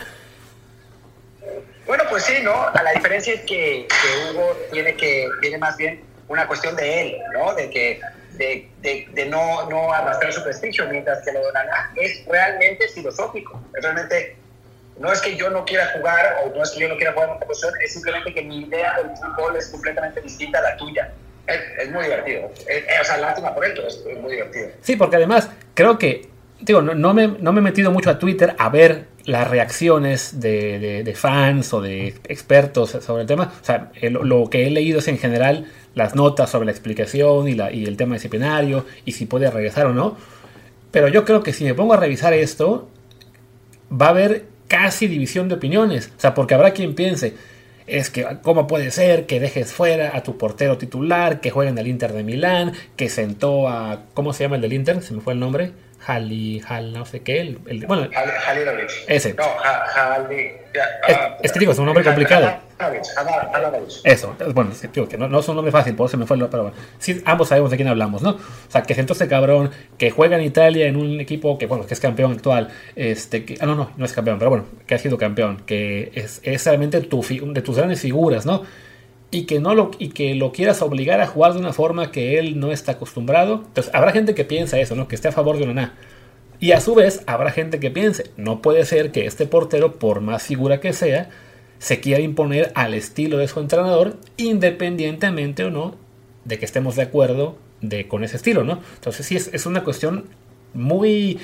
Bueno, 1.85 2.03
pues 2.09 2.23
sí, 2.23 2.35
¿no? 2.41 2.53
La 2.73 2.91
diferencia 2.93 3.33
es 3.33 3.41
que, 3.41 3.87
Hugo 4.31 4.57
tiene 4.71 4.95
que 4.95 5.27
tiene 5.41 5.57
más 5.57 5.75
bien 5.75 6.01
una 6.29 6.47
cuestión 6.47 6.75
de 6.75 7.01
él, 7.01 7.17
¿no? 7.33 7.53
De 7.53 7.69
que 7.69 7.99
de, 8.37 9.25
no, 9.27 9.69
no 9.69 9.91
arrastrar 9.91 10.31
su 10.31 10.41
prestigio, 10.41 10.87
mientras 10.87 11.25
que 11.25 11.33
lo 11.33 11.45
de 11.45 11.51
Nana 11.51 11.91
es 11.97 12.25
realmente 12.25 12.87
filosófico. 12.87 13.61
Es 13.75 13.83
realmente, 13.83 14.37
no 14.97 15.11
es 15.11 15.19
que 15.21 15.35
yo 15.35 15.49
no 15.49 15.65
quiera 15.65 15.91
jugar 15.97 16.37
o 16.45 16.55
no 16.55 16.63
es 16.63 16.71
que 16.71 16.79
yo 16.79 16.87
no 16.87 16.95
quiera 16.95 17.11
jugar 17.11 17.29
en 17.29 17.35
otra 17.35 17.47
posición, 17.47 17.73
es 17.83 17.91
simplemente 17.91 18.33
que 18.33 18.43
mi 18.43 18.61
idea 18.61 18.95
del 18.97 19.09
fútbol 19.17 19.57
es 19.57 19.67
completamente 19.67 20.21
distinta 20.21 20.59
a 20.59 20.61
la 20.61 20.77
tuya. 20.77 21.11
Es, 21.77 21.91
muy 21.91 22.03
divertido. 22.03 22.45
o 22.45 23.05
sea, 23.05 23.17
lástima 23.17 23.53
por 23.53 23.65
él, 23.65 23.73
es, 23.85 24.03
muy 24.21 24.31
divertido. 24.31 24.69
Sí, 24.81 24.95
porque 24.95 25.15
además 25.15 25.49
creo 25.73 25.97
que, 25.97 26.29
digo, 26.59 26.81
no, 26.81 26.93
no, 26.93 27.13
me, 27.13 27.27
no 27.27 27.51
me 27.51 27.59
he 27.59 27.63
metido 27.63 27.91
mucho 27.91 28.09
a 28.09 28.19
Twitter 28.19 28.55
a 28.57 28.69
ver 28.69 29.05
las 29.25 29.47
reacciones 29.49 30.39
de, 30.39 31.03
de, 31.03 31.15
fans 31.15 31.73
o 31.73 31.81
de 31.81 32.15
expertos 32.27 32.91
sobre 33.01 33.21
el 33.21 33.27
tema. 33.27 33.53
O 33.61 33.65
sea, 33.65 33.91
lo 34.01 34.49
que 34.49 34.65
he 34.65 34.71
leído 34.71 34.99
es 34.99 35.07
en 35.07 35.17
general 35.17 35.71
las 35.93 36.15
notas 36.15 36.49
sobre 36.49 36.65
la 36.65 36.71
explicación 36.71 37.47
y, 37.47 37.53
la, 37.53 37.71
y 37.71 37.85
el 37.85 37.97
tema 37.97 38.15
disciplinario 38.15 38.85
y 39.05 39.11
si 39.11 39.25
puede 39.25 39.51
regresar 39.51 39.85
o 39.85 39.93
no. 39.93 40.17
Pero 40.91 41.07
yo 41.07 41.25
creo 41.25 41.43
que 41.43 41.53
si 41.53 41.63
me 41.63 41.75
pongo 41.75 41.93
a 41.93 41.97
revisar 41.97 42.33
esto, 42.33 42.89
va 43.91 44.07
a 44.07 44.09
haber 44.09 44.45
casi 44.67 45.07
división 45.07 45.47
de 45.49 45.55
opiniones. 45.55 46.11
O 46.17 46.19
sea, 46.19 46.33
porque 46.33 46.53
habrá 46.53 46.71
quien 46.71 46.95
piense, 46.95 47.35
es 47.89 48.09
que 48.09 48.25
cómo 48.41 48.67
puede 48.67 48.91
ser 48.91 49.25
que 49.25 49.39
dejes 49.39 49.73
fuera 49.73 50.15
a 50.15 50.23
tu 50.23 50.37
portero 50.37 50.77
titular, 50.77 51.41
que 51.41 51.51
juegue 51.51 51.71
en 51.71 51.77
el 51.77 51.87
Inter 51.87 52.13
de 52.13 52.23
Milán, 52.23 52.73
que 52.95 53.09
sentó 53.09 53.67
a, 53.67 54.05
¿cómo 54.13 54.33
se 54.33 54.43
llama 54.43 54.57
el 54.57 54.61
del 54.61 54.73
Inter? 54.73 55.01
Se 55.01 55.13
me 55.13 55.21
fue 55.21 55.33
el 55.33 55.39
nombre. 55.39 55.71
Hali, 56.05 56.61
Hal, 56.67 56.93
no 56.93 57.05
sé 57.05 57.21
qué. 57.21 57.41
El, 57.41 57.59
el 57.67 57.85
bueno, 57.85 58.07
ese. 59.07 59.33
No, 59.33 59.43
Hali. 59.95 60.51
es, 61.41 61.51
que 61.51 61.59
digo, 61.59 61.71
es 61.71 61.79
un 61.79 61.85
nombre 61.85 62.03
complicado. 62.03 62.49
Eso, 64.03 64.35
bueno, 64.53 64.71
que 65.09 65.17
no, 65.17 65.27
no, 65.27 65.39
es 65.39 65.47
un 65.49 65.55
nombre 65.55 65.71
fácil, 65.71 65.95
por 65.95 66.07
eso 66.07 66.17
me 66.17 66.25
fue 66.25 66.37
el 66.37 66.47
pero 66.47 66.63
bueno. 66.63 66.77
Sí, 66.97 67.21
ambos 67.25 67.49
sabemos 67.49 67.71
de 67.71 67.77
quién 67.77 67.89
hablamos, 67.89 68.21
¿no? 68.21 68.31
O 68.31 68.71
sea, 68.71 68.83
que 68.83 68.95
sentó 68.95 69.13
ese 69.13 69.27
cabrón, 69.27 69.71
que 69.97 70.11
juega 70.11 70.37
en 70.37 70.43
Italia 70.43 70.87
en 70.87 70.95
un 70.95 71.19
equipo 71.19 71.57
que, 71.57 71.65
bueno, 71.65 71.85
que 71.85 71.93
es 71.93 71.99
campeón 71.99 72.31
actual. 72.31 72.69
Este, 72.95 73.43
que, 73.43 73.57
ah, 73.59 73.65
no, 73.65 73.75
no, 73.75 73.91
no 73.97 74.05
es 74.05 74.13
campeón, 74.13 74.39
pero 74.39 74.49
bueno, 74.49 74.65
que 74.87 74.95
ha 74.95 74.99
sido 74.99 75.17
campeón, 75.17 75.63
que 75.65 76.11
es, 76.15 76.39
es 76.43 76.65
realmente 76.65 77.01
tu, 77.01 77.21
de 77.21 77.61
tus 77.61 77.75
grandes 77.75 77.99
figuras, 77.99 78.45
¿no? 78.45 78.63
Y 79.31 79.43
que, 79.43 79.59
no 79.59 79.75
lo, 79.75 79.91
y 79.99 80.09
que 80.09 80.33
lo 80.35 80.51
quieras 80.51 80.81
obligar 80.81 81.21
a 81.21 81.27
jugar 81.27 81.53
de 81.53 81.59
una 81.59 81.73
forma 81.73 82.11
que 82.11 82.39
él 82.39 82.59
no 82.59 82.71
está 82.71 82.93
acostumbrado. 82.93 83.63
Entonces, 83.67 83.93
habrá 83.93 84.11
gente 84.11 84.33
que 84.33 84.45
piensa 84.45 84.79
eso, 84.79 84.95
¿no? 84.95 85.07
Que 85.07 85.15
esté 85.15 85.27
a 85.27 85.31
favor 85.31 85.57
de 85.57 85.65
Onaná. 85.65 85.95
Y 86.59 86.71
a 86.71 86.81
su 86.81 86.95
vez, 86.95 87.23
habrá 87.27 87.51
gente 87.51 87.79
que 87.79 87.91
piense, 87.91 88.31
no 88.35 88.61
puede 88.61 88.85
ser 88.85 89.11
que 89.11 89.25
este 89.25 89.45
portero, 89.45 89.97
por 89.97 90.19
más 90.21 90.43
figura 90.43 90.79
que 90.81 90.93
sea, 90.93 91.29
se 91.77 92.01
quiera 92.01 92.21
imponer 92.21 92.71
al 92.75 92.93
estilo 92.93 93.37
de 93.37 93.47
su 93.47 93.59
entrenador, 93.59 94.17
independientemente 94.35 95.63
o 95.63 95.69
no 95.69 95.95
de 96.43 96.59
que 96.59 96.65
estemos 96.65 96.95
de 96.95 97.03
acuerdo 97.03 97.57
de, 97.81 98.07
con 98.07 98.23
ese 98.23 98.35
estilo, 98.35 98.63
¿no? 98.63 98.79
Entonces, 98.95 99.25
sí, 99.25 99.35
es, 99.35 99.49
es 99.53 99.65
una 99.65 99.83
cuestión 99.83 100.25
muy, 100.73 101.39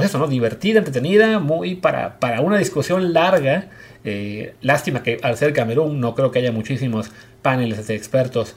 pues 0.00 0.10
eso, 0.10 0.18
¿no? 0.18 0.26
Divertida, 0.26 0.78
entretenida, 0.78 1.38
muy 1.38 1.74
para, 1.76 2.18
para 2.18 2.40
una 2.40 2.58
discusión 2.58 3.12
larga. 3.12 3.68
Eh, 4.04 4.54
lástima 4.62 5.02
que 5.02 5.18
al 5.22 5.36
ser 5.36 5.52
Camerún 5.52 6.00
no 6.00 6.14
creo 6.14 6.30
que 6.30 6.38
haya 6.38 6.52
muchísimos 6.52 7.10
paneles 7.42 7.86
de 7.86 7.94
expertos 7.94 8.56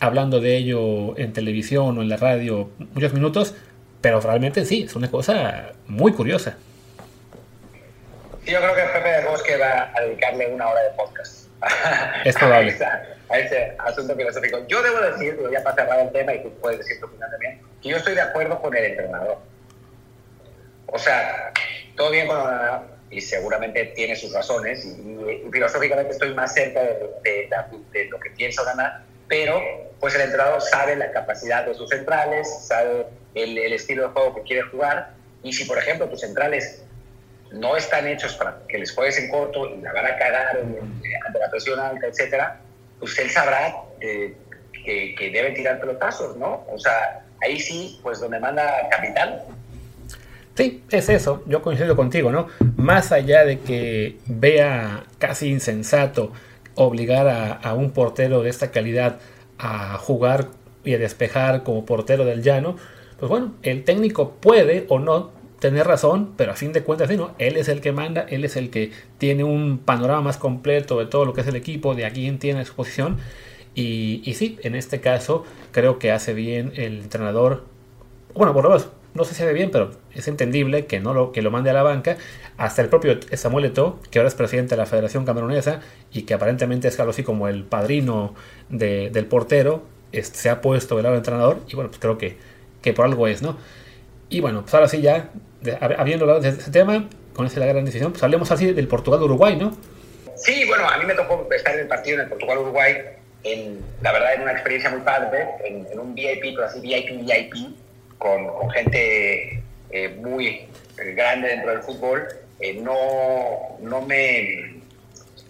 hablando 0.00 0.40
de 0.40 0.56
ello 0.56 1.18
en 1.18 1.32
televisión 1.32 1.98
o 1.98 2.02
en 2.02 2.08
la 2.08 2.16
radio 2.16 2.70
muchos 2.94 3.12
minutos, 3.12 3.54
pero 4.00 4.20
realmente 4.20 4.64
sí, 4.64 4.84
es 4.84 4.94
una 4.94 5.10
cosa 5.10 5.72
muy 5.86 6.12
curiosa. 6.12 6.56
Yo 8.44 8.58
creo 8.58 8.74
que 8.74 8.82
Pepe 8.82 9.08
de 9.08 9.24
Bosque 9.26 9.56
va 9.56 9.90
a 9.94 10.00
dedicarle 10.02 10.48
una 10.48 10.68
hora 10.68 10.80
de 10.82 10.90
podcast. 10.90 11.48
Es 12.24 12.36
probable. 12.36 12.76
a, 13.28 13.38
ese, 13.38 13.74
asunto 13.78 14.14
filosófico. 14.14 14.58
Yo 14.68 14.82
debo 14.82 15.00
decir, 15.00 15.36
ya 15.52 15.62
para 15.62 15.74
cerrar 15.74 16.00
el 16.00 16.12
tema 16.12 16.34
y 16.34 16.42
tú 16.42 16.52
puedes 16.60 16.78
decir 16.78 17.00
tu 17.00 17.06
opinión 17.06 17.30
también, 17.30 17.60
que 17.82 17.88
yo 17.88 17.96
estoy 17.96 18.14
de 18.14 18.20
acuerdo 18.20 18.60
con 18.60 18.76
el 18.76 18.84
entrenador. 18.84 19.38
O 20.86 20.98
sea, 20.98 21.52
todo 21.96 22.10
bien 22.10 22.26
con 22.26 22.38
y 23.10 23.20
seguramente 23.20 23.84
tiene 23.94 24.16
sus 24.16 24.32
razones 24.32 24.84
y, 24.84 25.50
filosóficamente 25.50 26.12
estoy 26.12 26.34
más 26.34 26.52
cerca 26.54 26.82
de, 26.82 27.48
de, 27.92 28.04
lo 28.06 28.18
que 28.18 28.30
pienso 28.30 28.64
ganar, 28.64 29.02
pero 29.28 29.60
pues 30.00 30.14
el 30.14 30.22
entrenador 30.22 30.60
sabe 30.60 30.96
la 30.96 31.10
capacidad 31.12 31.64
de 31.64 31.74
sus 31.74 31.88
centrales, 31.88 32.66
sabe 32.66 33.06
el, 33.34 33.56
el, 33.58 33.72
estilo 33.72 34.08
de 34.08 34.08
juego 34.08 34.34
que 34.34 34.42
quiere 34.42 34.62
jugar 34.62 35.10
y 35.42 35.52
si 35.52 35.64
por 35.64 35.78
ejemplo 35.78 36.08
tus 36.08 36.20
centrales 36.20 36.82
no 37.52 37.76
están 37.76 38.06
hechos 38.08 38.34
para 38.34 38.58
que 38.68 38.78
les 38.78 38.92
juegues 38.92 39.18
en 39.18 39.30
corto 39.30 39.68
y 39.68 39.80
la 39.80 39.92
van 39.92 40.06
a 40.06 40.16
cagar 40.16 40.58
ante 40.58 41.38
la 41.38 41.50
presión 41.50 41.78
alta, 41.78 42.06
etcétera, 42.08 42.60
pues 42.98 43.16
él 43.18 43.30
sabrá 43.30 43.72
eh, 44.00 44.34
que, 44.84 45.14
que 45.14 45.30
debe 45.30 45.52
tirar 45.52 45.80
pelotazos, 45.80 46.36
¿no? 46.36 46.66
O 46.68 46.78
sea, 46.78 47.24
ahí 47.40 47.60
sí, 47.60 48.00
pues 48.02 48.20
donde 48.20 48.40
manda 48.40 48.88
capitán, 48.90 49.40
Sí, 50.56 50.82
es 50.90 51.10
eso, 51.10 51.42
yo 51.46 51.60
coincido 51.60 51.94
contigo, 51.96 52.32
¿no? 52.32 52.46
Más 52.78 53.12
allá 53.12 53.44
de 53.44 53.58
que 53.58 54.16
vea 54.26 55.04
casi 55.18 55.50
insensato 55.50 56.32
obligar 56.74 57.28
a, 57.62 57.74
un 57.74 57.90
portero 57.90 58.42
de 58.42 58.48
esta 58.48 58.70
calidad 58.70 59.18
a 59.58 59.98
jugar 59.98 60.48
y 60.82 60.94
a 60.94 60.98
despejar 60.98 61.62
como 61.62 61.84
portero 61.84 62.24
del 62.24 62.42
llano, 62.42 62.76
pues 63.18 63.28
bueno, 63.28 63.52
el 63.62 63.84
técnico 63.84 64.32
puede 64.40 64.86
o 64.88 64.98
no 64.98 65.30
tener 65.60 65.86
razón, 65.86 66.32
pero 66.38 66.52
a 66.52 66.54
fin 66.54 66.72
de 66.72 66.82
cuentas, 66.82 67.10
¿no? 67.10 67.34
él 67.38 67.58
es 67.58 67.68
el 67.68 67.82
que 67.82 67.92
manda, 67.92 68.24
él 68.26 68.42
es 68.42 68.56
el 68.56 68.70
que 68.70 68.92
tiene 69.18 69.44
un 69.44 69.76
panorama 69.76 70.22
más 70.22 70.38
completo 70.38 70.98
de 70.98 71.04
todo 71.04 71.26
lo 71.26 71.34
que 71.34 71.42
es 71.42 71.46
el 71.46 71.56
equipo, 71.56 71.94
de 71.94 72.06
a 72.06 72.10
quién 72.10 72.38
tiene 72.38 72.64
su 72.64 72.74
posición. 72.74 73.18
Y, 73.74 74.22
y 74.24 74.34
sí, 74.34 74.58
en 74.62 74.74
este 74.74 75.02
caso 75.02 75.44
creo 75.72 75.98
que 75.98 76.12
hace 76.12 76.32
bien 76.32 76.72
el 76.76 77.00
entrenador, 77.00 77.64
bueno, 78.34 78.54
por 78.54 78.64
lo 78.64 78.70
menos 78.70 78.88
no 79.16 79.24
sé 79.24 79.34
si 79.34 79.42
hace 79.42 79.52
bien, 79.52 79.70
pero 79.70 79.92
es 80.14 80.28
entendible 80.28 80.86
que 80.86 81.00
no 81.00 81.14
lo, 81.14 81.32
que 81.32 81.42
lo 81.42 81.50
mande 81.50 81.70
a 81.70 81.72
la 81.72 81.82
banca. 81.82 82.16
Hasta 82.56 82.82
el 82.82 82.88
propio 82.88 83.18
Samuel 83.32 83.66
Eto'o, 83.66 84.00
que 84.10 84.18
ahora 84.18 84.28
es 84.28 84.34
presidente 84.34 84.70
de 84.70 84.76
la 84.76 84.86
Federación 84.86 85.24
Camerunesa 85.24 85.80
y 86.12 86.22
que 86.22 86.34
aparentemente 86.34 86.88
es 86.88 86.98
algo 87.00 87.10
así 87.10 87.22
como 87.22 87.48
el 87.48 87.64
padrino 87.64 88.34
del 88.68 89.26
portero, 89.26 89.84
se 90.12 90.48
ha 90.48 90.60
puesto 90.60 90.96
del 90.96 91.04
lado 91.04 91.14
del 91.14 91.20
entrenador 91.20 91.60
y 91.68 91.74
bueno, 91.74 91.90
pues 91.90 92.00
creo 92.00 92.16
que, 92.18 92.36
que 92.82 92.92
por 92.92 93.04
algo 93.04 93.26
es, 93.26 93.42
¿no? 93.42 93.58
Y 94.28 94.40
bueno, 94.40 94.62
pues 94.62 94.74
ahora 94.74 94.88
sí 94.88 95.00
ya, 95.00 95.30
habiendo 95.80 96.24
hablado 96.24 96.40
de 96.40 96.48
ese 96.48 96.70
tema, 96.70 97.08
con 97.34 97.46
esa 97.46 97.60
la 97.60 97.66
gran 97.66 97.84
decisión, 97.84 98.12
pues 98.12 98.22
hablemos 98.22 98.50
así 98.50 98.72
del 98.72 98.88
Portugal-Uruguay, 98.88 99.56
¿no? 99.56 99.76
Sí, 100.36 100.64
bueno, 100.66 100.88
a 100.88 100.98
mí 100.98 101.04
me 101.04 101.14
tocó 101.14 101.46
estar 101.54 101.74
en 101.74 101.80
el 101.80 101.86
partido 101.86 102.16
en 102.16 102.22
el 102.24 102.28
Portugal-Uruguay, 102.28 102.96
en, 103.44 103.80
la 104.02 104.12
verdad 104.12 104.34
en 104.34 104.42
una 104.42 104.52
experiencia 104.52 104.90
muy 104.90 105.00
padre, 105.00 105.46
en, 105.64 105.86
en 105.90 105.98
un 105.98 106.14
VIP, 106.14 106.54
pero 106.54 106.64
así 106.64 106.80
VIP, 106.80 107.24
VIP, 107.24 107.54
con, 108.18 108.70
gente 108.70 109.62
eh, 109.90 110.08
muy 110.20 110.68
eh, 110.98 111.12
grande 111.14 111.48
dentro 111.48 111.70
del 111.70 111.82
fútbol, 111.82 112.26
eh, 112.60 112.74
no, 112.74 113.76
no 113.80 114.02
me... 114.02 114.76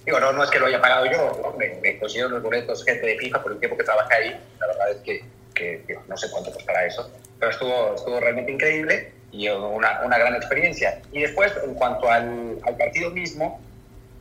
Digo, 0.05 0.21
no, 0.21 0.33
no 0.33 0.45
es 0.45 0.51
que 0.51 0.61
lo 0.61 0.67
haya 0.67 0.81
pagado 0.81 1.07
yo, 1.07 1.55
me, 1.59 1.75
me 1.83 1.99
consiguieron 1.99 2.33
los 2.33 2.43
boletos 2.43 2.85
gente 2.85 3.05
de 3.05 3.19
FIFA 3.19 3.43
por 3.43 3.53
el 3.53 3.59
tiempo 3.59 3.77
que 3.77 3.83
trabajé 3.83 4.15
ahí, 4.15 4.41
la 4.61 4.67
verdad 4.69 4.91
es 4.93 4.97
que, 4.99 5.25
que 5.53 5.99
no 6.07 6.17
sé 6.17 6.31
cuánto 6.31 6.53
costará 6.53 6.87
eso, 6.87 7.11
pero 7.41 7.51
estuvo, 7.51 7.95
estuvo 7.97 8.21
realmente 8.21 8.53
increíble 8.53 9.11
y 9.33 9.49
una, 9.49 10.03
una 10.05 10.17
gran 10.17 10.37
experiencia. 10.37 11.01
Y 11.11 11.23
después, 11.23 11.53
en 11.65 11.75
cuanto 11.75 12.09
al, 12.09 12.57
al 12.63 12.77
partido 12.77 13.11
mismo, 13.11 13.61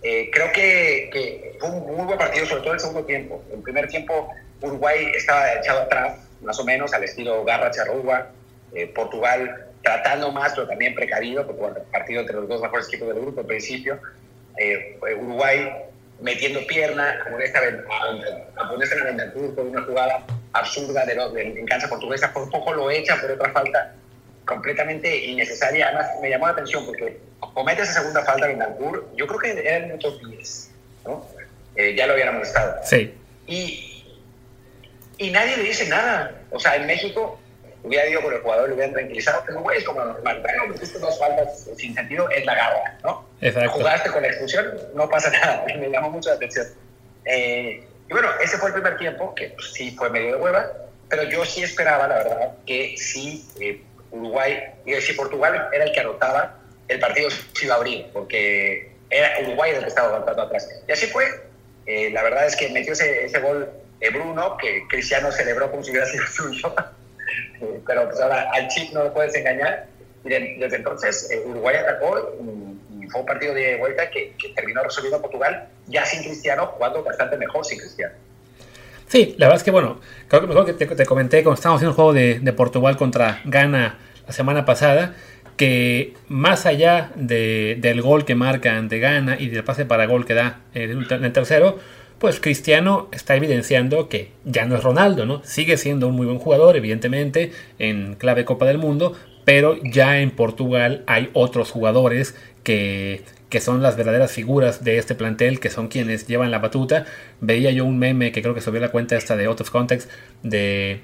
creo 0.02 0.52
que, 0.54 1.10
que, 1.14 1.56
fue 1.60 1.70
un 1.70 1.98
muy 1.98 2.06
buen 2.06 2.18
partido, 2.18 2.48
sobre 2.48 2.64
todo 2.64 2.74
el 2.74 2.80
segundo 2.80 3.06
tiempo. 3.06 3.44
El 3.54 3.62
primer 3.62 3.88
tiempo, 3.88 4.34
Uruguay 4.62 5.12
estaba 5.16 5.54
echado 5.54 5.82
atrás, 5.82 6.18
más 6.46 6.60
o 6.60 6.64
menos 6.64 6.94
al 6.94 7.04
estilo 7.04 7.44
Garra 7.44 7.72
Charrúa, 7.72 8.30
eh, 8.74 8.88
Portugal 8.88 9.68
tratando 9.82 10.32
más, 10.32 10.54
pero 10.54 10.68
también 10.68 10.96
precavido, 10.96 11.46
porque 11.46 11.62
bueno, 11.62 11.78
partido 11.92 12.22
entre 12.22 12.36
los 12.36 12.48
dos 12.48 12.62
mejores 12.62 12.88
equipos 12.88 13.08
del 13.10 13.22
grupo 13.22 13.42
al 13.42 13.48
principio, 13.48 14.00
eh, 14.58 14.98
Uruguay 15.20 15.72
metiendo 16.20 16.66
pierna, 16.66 17.20
como 17.24 17.40
esta 17.40 17.60
a 18.56 18.70
ponerse 18.70 18.96
en 18.96 19.20
el 19.20 19.34
con 19.54 19.68
una 19.68 19.82
jugada 19.84 20.26
absurda 20.54 21.06
de, 21.06 21.16
de, 21.16 21.60
en 21.60 21.66
cancha 21.66 21.88
portuguesa, 21.90 22.32
por 22.34 22.50
poco 22.50 22.74
lo 22.74 22.90
echa 22.90 23.20
por 23.20 23.32
otra 23.32 23.52
falta 23.52 23.94
completamente 24.46 25.26
innecesaria. 25.26 25.88
Además, 25.88 26.08
me 26.22 26.30
llamó 26.30 26.46
la 26.48 26.54
atención 26.54 26.86
porque 26.86 27.20
comete 27.54 27.82
esa 27.82 27.94
segunda 27.94 28.24
falta 28.24 28.50
en 28.50 28.58
Bentancur, 28.58 29.10
yo 29.16 29.28
creo 29.28 29.40
que 29.40 29.52
era 29.52 29.78
el 29.78 29.86
minuto 29.88 30.18
10, 30.18 30.72
¿no? 31.06 31.26
Eh, 31.76 31.94
ya 31.96 32.08
lo 32.08 32.14
habían 32.14 32.30
amonestado. 32.30 32.80
Sí. 32.84 33.14
Y 33.48 33.95
y 35.18 35.32
nadie 35.32 35.58
le 35.58 35.64
dice 35.64 35.88
nada. 35.88 36.32
O 36.52 36.60
sea, 36.60 36.76
en 36.76 36.86
México 36.86 37.40
hubiera 37.84 38.08
ido 38.08 38.22
por 38.22 38.34
el 38.34 38.42
jugador, 38.42 38.70
le 38.70 38.76
hubieran 38.76 38.94
tranquilizado, 38.94 39.44
pero 39.46 39.62
güey, 39.62 39.78
es 39.78 39.84
como 39.84 40.04
normal. 40.04 40.42
Bueno, 40.42 40.68
metiste 40.68 41.00
dos 41.00 41.18
faltas 41.20 41.68
sin 41.78 41.94
sentido, 41.94 42.30
es 42.30 42.46
la 42.46 42.56
garra, 42.56 42.98
¿no? 43.04 43.26
Exacto. 43.42 43.72
Jugaste 43.72 44.10
con 44.10 44.22
la 44.24 44.28
expulsión, 44.30 44.74
no 44.94 45.10
pasa 45.10 45.30
nada. 45.32 45.66
Me 45.78 45.90
llamó 45.90 46.10
mucho 46.10 46.30
la 46.30 46.36
atención. 46.36 46.68
Eh, 47.26 47.84
y 48.08 48.14
bueno, 48.14 48.30
ese 48.42 48.58
fue 48.58 48.70
el 48.70 48.74
primer 48.74 48.98
tiempo, 48.98 49.34
que 49.36 49.50
pues, 49.50 49.72
sí 49.74 49.96
fue 49.98 50.10
medio 50.10 50.36
de 50.36 50.42
hueva, 50.42 50.72
pero 51.10 51.24
yo 51.24 51.46
sí 51.46 51.64
esperaba, 51.64 52.08
la 52.08 52.16
verdad, 52.16 52.52
que 52.66 52.96
si 52.98 53.48
eh, 53.60 53.82
Uruguay, 54.12 54.64
y 54.86 54.94
si 54.96 55.14
Portugal 55.14 55.70
era 55.72 55.86
el 55.86 55.92
que 55.92 56.00
anotaba, 56.00 56.58
el 56.88 57.00
partido 57.00 57.30
se 57.30 57.66
iba 57.66 57.76
a 57.76 57.78
abrir, 57.78 58.08
porque 58.14 58.92
era 59.10 59.40
Uruguay 59.42 59.72
el 59.72 59.82
que 59.82 59.88
estaba 59.88 60.10
aguantando 60.10 60.44
atrás. 60.44 60.68
Y 60.88 60.92
así 60.92 61.08
fue. 61.08 61.26
Eh, 61.88 62.10
la 62.12 62.24
verdad 62.24 62.48
es 62.48 62.56
que 62.56 62.70
metió 62.70 62.94
ese, 62.94 63.26
ese 63.26 63.40
gol 63.40 63.70
Bruno, 64.14 64.58
que 64.58 64.86
Cristiano 64.88 65.32
celebró 65.32 65.72
como 65.72 65.84
si 65.84 65.92
hubiera 65.92 66.06
sido 66.06 66.26
suyo, 66.28 66.74
eh, 67.62 67.80
pero 67.86 68.06
pues 68.06 68.20
ahora 68.20 68.50
al 68.54 68.68
chip 68.68 68.92
no 68.94 69.04
lo 69.04 69.14
puedes 69.14 69.36
engañar. 69.36 69.88
Y 70.24 70.30
desde 70.30 70.78
entonces 70.78 71.30
eh, 71.32 71.44
Uruguay 71.46 71.76
atacó 71.76 72.36
y, 72.42 73.08
fue 73.08 73.22
un 73.22 73.28
partido 73.28 73.54
de 73.54 73.78
vuelta 73.78 74.10
que, 74.10 74.34
terminó 74.56 74.82
resolviendo 74.82 75.22
Portugal, 75.22 75.68
ya 75.86 76.04
sin 76.06 76.24
Cristiano, 76.24 76.66
jugando 76.66 77.04
bastante 77.04 77.38
mejor 77.38 77.64
sin 77.64 77.78
Cristiano. 77.78 78.16
Sí, 79.08 79.36
la 79.38 79.46
verdad 79.46 79.58
es 79.58 79.64
que 79.64 79.70
bueno, 79.70 80.02
creo 80.28 80.42
que 80.42 80.48
mejor 80.48 80.66
que 80.66 80.74
te, 80.74 81.06
comenté 81.06 81.44
cuando 81.44 81.54
estábamos 81.54 81.80
haciendo 81.80 81.92
el 81.92 81.96
juego 81.96 82.14
de, 82.14 82.54
Portugal 82.54 82.98
contra 82.98 83.42
Ghana 83.46 84.00
la 84.26 84.34
semana 84.34 84.66
pasada, 84.66 85.14
que 85.56 86.16
más 86.28 86.66
allá 86.66 87.12
del 87.14 88.02
gol 88.02 88.26
que 88.26 88.34
marcan 88.34 88.90
de 88.90 89.00
Ghana 89.00 89.38
y 89.40 89.50
del 89.50 89.64
pase 89.64 89.86
para 89.86 90.08
gol 90.08 90.26
que 90.26 90.34
da 90.34 90.62
en 90.74 91.06
el 91.12 91.32
tercero, 91.32 91.78
pues 92.20 92.40
Cristiano 92.40 93.10
está 93.12 93.36
evidenciando 93.36 94.10
que 94.10 94.32
ya 94.46 94.66
no 94.66 94.76
es 94.76 94.84
Ronaldo, 94.84 95.26
¿no? 95.26 95.44
Sigue 95.44 95.78
siendo 95.78 96.08
un 96.08 96.16
muy 96.16 96.26
buen 96.26 96.40
jugador, 96.40 96.76
evidentemente, 96.78 97.52
en 97.80 98.16
clave 98.16 98.46
Copa 98.46 98.66
del 98.66 98.78
Mundo, 98.78 99.14
pero 99.44 99.78
ya 99.84 100.20
en 100.22 100.32
Portugal 100.32 101.04
hay 101.08 101.30
otros 101.34 101.72
jugadores 101.72 102.36
que, 102.64 103.24
que 103.50 103.60
son 103.60 103.82
las 103.82 103.96
verdaderas 103.96 104.32
figuras 104.32 104.84
de 104.84 104.98
este 104.98 105.16
plantel, 105.16 105.60
que 105.60 105.70
son 105.70 105.88
quienes 105.88 106.28
llevan 106.28 106.52
la 106.52 106.60
batuta. 106.60 107.06
Veía 107.42 107.72
yo 107.72 107.86
un 107.86 107.98
meme 107.98 108.32
que 108.32 108.42
creo 108.42 108.56
que 108.56 108.62
subió 108.62 108.82
la 108.82 108.90
cuenta 108.90 109.16
esta 109.16 109.36
de 109.36 109.46
Out 109.46 109.62
of 109.62 109.70
Context 109.70 110.10
de, 110.42 111.02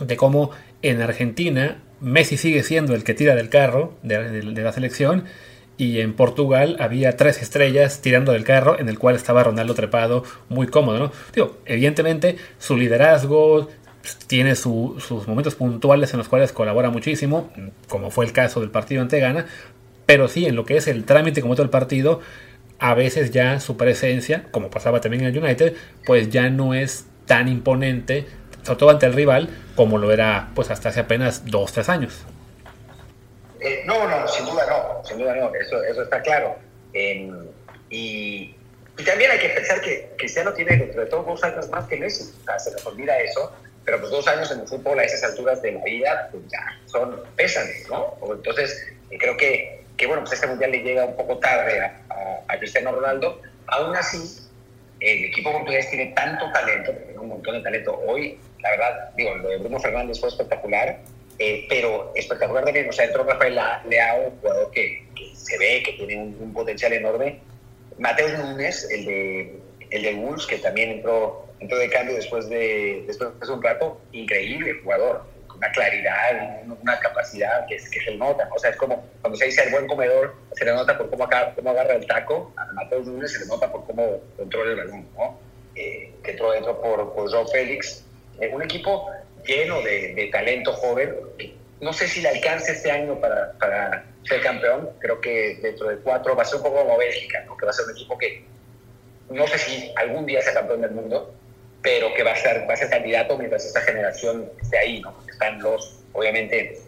de 0.00 0.16
cómo 0.16 0.50
en 0.82 1.00
Argentina 1.00 1.78
Messi 2.00 2.36
sigue 2.36 2.62
siendo 2.62 2.94
el 2.94 3.04
que 3.04 3.14
tira 3.14 3.34
del 3.34 3.48
carro 3.48 3.94
de 4.02 4.42
la 4.42 4.72
selección 4.72 5.24
y 5.76 6.00
en 6.00 6.14
Portugal 6.14 6.76
había 6.78 7.16
tres 7.16 7.42
estrellas 7.42 8.00
tirando 8.00 8.32
del 8.32 8.44
carro 8.44 8.78
en 8.78 8.88
el 8.88 8.98
cual 8.98 9.16
estaba 9.16 9.42
Ronaldo 9.42 9.74
trepado 9.74 10.24
muy 10.48 10.66
cómodo, 10.66 10.98
¿no? 10.98 11.52
Evidentemente 11.66 12.36
su 12.58 12.76
liderazgo 12.76 13.68
tiene 14.26 14.54
sus 14.54 15.26
momentos 15.26 15.54
puntuales 15.54 16.12
en 16.12 16.18
los 16.18 16.28
cuales 16.28 16.52
colabora 16.52 16.90
muchísimo, 16.90 17.50
como 17.88 18.10
fue 18.10 18.26
el 18.26 18.32
caso 18.32 18.60
del 18.60 18.70
partido 18.70 19.02
ante 19.02 19.18
Ghana, 19.18 19.46
pero 20.06 20.28
sí 20.28 20.46
en 20.46 20.56
lo 20.56 20.64
que 20.64 20.76
es 20.76 20.86
el 20.86 21.04
trámite 21.04 21.40
como 21.40 21.54
todo 21.54 21.64
el 21.64 21.70
partido, 21.70 22.20
a 22.78 22.94
veces 22.94 23.30
ya 23.30 23.60
su 23.60 23.76
presencia, 23.76 24.44
como 24.50 24.70
pasaba 24.70 25.00
también 25.00 25.24
en 25.24 25.34
el 25.34 25.42
United, 25.42 25.74
pues 26.04 26.28
ya 26.28 26.50
no 26.50 26.74
es 26.74 27.06
tan 27.26 27.48
imponente, 27.48 28.26
sobre 28.62 28.78
todo 28.78 28.90
ante 28.90 29.06
el 29.06 29.14
rival, 29.14 29.48
como 29.74 29.98
lo 29.98 30.12
era 30.12 30.50
pues 30.54 30.70
hasta 30.70 30.90
hace 30.90 31.00
apenas 31.00 31.46
dos, 31.46 31.72
tres 31.72 31.88
años. 31.88 32.24
Eh, 33.64 33.82
no, 33.86 34.06
no, 34.06 34.28
sin 34.28 34.44
duda 34.44 34.66
no, 34.68 35.02
sin 35.06 35.16
duda 35.16 35.34
no, 35.36 35.54
eso, 35.54 35.82
eso 35.84 36.02
está 36.02 36.20
claro. 36.20 36.54
y, 36.92 37.30
y, 37.88 38.54
también 39.06 39.30
hay 39.30 39.38
que 39.38 39.48
pensar 39.48 39.80
que 39.80 40.10
Cristiano 40.18 40.52
tiene 40.52 40.76
dentro 40.76 41.00
de 41.00 41.06
todo 41.08 41.22
dos 41.22 41.42
años 41.42 41.70
más 41.70 41.86
que 41.86 41.96
Messi, 41.96 42.30
o 42.42 42.44
sea, 42.44 42.58
se 42.58 42.72
nos 42.72 42.84
olvida 42.84 43.18
eso, 43.20 43.50
pero 43.86 43.98
pues 44.00 44.10
dos 44.10 44.28
años 44.28 44.50
en 44.52 44.60
el 44.60 44.68
fútbol 44.68 44.98
a 44.98 45.04
esas 45.04 45.24
alturas 45.24 45.62
de 45.62 45.72
la 45.72 45.82
vida 45.82 46.28
pues 46.30 46.42
ya 46.52 46.78
son 46.84 47.22
pesan, 47.36 47.66
¿no? 47.88 48.14
Entonces, 48.34 48.86
eh, 49.10 49.16
creo 49.18 49.34
que, 49.38 49.82
que, 49.96 50.06
bueno, 50.06 50.22
pues 50.22 50.34
este 50.34 50.46
mundial 50.46 50.70
le 50.70 50.82
llega 50.82 51.06
un 51.06 51.16
poco 51.16 51.38
tarde 51.38 51.80
a, 51.80 52.44
a, 52.46 52.58
Cristiano 52.58 52.92
Ronaldo, 52.92 53.40
aún 53.68 53.96
así 53.96 54.46
el 55.00 55.24
equipo 55.24 55.52
portugués 55.52 55.88
tiene 55.88 56.12
tanto 56.12 56.52
talento, 56.52 56.92
tiene 56.92 57.18
un 57.18 57.28
montón 57.28 57.54
de 57.54 57.62
talento. 57.62 57.98
Hoy, 58.06 58.38
la 58.60 58.70
verdad, 58.72 59.10
digo, 59.16 59.34
lo 59.36 59.48
de 59.48 59.56
Bruno 59.56 59.80
Fernández 59.80 60.20
fue 60.20 60.28
espectacular, 60.28 60.98
eh, 61.38 61.66
pero 61.68 62.12
espectacular 62.14 62.64
también, 62.64 62.88
o 62.88 62.92
sea, 62.92 63.06
entró 63.06 63.24
Rafael 63.24 63.58
Leao, 63.88 64.28
un 64.28 64.38
jugador 64.38 64.70
que, 64.70 65.04
se 65.34 65.58
ve 65.58 65.82
que 65.84 65.92
tiene 65.92 66.16
un, 66.22 66.52
potencial 66.52 66.92
enorme. 66.92 67.40
Mateo 67.98 68.28
Núñez, 68.38 68.88
el 68.90 69.04
de, 69.04 69.60
el 69.90 70.02
de 70.02 70.14
Wolves, 70.14 70.46
que 70.46 70.58
también 70.58 70.90
entró, 70.90 71.46
entró 71.60 71.78
de 71.78 71.88
cambio 71.90 72.14
después 72.14 72.48
de, 72.48 73.04
después 73.06 73.30
de 73.40 73.52
un 73.52 73.62
rato, 73.62 74.00
increíble 74.12 74.80
jugador, 74.82 75.24
con 75.46 75.58
una 75.58 75.70
claridad, 75.72 76.62
una 76.66 76.98
capacidad 76.98 77.66
que, 77.66 77.76
que 77.76 78.00
se 78.00 78.14
nota, 78.16 78.48
o 78.54 78.58
sea, 78.58 78.70
es 78.70 78.76
como 78.76 79.04
cuando 79.20 79.36
se 79.38 79.46
dice 79.46 79.64
el 79.64 79.70
buen 79.70 79.86
comedor, 79.86 80.34
se 80.54 80.64
le 80.64 80.72
nota 80.72 80.96
por 80.96 81.10
cómo, 81.10 81.24
acá, 81.24 81.52
cómo 81.54 81.70
agarra 81.70 81.94
el 81.94 82.06
taco, 82.06 82.52
a 82.56 82.64
Mateo 82.72 83.00
Núñez 83.00 83.32
se 83.32 83.40
le 83.40 83.46
nota 83.46 83.70
por 83.70 83.84
cómo 83.86 84.20
controla 84.36 84.70
el 84.70 84.76
balón, 84.76 85.06
¿no? 85.16 85.38
Eh, 85.74 86.12
que 86.22 86.30
entró 86.30 86.52
dentro 86.52 86.80
por, 86.80 87.12
por 87.14 87.30
Joe 87.30 87.46
Félix. 87.50 88.04
Un 88.52 88.62
equipo 88.62 89.10
lleno 89.46 89.80
de, 89.82 90.28
talento 90.32 90.72
joven. 90.72 91.14
No 91.80 91.92
sé 91.92 92.08
si 92.08 92.20
le 92.20 92.28
alcance 92.28 92.72
este 92.72 92.90
año 92.90 93.20
para, 93.20 93.52
para, 93.52 94.04
ser 94.24 94.40
campeón. 94.42 94.90
Creo 94.98 95.20
que 95.20 95.58
dentro 95.62 95.88
de 95.88 95.96
cuatro 95.98 96.34
va 96.34 96.42
a 96.42 96.46
ser 96.46 96.56
un 96.56 96.62
poco 96.62 96.82
como 96.82 96.96
Bélgica, 96.96 97.42
¿no? 97.46 97.56
que 97.56 97.66
va 97.66 97.70
a 97.70 97.74
ser 97.74 97.84
un 97.86 97.92
equipo 97.92 98.16
que 98.16 98.44
no 99.30 99.46
sé 99.46 99.58
si 99.58 99.92
algún 99.96 100.26
día 100.26 100.40
sea 100.42 100.54
campeón 100.54 100.80
del 100.82 100.92
mundo, 100.92 101.34
pero 101.82 102.14
que 102.14 102.22
va 102.22 102.32
a 102.32 102.36
ser, 102.36 102.68
va 102.68 102.74
a 102.74 102.76
ser 102.76 102.88
candidato 102.88 103.36
mientras 103.36 103.64
esta 103.64 103.80
generación 103.82 104.50
esté 104.62 104.78
ahí. 104.78 105.00
¿no? 105.00 105.14
Están 105.28 105.60
los, 105.60 106.00
obviamente, 106.12 106.78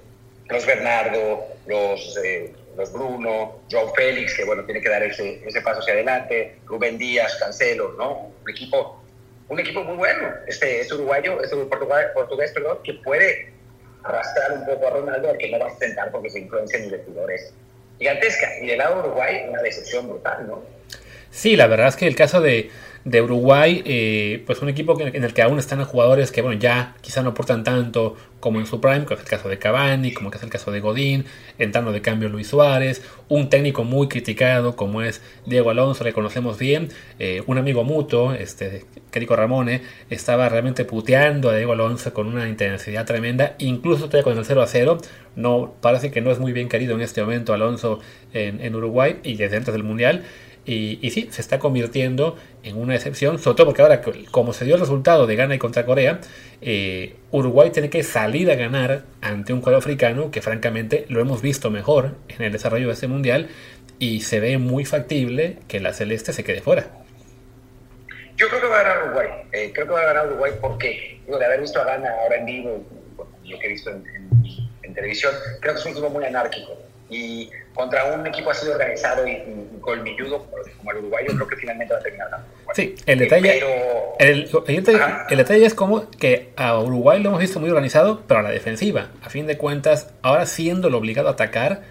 los 0.49 0.65
Bernardo, 0.65 1.47
los, 1.67 2.19
eh, 2.25 2.53
los 2.77 2.93
Bruno, 2.93 3.61
Joao 3.71 3.93
Félix, 3.95 4.35
que 4.35 4.45
bueno, 4.45 4.65
tiene 4.65 4.81
que 4.81 4.89
dar 4.89 5.03
ese, 5.03 5.43
ese 5.47 5.61
paso 5.61 5.81
hacia 5.81 5.95
adelante, 5.95 6.59
Rubén 6.67 6.99
Díaz, 6.99 7.37
Cancelo, 7.37 7.95
¿no? 7.99 8.33
Un 8.43 8.51
equipo 8.51 9.03
un 9.49 9.61
equipo 9.61 9.85
muy 9.85 9.97
bueno, 9.97 10.29
este, 10.47 10.81
este 10.81 10.95
uruguayo, 10.95 11.41
este 11.43 11.57
portugués, 11.57 12.07
portugués, 12.15 12.53
perdón, 12.53 12.79
que 12.83 12.95
puede 12.95 13.53
arrastrar 14.03 14.53
un 14.53 14.67
poco 14.67 14.87
a 14.89 14.91
Ronaldo, 14.91 15.31
al 15.31 15.39
que 15.39 15.51
no 15.51 15.59
va 15.59 15.69
a 15.69 15.77
sentar 15.77 16.11
porque 16.11 16.31
su 16.31 16.39
influencia 16.39 16.79
en 16.79 16.85
el 16.85 16.91
vestidor 16.93 17.31
es 17.33 17.53
gigantesca. 17.99 18.49
Y 18.61 18.67
del 18.67 18.79
lado 18.79 19.03
de 19.03 19.09
Uruguay, 19.09 19.47
una 19.49 19.63
decepción 19.63 20.09
brutal, 20.09 20.47
¿no? 20.47 20.63
Sí, 21.31 21.57
la 21.57 21.67
verdad 21.67 21.89
es 21.89 21.97
que 21.97 22.07
el 22.07 22.17
caso 22.17 22.41
de, 22.41 22.71
de 23.07 23.23
Uruguay, 23.23 23.83
eh, 23.87 24.43
pues 24.47 24.61
un 24.63 24.69
equipo 24.69 25.01
en 25.01 25.23
el 25.23 25.33
que 25.33 25.41
aún 25.41 25.61
están 25.61 25.85
jugadores 25.85 26.33
que, 26.33 26.43
bueno, 26.43 26.59
ya 26.59 26.97
quizá 27.03 27.23
no 27.23 27.31
aportan 27.31 27.63
tanto 27.63 28.17
como 28.41 28.59
en 28.59 28.67
su 28.67 28.81
prime, 28.81 29.05
como 29.05 29.15
es 29.15 29.21
el 29.21 29.29
caso 29.29 29.49
de 29.49 29.61
Cavani, 29.61 30.13
como 30.13 30.33
es 30.33 30.43
el 30.43 30.51
caso 30.51 30.73
de 30.73 30.81
Godín, 30.81 31.25
entrando 31.57 31.93
de 31.93 32.03
cambio 32.03 32.29
Luis 32.29 32.49
Suárez, 32.49 33.05
un 33.29 33.49
técnico 33.49 33.85
muy 33.85 34.09
criticado 34.09 34.75
como 34.75 35.03
es 35.03 35.23
Diego 35.47 35.71
Alonso, 35.71 36.03
le 36.03 36.13
conocemos 36.13 36.59
bien, 36.59 36.89
eh, 37.21 37.45
un 37.47 37.59
amigo 37.59 37.85
mutuo, 37.85 38.35
este, 38.35 38.87
Kerico 39.13 39.37
Ramone, 39.37 39.83
estaba 40.11 40.49
realmente 40.49 40.85
puteando 40.85 41.51
a 41.51 41.55
Diego 41.55 41.75
Alonso 41.75 42.13
con 42.13 42.27
una 42.27 42.49
intensidad 42.49 43.07
tremenda, 43.07 43.55
incluso 43.59 44.07
todavía 44.07 44.25
con 44.25 44.37
el 44.37 44.45
0 44.45 44.63
a 44.63 44.67
0, 44.67 44.99
no, 45.37 45.77
parece 45.81 46.11
que 46.11 46.21
no 46.21 46.33
es 46.33 46.41
muy 46.41 46.53
bien 46.53 46.69
querido 46.69 46.97
en 46.97 47.03
este 47.03 47.21
momento 47.21 47.55
Alonso 47.55 48.01
en, 48.33 48.61
en 48.61 48.75
Uruguay 48.75 49.21
y 49.23 49.37
desde 49.37 49.59
antes 49.59 49.73
del 49.73 49.85
Mundial. 49.85 50.25
Y, 50.67 50.99
y, 51.01 51.11
sí, 51.13 51.29
se 51.31 51.41
está 51.41 51.61
convirtiendo 51.61 52.37
en 52.65 52.77
una 52.77 52.97
excepción, 52.97 53.39
sobre 53.39 53.57
todo 53.57 53.67
porque 53.67 53.83
ahora, 53.83 54.03
como 54.33 54.53
se 54.53 54.65
dio 54.65 54.75
el 54.75 54.81
resultado 54.81 55.29
de 55.29 55.37
Ghana 55.37 55.55
y 55.55 55.59
contra 55.59 55.87
Corea, 55.87 56.21
eh, 56.61 57.15
Uruguay 57.31 57.71
tiene 57.71 57.89
que 57.89 58.03
salir 58.03 58.51
a 58.51 58.57
ganar 58.57 59.05
ante 59.21 59.53
un 59.53 59.61
cuadro 59.61 59.79
africano 59.79 60.33
que 60.33 60.43
francamente 60.43 61.07
lo 61.09 61.21
hemos 61.21 61.41
visto 61.41 61.71
mejor 61.71 62.17
en 62.29 62.43
el 62.43 62.51
desarrollo 62.51 62.89
de 62.89 62.95
este 62.95 63.07
mundial 63.07 63.49
y 64.01 64.23
se 64.23 64.41
ve 64.41 64.59
muy 64.59 64.85
factible 64.85 65.59
que 65.69 65.79
la 65.79 65.93
celeste 65.93 66.33
se 66.33 66.43
quede 66.43 66.61
fuera. 66.61 66.91
Yo 68.37 68.49
creo 68.49 68.61
que 68.61 68.67
va 68.67 68.81
a 68.81 68.83
ganar 68.83 69.05
Uruguay, 69.05 69.29
eh, 69.53 69.71
creo 69.73 69.87
que 69.87 69.93
va 69.93 70.01
a 70.01 70.07
ganar 70.07 70.27
Uruguay 70.27 70.53
porque, 70.61 71.21
de 71.29 71.45
haber 71.45 71.61
visto 71.61 71.81
a 71.81 71.85
Ghana 71.85 72.11
ahora 72.25 72.39
en 72.39 72.45
vivo, 72.45 72.85
lo 73.45 73.59
que 73.61 73.67
he 73.67 73.71
visto 73.71 73.91
en, 73.91 74.05
en, 74.09 74.29
en 74.83 74.95
televisión, 74.95 75.33
creo 75.61 75.75
que 75.75 75.81
es 75.81 75.87
un 75.87 75.93
equipo 75.93 76.11
muy 76.11 76.25
anárquico 76.25 76.77
y 77.09 77.51
contra 77.75 78.05
un 78.15 78.27
equipo 78.27 78.51
así 78.51 78.67
organizado 78.69 79.27
y, 79.27 79.33
y 79.33 79.69
colmilludo 79.81 80.47
como 80.79 80.91
el 80.93 80.99
Uruguayo, 80.99 81.27
creo 81.35 81.47
que 81.47 81.57
finalmente 81.57 81.93
va 81.95 82.01
a 82.01 82.03
terminar 82.03 82.31
ganando. 82.31 82.49
Sí, 82.75 82.95
el 83.07 83.19
detalle, 83.19 83.59
Pero- 83.61 84.17
el, 84.19 84.51
el 84.67 84.85
detalle, 84.85 85.15
el 85.31 85.37
detalle 85.37 85.67
es 85.67 85.75
como 85.75 86.11
que 86.11 86.51
a 86.57 86.79
Uruguay 86.81 87.23
lo 87.23 87.29
hemos 87.29 87.41
visto 87.41 87.61
muy 87.61 87.69
organizado, 87.71 88.23
pero 88.27 88.41
a 88.41 88.43
la 88.43 88.51
defensiva. 88.51 89.09
A 89.23 89.29
fin 89.31 89.47
de 89.47 89.57
cuentas, 89.57 90.11
ahora 90.23 90.47
siendo 90.47 90.91
lo 90.91 90.99
obligado 90.99 91.29
a 91.29 91.33
atacar 91.33 91.83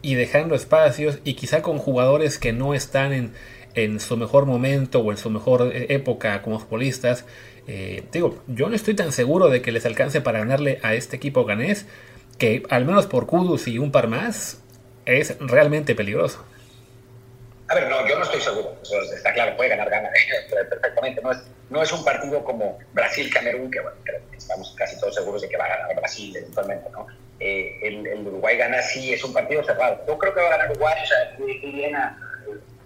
y 0.00 0.14
dejando 0.14 0.54
espacios 0.54 1.18
y 1.24 1.34
quizá 1.34 1.60
con 1.62 1.78
jugadores 1.78 2.38
que 2.38 2.52
no 2.52 2.72
están 2.74 3.12
en, 3.12 3.32
en 3.74 4.00
su 4.00 4.16
mejor 4.16 4.46
momento 4.46 5.00
o 5.00 5.10
en 5.10 5.18
su 5.18 5.28
mejor 5.28 5.70
eh, 5.74 5.86
época 5.90 6.40
como 6.42 6.58
futbolistas. 6.60 7.24
Eh, 7.68 8.04
digo, 8.10 8.42
yo 8.48 8.68
no 8.68 8.74
estoy 8.74 8.94
tan 8.94 9.12
seguro 9.12 9.48
de 9.48 9.60
que 9.60 9.70
les 9.70 9.84
alcance 9.86 10.20
para 10.20 10.38
ganarle 10.40 10.78
a 10.82 10.94
este 10.94 11.16
equipo 11.16 11.44
ganés, 11.44 11.86
que 12.38 12.62
al 12.70 12.84
menos 12.84 13.06
por 13.06 13.26
Kudus 13.26 13.68
y 13.68 13.78
un 13.78 13.92
par 13.92 14.08
más, 14.08 14.61
es 15.06 15.36
realmente 15.40 15.94
peligroso. 15.94 16.44
A 17.68 17.74
ver, 17.74 17.88
no, 17.88 18.06
yo 18.06 18.18
no 18.18 18.24
estoy 18.24 18.40
seguro. 18.40 18.76
Eso 18.82 19.00
está 19.14 19.32
claro, 19.32 19.56
puede 19.56 19.70
ganar, 19.70 19.88
gana 19.88 20.10
perfectamente. 20.68 21.22
No 21.22 21.32
es, 21.32 21.38
no 21.70 21.82
es 21.82 21.92
un 21.92 22.04
partido 22.04 22.44
como 22.44 22.78
Brasil-Camerún, 22.92 23.70
que 23.70 23.80
bueno, 23.80 23.96
que 24.04 24.36
estamos 24.36 24.74
casi 24.76 24.98
todos 25.00 25.14
seguros 25.14 25.42
de 25.42 25.48
que 25.48 25.56
va 25.56 25.64
a 25.64 25.76
ganar 25.76 25.96
Brasil 25.96 26.36
eventualmente, 26.36 26.90
¿no? 26.90 27.06
Eh, 27.40 27.78
el, 27.82 28.26
Uruguay 28.26 28.56
gana 28.56 28.82
sí, 28.82 29.12
es 29.12 29.24
un 29.24 29.32
partido 29.32 29.64
cerrado. 29.64 30.04
Yo 30.06 30.18
creo 30.18 30.34
que 30.34 30.40
va 30.40 30.48
a 30.48 30.50
ganar 30.50 30.70
Uruguay, 30.70 30.94
o 31.02 31.06
sea, 31.06 31.46
bien 31.46 31.96
a 31.96 32.18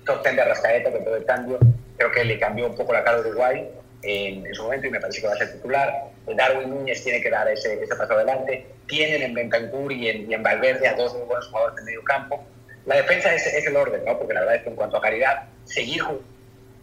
top 0.06 0.22
ten 0.22 0.36
de 0.36 0.42
Arrascaeta 0.42 0.92
con 0.92 1.04
todo 1.04 1.16
el 1.16 1.24
cambio. 1.24 1.58
Creo 1.96 2.12
que 2.12 2.24
le 2.24 2.38
cambió 2.38 2.66
un 2.66 2.76
poco 2.76 2.92
la 2.92 3.02
cara 3.02 3.20
de 3.20 3.30
Uruguay 3.30 3.68
en, 4.06 4.46
en, 4.46 4.54
su 4.54 4.62
momento 4.62 4.86
y 4.86 4.90
me 4.90 5.00
parece 5.00 5.20
que 5.20 5.26
va 5.26 5.34
a 5.34 5.38
ser 5.38 5.52
titular. 5.52 5.92
Darwin 6.34 6.70
Núñez 6.70 7.02
tiene 7.02 7.20
que 7.20 7.30
dar 7.30 7.48
ese, 7.48 7.82
ese 7.82 7.94
paso 7.96 8.14
adelante. 8.14 8.66
Tienen 8.86 9.22
en 9.22 9.34
Bentancur 9.34 9.92
y 9.92 10.08
en, 10.08 10.30
y 10.30 10.34
en 10.34 10.42
Valverde 10.42 10.88
a 10.88 10.94
dos 10.94 11.14
muy 11.14 11.24
buenos 11.24 11.46
jugadores 11.48 11.76
de 11.76 11.82
medio 11.84 12.04
campo 12.04 12.44
la 12.86 12.96
defensa 12.96 13.34
es, 13.34 13.44
es, 13.46 13.66
el 13.66 13.76
orden, 13.76 14.04
¿no? 14.04 14.16
Porque 14.16 14.32
la 14.32 14.40
verdad 14.40 14.56
es 14.56 14.62
que 14.62 14.68
en 14.70 14.76
cuanto 14.76 14.96
a 14.96 15.00
calidad, 15.00 15.42
seguir 15.64 16.02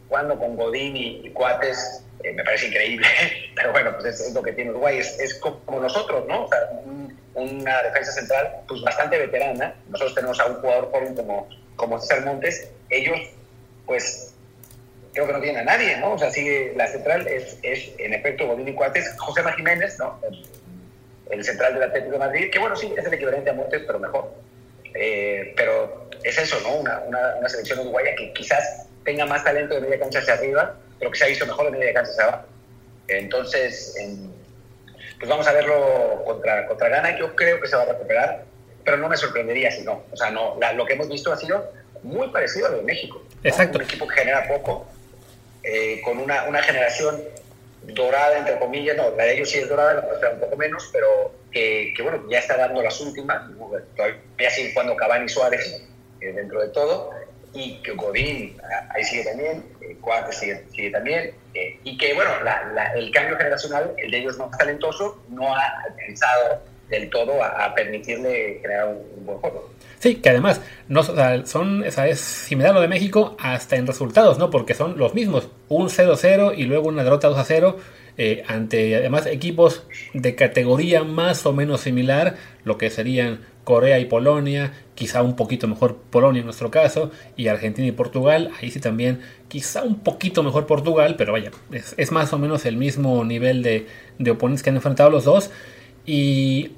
jugando 0.07 0.37
con 0.37 0.57
Godín 0.57 0.97
y, 0.97 1.21
y 1.25 1.29
Cuates 1.31 2.03
eh, 2.23 2.33
me 2.33 2.43
parece 2.43 2.67
increíble. 2.67 3.07
Pero 3.55 3.71
bueno, 3.71 3.93
pues 3.93 4.05
es, 4.05 4.27
es, 4.27 4.33
lo 4.33 4.43
que 4.43 4.51
tiene 4.51 4.71
Uruguay. 4.71 4.97
Es, 4.97 5.17
es 5.19 5.35
como 5.35 5.79
nosotros, 5.79 6.27
¿no? 6.27 6.43
O 6.43 6.49
sea, 6.49 6.59
un, 6.83 7.17
una 7.35 7.81
defensa 7.83 8.11
central 8.11 8.51
pues 8.67 8.81
bastante 8.81 9.17
veterana. 9.17 9.73
Nosotros 9.87 10.13
tenemos 10.13 10.39
a 10.41 10.45
un 10.47 10.55
jugador 10.55 10.91
joven 10.91 11.15
como, 11.15 11.47
como 11.77 11.97
César 11.99 12.25
Montes. 12.25 12.69
Ellos, 12.89 13.19
pues, 13.85 14.32
creo 15.13 15.27
que 15.27 15.33
no 15.33 15.41
tienen 15.41 15.61
a 15.61 15.63
nadie, 15.63 15.97
¿no? 15.97 16.13
O 16.13 16.19
sea, 16.19 16.31
sigue 16.31 16.73
la 16.75 16.87
central 16.87 17.27
es, 17.27 17.57
es 17.61 17.91
en 17.99 18.13
efecto 18.13 18.47
Godín 18.47 18.67
y 18.67 18.73
Cuates. 18.73 19.15
José 19.17 19.41
Jiménez, 19.55 19.97
¿no? 19.99 20.19
El, 20.29 20.45
el 21.31 21.43
central 21.43 21.75
del 21.75 21.83
Atlético 21.83 22.13
de 22.13 22.19
Madrid, 22.19 22.49
que 22.51 22.59
bueno, 22.59 22.75
sí, 22.75 22.93
es 22.97 23.05
el 23.05 23.13
equivalente 23.13 23.49
a 23.49 23.53
Montes, 23.53 23.83
pero 23.85 23.99
mejor. 23.99 24.33
Eh, 24.93 25.53
pero 25.55 26.09
es 26.23 26.37
eso, 26.37 26.59
¿no? 26.61 26.75
Una, 26.75 26.99
una, 27.01 27.35
una, 27.35 27.49
selección 27.49 27.79
uruguaya 27.79 28.15
que 28.15 28.31
quizás 28.33 28.87
tenga 29.03 29.25
más 29.25 29.43
talento 29.43 29.75
de 29.75 29.81
media 29.81 29.99
cancha 29.99 30.19
hacia 30.19 30.35
arriba, 30.35 30.75
pero 30.99 31.11
que 31.11 31.17
se 31.17 31.25
ha 31.25 31.27
visto 31.27 31.45
mejor 31.45 31.71
de 31.71 31.77
media 31.77 31.93
cancha 31.93 32.11
hacia 32.11 32.23
abajo. 32.25 32.45
Entonces, 33.07 33.95
en, 33.97 34.33
pues 35.17 35.29
vamos 35.29 35.47
a 35.47 35.53
verlo 35.53 36.23
contra, 36.25 36.67
contra 36.67 36.89
Ghana. 36.89 37.17
Yo 37.17 37.35
creo 37.35 37.59
que 37.59 37.67
se 37.67 37.75
va 37.75 37.83
a 37.83 37.85
recuperar, 37.85 38.43
pero 38.83 38.97
no 38.97 39.09
me 39.09 39.17
sorprendería 39.17 39.71
si 39.71 39.83
no. 39.83 40.03
O 40.11 40.17
sea, 40.17 40.29
no, 40.31 40.57
la, 40.59 40.73
lo 40.73 40.85
que 40.85 40.93
hemos 40.93 41.09
visto 41.09 41.31
ha 41.31 41.37
sido 41.37 41.71
muy 42.03 42.29
parecido 42.29 42.67
a 42.67 42.71
lo 42.71 42.77
de 42.77 42.83
México. 42.83 43.23
¿no? 43.23 43.49
Exacto. 43.49 43.77
Un 43.77 43.85
equipo 43.85 44.07
que 44.07 44.15
genera 44.15 44.47
poco, 44.47 44.85
eh, 45.63 46.01
con 46.03 46.17
una, 46.17 46.43
una 46.43 46.61
generación 46.61 47.21
dorada, 47.87 48.37
entre 48.37 48.59
comillas, 48.59 48.95
no, 48.95 49.11
la 49.15 49.23
de 49.25 49.35
ellos 49.35 49.49
sí 49.49 49.59
es 49.59 49.69
dorada, 49.69 49.95
la 49.95 50.01
nuestra 50.01 50.31
un 50.31 50.39
poco 50.39 50.55
menos, 50.55 50.89
pero 50.91 51.31
que, 51.51 51.93
bueno, 52.01 52.23
ya 52.29 52.39
está 52.39 52.57
dando 52.57 52.81
las 52.81 52.99
últimas, 53.01 53.43
todavía 53.95 54.49
sigue 54.49 54.73
jugando 54.73 54.95
Cavani 54.95 55.29
Suárez 55.29 55.83
eh, 56.21 56.31
dentro 56.33 56.61
de 56.61 56.69
todo, 56.69 57.11
y 57.53 57.81
que 57.83 57.91
Godín 57.91 58.57
ahí 58.89 59.03
sigue 59.03 59.23
también, 59.23 59.63
eh, 59.81 59.97
sigue, 60.31 60.63
sigue, 60.71 60.89
también, 60.89 61.35
eh, 61.53 61.79
y 61.83 61.97
que 61.97 62.13
bueno, 62.13 62.31
la, 62.43 62.93
el 62.95 63.11
cambio 63.11 63.37
generacional, 63.37 63.93
el 63.97 64.09
de 64.09 64.17
ellos 64.17 64.37
más 64.37 64.57
talentoso, 64.57 65.23
no 65.29 65.55
ha 65.55 65.83
alcanzado 65.87 66.61
del 66.89 67.09
todo 67.09 67.41
a, 67.41 67.65
a 67.65 67.75
permitirle 67.75 68.59
crear 68.61 68.87
un, 68.87 69.25
buen 69.25 69.37
juego. 69.39 69.69
Sí, 69.99 70.15
que 70.15 70.29
además 70.29 70.61
no, 70.89 70.99
o 70.99 71.03
sea, 71.03 71.45
son, 71.45 71.85
¿sabes? 71.91 72.19
si 72.19 72.55
me 72.55 72.63
da 72.63 72.73
lo 72.73 72.81
de 72.81 72.87
México, 72.87 73.37
hasta 73.39 73.77
en 73.77 73.87
resultados, 73.87 74.37
¿no? 74.37 74.49
Porque 74.49 74.73
son 74.73 74.97
los 74.97 75.13
mismos, 75.13 75.49
un 75.69 75.87
0-0 75.87 76.53
y 76.57 76.63
luego 76.63 76.89
una 76.89 77.03
derrota 77.03 77.29
2-0 77.29 77.75
eh, 78.15 78.43
ante 78.47 78.95
además 78.95 79.25
equipos 79.25 79.87
de 80.13 80.35
categoría 80.35 81.03
más 81.03 81.45
o 81.47 81.53
menos 81.53 81.81
similar, 81.81 82.35
lo 82.63 82.77
que 82.77 82.91
serían 82.91 83.39
Corea 83.63 83.97
y 83.99 84.05
Polonia, 84.05 84.73
quizá 84.93 85.23
un 85.23 85.35
poquito 85.35 85.67
mejor 85.67 85.97
Polonia 86.09 86.41
en 86.41 86.45
nuestro 86.45 86.69
caso, 86.69 87.11
y 87.35 87.47
Argentina 87.47 87.87
y 87.87 87.91
Portugal, 87.91 88.51
ahí 88.61 88.69
sí 88.69 88.79
también, 88.79 89.21
quizá 89.47 89.83
un 89.83 89.99
poquito 89.99 90.43
mejor 90.43 90.67
Portugal, 90.67 91.15
pero 91.17 91.33
vaya, 91.33 91.51
es, 91.71 91.95
es 91.97 92.11
más 92.11 92.33
o 92.33 92.37
menos 92.37 92.65
el 92.65 92.77
mismo 92.77 93.23
nivel 93.23 93.63
de, 93.63 93.87
de, 94.19 94.31
oponentes 94.31 94.63
que 94.63 94.69
han 94.69 94.75
enfrentado 94.75 95.09
los 95.09 95.23
dos, 95.23 95.49
y, 96.05 96.71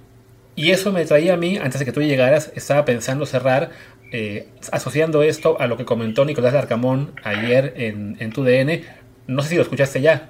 y, 0.56 0.72
eso 0.72 0.92
me 0.92 1.06
traía 1.06 1.34
a 1.34 1.38
mí, 1.38 1.58
antes 1.58 1.80
de 1.80 1.86
que 1.86 1.92
tú 1.92 2.02
llegaras, 2.02 2.52
estaba 2.56 2.86
pensando 2.86 3.26
cerrar, 3.26 3.72
eh, 4.12 4.48
asociando 4.72 5.24
esto 5.24 5.60
a 5.60 5.68
lo 5.68 5.78
que 5.78 5.86
comentó 5.86 6.26
Nicolás 6.26 6.54
Larcamón 6.54 7.14
ayer 7.24 7.74
en, 7.78 8.18
en 8.20 8.32
tu 8.32 8.44
DN, 8.44 8.84
no 9.28 9.42
sé 9.42 9.50
si 9.50 9.56
lo 9.56 9.64
escuchaste 9.64 10.02
ya. 10.02 10.30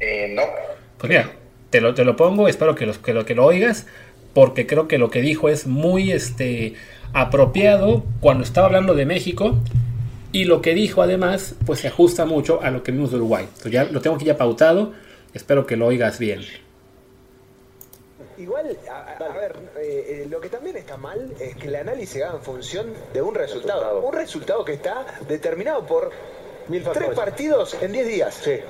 Eh, 0.00 0.32
no. 0.34 0.42
Pues 0.98 1.08
mira, 1.08 1.30
te 1.70 1.80
lo, 1.80 1.94
te 1.94 2.04
lo 2.04 2.16
pongo, 2.16 2.48
espero 2.48 2.74
que, 2.74 2.86
los, 2.86 2.98
que, 2.98 3.14
lo, 3.14 3.24
que 3.24 3.34
lo 3.34 3.44
oigas, 3.46 3.86
porque 4.34 4.66
creo 4.66 4.88
que 4.88 4.98
lo 4.98 5.10
que 5.10 5.20
dijo 5.20 5.48
es 5.48 5.66
muy 5.66 6.12
este, 6.12 6.74
apropiado 7.12 8.04
cuando 8.20 8.44
estaba 8.44 8.66
hablando 8.66 8.94
de 8.94 9.06
México 9.06 9.58
y 10.32 10.44
lo 10.44 10.62
que 10.62 10.74
dijo 10.74 11.02
además 11.02 11.54
pues 11.66 11.80
se 11.80 11.88
ajusta 11.88 12.24
mucho 12.24 12.62
a 12.62 12.70
lo 12.70 12.82
que 12.82 12.92
vimos 12.92 13.10
de 13.10 13.16
Uruguay. 13.16 13.44
Entonces 13.44 13.72
ya 13.72 13.84
lo 13.84 14.00
tengo 14.00 14.16
aquí 14.16 14.24
ya 14.24 14.36
pautado, 14.36 14.92
espero 15.34 15.66
que 15.66 15.76
lo 15.76 15.86
oigas 15.86 16.18
bien. 16.18 16.40
Igual, 18.38 18.76
a, 18.90 19.12
a 19.12 19.28
ver, 19.36 19.56
eh, 19.76 20.26
lo 20.28 20.40
que 20.40 20.48
también 20.48 20.76
está 20.76 20.96
mal 20.96 21.32
es 21.38 21.56
que 21.56 21.68
el 21.68 21.76
análisis 21.76 22.22
haga 22.22 22.36
en 22.36 22.42
función 22.42 22.94
de 23.12 23.22
un 23.22 23.34
resultado. 23.34 23.80
resultado. 23.80 24.06
Un 24.06 24.14
resultado 24.14 24.64
que 24.64 24.72
está 24.72 25.06
determinado 25.28 25.86
por 25.86 26.10
Mil 26.68 26.84
tres 26.92 27.10
partidos 27.10 27.76
en 27.80 27.92
10 27.92 28.06
días. 28.06 28.34
Sí. 28.42 28.60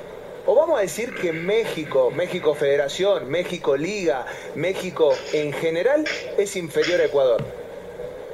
O 0.46 0.56
vamos 0.56 0.78
a 0.78 0.82
decir 0.82 1.14
que 1.14 1.32
México, 1.32 2.10
México 2.10 2.54
Federación, 2.54 3.30
México 3.30 3.76
Liga, 3.76 4.26
México 4.56 5.14
en 5.32 5.52
general 5.52 6.04
es 6.36 6.56
inferior 6.56 7.00
a 7.00 7.04
Ecuador. 7.04 7.44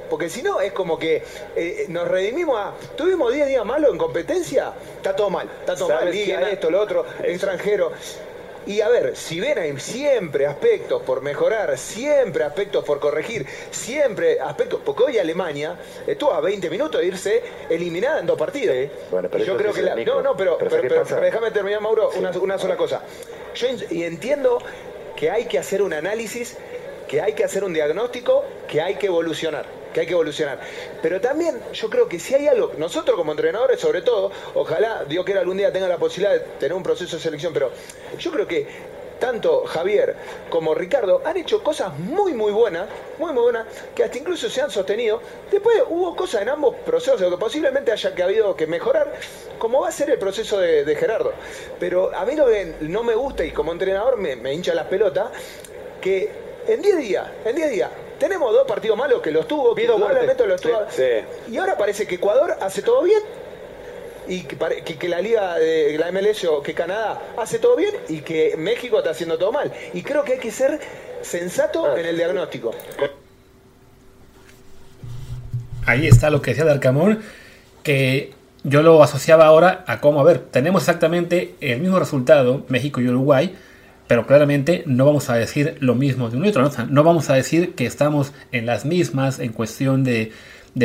Porque 0.09 0.27
si 0.27 0.41
no, 0.41 0.59
es 0.59 0.71
como 0.71 0.97
que 0.97 1.21
eh, 1.55 1.85
nos 1.87 2.07
redimimos 2.07 2.57
a. 2.59 2.73
Tuvimos 2.95 3.31
10 3.31 3.47
días 3.47 3.63
malos 3.63 3.91
en 3.91 3.97
competencia, 3.99 4.73
está 4.97 5.15
todo 5.15 5.29
mal. 5.29 5.47
Está 5.59 5.75
todo 5.75 5.89
mal, 5.89 6.11
Liga, 6.11 6.49
esto, 6.49 6.71
lo 6.71 6.81
otro, 6.81 7.05
extranjero. 7.23 7.91
Y 8.67 8.81
a 8.81 8.89
ver, 8.89 9.15
si 9.15 9.39
ven 9.39 9.57
hay 9.57 9.77
siempre 9.79 10.45
aspectos 10.45 11.01
por 11.03 11.21
mejorar, 11.21 11.77
siempre 11.77 12.43
aspectos 12.43 12.83
por 12.83 12.99
corregir, 12.99 13.45
siempre 13.71 14.39
aspectos, 14.39 14.81
porque 14.85 15.03
hoy 15.03 15.17
Alemania 15.17 15.77
estuvo 16.05 16.33
a 16.33 16.41
20 16.41 16.69
minutos 16.69 17.01
de 17.01 17.07
irse 17.07 17.43
eliminada 17.69 18.19
en 18.19 18.25
dos 18.25 18.37
partidos. 18.37 18.75
Sí. 18.75 18.91
Bueno, 19.11 19.29
pero 19.31 19.43
yo 19.43 19.57
creo 19.57 19.73
que 19.73 19.81
la, 19.81 19.95
no, 19.95 20.21
no, 20.21 20.35
pero, 20.35 20.57
pero, 20.57 20.69
pero, 20.69 21.03
pero 21.07 21.21
déjame 21.21 21.51
terminar, 21.51 21.81
Mauro, 21.81 22.11
una, 22.17 22.31
una, 22.31 22.57
sola 22.57 22.75
cosa. 22.75 23.01
Yo 23.55 23.67
entiendo 23.89 24.59
que 25.15 25.29
hay 25.31 25.45
que 25.45 25.57
hacer 25.57 25.81
un 25.81 25.93
análisis, 25.93 26.57
que 27.07 27.21
hay 27.21 27.33
que 27.33 27.43
hacer 27.43 27.63
un 27.63 27.73
diagnóstico, 27.73 28.43
que 28.67 28.81
hay 28.81 28.95
que 28.95 29.07
evolucionar 29.07 29.78
que 29.93 30.01
hay 30.01 30.05
que 30.05 30.13
evolucionar. 30.13 30.59
Pero 31.01 31.19
también 31.21 31.59
yo 31.73 31.89
creo 31.89 32.07
que 32.07 32.19
si 32.19 32.35
hay 32.35 32.47
algo, 32.47 32.73
nosotros 32.77 33.15
como 33.15 33.31
entrenadores 33.31 33.79
sobre 33.79 34.01
todo, 34.01 34.31
ojalá 34.53 35.05
Dios 35.07 35.25
quiera 35.25 35.41
algún 35.41 35.57
día 35.57 35.71
tenga 35.71 35.87
la 35.87 35.97
posibilidad 35.97 36.33
de 36.33 36.39
tener 36.59 36.73
un 36.73 36.83
proceso 36.83 37.17
de 37.17 37.21
selección, 37.21 37.53
pero 37.53 37.71
yo 38.17 38.31
creo 38.31 38.47
que 38.47 38.67
tanto 39.19 39.65
Javier 39.65 40.15
como 40.49 40.73
Ricardo 40.73 41.21
han 41.25 41.37
hecho 41.37 41.61
cosas 41.61 41.97
muy 41.99 42.33
muy 42.33 42.51
buenas, 42.51 42.87
muy 43.17 43.33
muy 43.33 43.43
buenas, 43.43 43.67
que 43.93 44.03
hasta 44.03 44.17
incluso 44.17 44.49
se 44.49 44.61
han 44.61 44.71
sostenido. 44.71 45.21
Después 45.51 45.83
hubo 45.89 46.15
cosas 46.15 46.41
en 46.41 46.49
ambos 46.49 46.75
procesos 46.85 47.29
que 47.29 47.37
posiblemente 47.37 47.91
haya 47.91 48.15
que 48.15 48.23
habido 48.23 48.55
que 48.55 48.65
mejorar, 48.65 49.13
como 49.57 49.81
va 49.81 49.89
a 49.89 49.91
ser 49.91 50.09
el 50.09 50.17
proceso 50.17 50.59
de, 50.59 50.95
Gerardo. 50.95 51.33
Pero 51.79 52.15
a 52.15 52.25
mí 52.25 52.35
lo 52.35 52.47
que 52.47 52.75
no 52.81 53.03
me 53.03 53.15
gusta 53.15 53.43
y 53.45 53.51
como 53.51 53.71
entrenador 53.71 54.17
me, 54.17 54.35
me 54.35 54.53
hincha 54.53 54.73
las 54.73 54.87
pelotas, 54.87 55.29
que 56.01 56.31
en 56.67 56.81
10 56.81 56.97
días, 56.97 57.27
en 57.45 57.55
10 57.55 57.69
días, 57.71 57.89
tenemos 58.19 58.53
dos 58.53 58.67
partidos 58.67 58.97
malos 58.97 59.21
que 59.21 59.31
los 59.31 59.47
tuvo, 59.47 59.73
que 59.73 59.87
los 59.87 60.61
tuvo. 60.61 60.79
Y 61.49 61.57
ahora 61.57 61.77
parece 61.77 62.05
que 62.05 62.15
Ecuador 62.15 62.57
hace 62.61 62.81
todo 62.81 63.03
bien 63.03 63.21
y 64.27 64.41
que, 64.41 65.09
la 65.09 65.21
liga 65.21 65.57
de 65.57 65.97
la 65.97 66.11
MLS 66.11 66.43
o 66.45 66.61
que 66.61 66.73
Canadá 66.73 67.19
hace 67.37 67.57
todo 67.57 67.75
bien 67.75 67.95
y 68.07 68.19
que 68.19 68.55
México 68.57 68.99
está 68.99 69.09
haciendo 69.11 69.37
todo 69.37 69.51
mal. 69.51 69.71
Y 69.93 70.03
creo 70.03 70.23
que 70.23 70.33
hay 70.33 70.39
que 70.39 70.51
ser 70.51 70.79
sensato 71.21 71.85
ah. 71.85 71.99
en 71.99 72.05
el 72.05 72.15
diagnóstico. 72.15 72.71
Ahí 75.85 76.07
está 76.07 76.29
lo 76.29 76.41
que 76.41 76.51
decía 76.51 76.65
Darcamón, 76.65 77.23
que 77.81 78.33
yo 78.63 78.83
lo 78.83 79.01
asociaba 79.01 79.47
ahora 79.47 79.83
a 79.87 79.99
cómo, 79.99 80.19
a 80.19 80.23
ver, 80.23 80.39
tenemos 80.39 80.83
exactamente 80.83 81.55
el 81.61 81.79
mismo 81.79 81.97
resultado, 81.97 82.63
México 82.67 83.01
y 83.01 83.07
Uruguay, 83.07 83.55
pero 84.09 84.25
claramente 84.25 84.81
no 84.87 85.05
vamos 85.05 85.29
a 85.29 85.35
decir 85.35 85.77
lo 85.81 85.93
mismo 85.93 86.31
de 86.31 86.37
un 86.37 86.43
otro, 86.43 86.63
¿no? 86.63 86.71
no 86.89 87.03
vamos 87.03 87.29
a 87.29 87.35
decir 87.35 87.75
que 87.75 87.85
estamos 87.85 88.33
en 88.51 88.65
las 88.65 88.83
mismas 88.83 89.37
en 89.37 89.53
cuestión 89.53 90.03
de, 90.03 90.31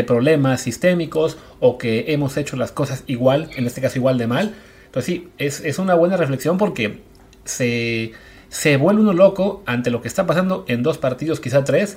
problemas 0.06 0.60
sistémicos 0.60 1.38
o 1.58 1.78
que 1.78 2.12
hemos 2.12 2.36
hecho 2.36 2.56
las 2.56 2.70
cosas 2.70 3.02
igual, 3.06 3.48
en 3.56 3.66
este 3.66 3.80
caso 3.80 3.96
igual 3.96 4.18
de 4.18 4.26
mal. 4.26 4.54
Entonces 4.84 5.06
sí, 5.06 5.28
es, 5.38 5.78
una 5.78 5.94
buena 5.94 6.18
reflexión 6.18 6.58
porque 6.58 7.00
se, 7.46 8.12
se 8.50 8.76
vuelve 8.76 9.00
uno 9.00 9.14
loco 9.14 9.62
ante 9.64 9.90
lo 9.90 10.02
que 10.02 10.08
está 10.08 10.26
pasando 10.26 10.66
en 10.68 10.82
dos 10.82 10.98
partidos, 10.98 11.40
quizá 11.40 11.64
tres, 11.64 11.96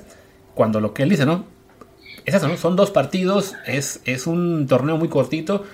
cuando 0.54 0.80
lo 0.80 0.94
que 0.94 1.02
él 1.02 1.10
dice, 1.10 1.26
¿no? 1.26 1.44
Es 2.24 2.36
eso, 2.36 2.48
¿no? 2.48 2.56
Son 2.56 2.74
dos 2.74 2.90
partidos, 2.90 3.54
es, 3.66 4.00
es 4.06 4.26
un 4.26 4.66
torneo 4.66 4.96
muy 4.96 5.08
cortito. 5.08 5.64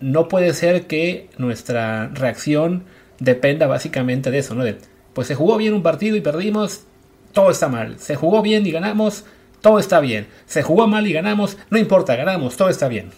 No 0.00 0.28
puede 0.28 0.52
ser 0.52 0.86
que 0.86 1.30
nuestra 1.38 2.08
reacción 2.08 2.84
dependa 3.22 3.66
básicamente 3.66 4.30
de 4.30 4.38
eso, 4.38 4.54
¿no? 4.54 4.64
De, 4.64 4.76
pues 5.14 5.28
se 5.28 5.34
jugó 5.34 5.56
bien 5.56 5.74
un 5.74 5.82
partido 5.82 6.16
y 6.16 6.20
perdimos, 6.20 6.84
todo 7.32 7.50
está 7.50 7.68
mal. 7.68 7.98
Se 7.98 8.16
jugó 8.16 8.42
bien 8.42 8.66
y 8.66 8.72
ganamos, 8.72 9.24
todo 9.60 9.78
está 9.78 10.00
bien. 10.00 10.26
Se 10.46 10.62
jugó 10.62 10.86
mal 10.86 11.06
y 11.06 11.12
ganamos, 11.12 11.56
no 11.70 11.78
importa, 11.78 12.16
ganamos, 12.16 12.56
todo 12.56 12.68
está 12.68 12.88
bien. 12.88 13.10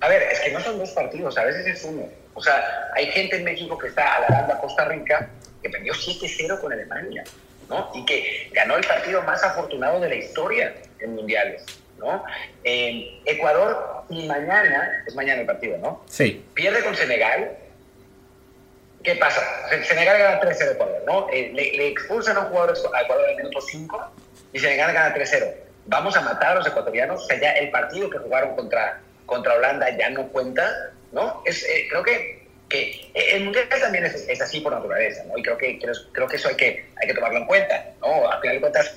A 0.00 0.08
ver, 0.08 0.22
es 0.22 0.40
que 0.40 0.52
no 0.52 0.60
son 0.60 0.78
dos 0.78 0.90
partidos, 0.90 1.36
a 1.38 1.44
veces 1.44 1.66
es 1.66 1.84
uno. 1.84 2.08
O 2.34 2.42
sea, 2.42 2.62
hay 2.94 3.06
gente 3.06 3.36
en 3.36 3.44
México 3.44 3.78
que 3.78 3.88
está 3.88 4.16
alabando 4.16 4.54
a 4.54 4.60
Costa 4.60 4.84
Rica 4.84 5.30
que 5.62 5.70
perdió 5.70 5.94
7-0 5.94 6.60
con 6.60 6.72
Alemania, 6.72 7.24
¿no? 7.70 7.90
Y 7.94 8.04
que 8.04 8.50
ganó 8.52 8.76
el 8.76 8.84
partido 8.84 9.22
más 9.22 9.42
afortunado 9.42 9.98
de 10.00 10.10
la 10.10 10.14
historia 10.16 10.74
en 10.98 11.14
mundiales, 11.14 11.64
¿no? 11.98 12.22
Ecuador 12.62 14.04
y 14.10 14.26
mañana, 14.26 15.04
es 15.06 15.14
mañana 15.14 15.40
el 15.40 15.46
partido, 15.46 15.78
¿no? 15.78 16.04
Sí. 16.06 16.44
Pierde 16.52 16.82
con 16.84 16.94
Senegal, 16.94 17.56
¿Qué 19.04 19.16
pasa? 19.16 19.42
Senegal 19.86 20.18
gana 20.18 20.40
3-0 20.40 20.72
Ecuador, 20.72 21.02
¿no? 21.06 21.28
Eh, 21.30 21.50
le, 21.52 21.88
expulsan 21.88 22.38
a 22.38 22.40
un 22.40 22.46
jugador 22.46 22.74
a 22.94 23.02
Ecuador 23.02 23.28
el 23.28 23.36
minuto 23.36 23.60
5 23.60 24.12
y 24.54 24.58
Senegal 24.58 24.94
gana 24.94 25.14
3-0. 25.14 25.54
Vamos 25.84 26.16
a 26.16 26.22
matar 26.22 26.52
a 26.52 26.54
los 26.54 26.66
ecuatorianos. 26.66 27.22
O 27.22 27.26
sea, 27.26 27.38
ya 27.38 27.52
el 27.52 27.70
partido 27.70 28.08
que 28.08 28.16
jugaron 28.16 28.56
contra, 28.56 29.02
contra 29.26 29.56
Holanda 29.56 29.94
ya 29.98 30.08
no 30.08 30.26
cuenta, 30.28 30.90
¿no? 31.12 31.42
Es, 31.44 31.62
eh, 31.64 31.86
creo 31.90 32.02
que, 32.02 32.48
que 32.70 33.10
el 33.14 33.44
Mundial 33.44 33.68
también 33.68 34.06
es, 34.06 34.26
es, 34.26 34.40
así 34.40 34.60
por 34.60 34.72
naturaleza, 34.72 35.22
¿no? 35.24 35.36
Y 35.36 35.42
creo 35.42 35.58
que, 35.58 35.78
creo, 35.78 36.26
que 36.26 36.36
eso 36.36 36.48
hay 36.48 36.56
que, 36.56 36.86
hay 36.96 37.06
que 37.06 37.14
tomarlo 37.14 37.40
en 37.40 37.46
cuenta, 37.46 37.84
¿no? 38.00 38.26
A 38.26 38.40
final 38.40 38.56
de 38.56 38.60
cuentas, 38.62 38.96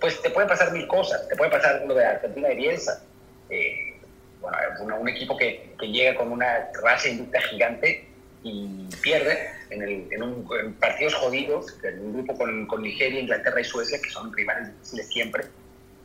pues 0.00 0.22
te 0.22 0.30
pueden 0.30 0.48
pasar 0.48 0.70
mil 0.70 0.86
cosas. 0.86 1.26
Te 1.28 1.34
puede 1.34 1.50
pasar 1.50 1.82
lo 1.84 1.94
de 1.94 2.06
Argentina 2.06 2.52
y 2.52 2.56
Bielsa. 2.56 3.02
Eh, 3.50 3.96
bueno, 4.40 4.56
un, 5.00 5.08
equipo 5.08 5.36
que, 5.36 5.74
que 5.80 5.86
llega 5.88 6.14
con 6.14 6.30
una 6.30 6.70
raza 6.80 7.08
inducta 7.08 7.40
gigante 7.40 8.11
y 8.42 8.88
pierde 9.02 9.50
en, 9.70 9.82
el, 9.82 10.08
en, 10.10 10.22
un, 10.22 10.74
partidos 10.80 11.14
jodidos, 11.14 11.76
en 11.84 12.00
un 12.00 12.12
grupo 12.14 12.36
con, 12.36 12.66
con, 12.66 12.82
Nigeria, 12.82 13.20
Inglaterra 13.20 13.60
y 13.60 13.64
Suecia, 13.64 14.00
que 14.02 14.10
son 14.10 14.32
rivales 14.32 14.68
difíciles 14.72 15.08
siempre, 15.08 15.44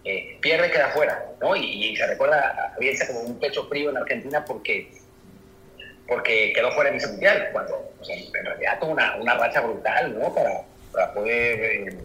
eh, 0.03 0.38
pierde 0.39 0.71
queda 0.71 0.89
fuera, 0.89 1.25
¿no? 1.41 1.55
Y, 1.55 1.95
se 1.95 2.07
recuerda 2.07 2.73
a 2.75 2.79
Bielsa 2.79 3.07
como 3.07 3.21
un 3.21 3.39
pecho 3.39 3.67
frío 3.67 3.89
en 3.89 3.97
Argentina 3.97 4.45
porque, 4.45 4.91
porque 6.07 6.53
quedó 6.53 6.71
fuera 6.71 6.91
en 6.91 6.97
ese 6.97 7.07
mundial, 7.07 7.49
cuando 7.51 7.91
en 8.07 8.45
realidad 8.45 8.79
tuvo 8.79 8.91
una, 8.91 9.15
una 9.17 9.33
racha 9.35 9.61
brutal, 9.61 10.17
¿no? 10.17 10.33
Para, 10.33 10.61
para 10.91 11.13
poder... 11.13 11.59
Eh, 11.59 11.97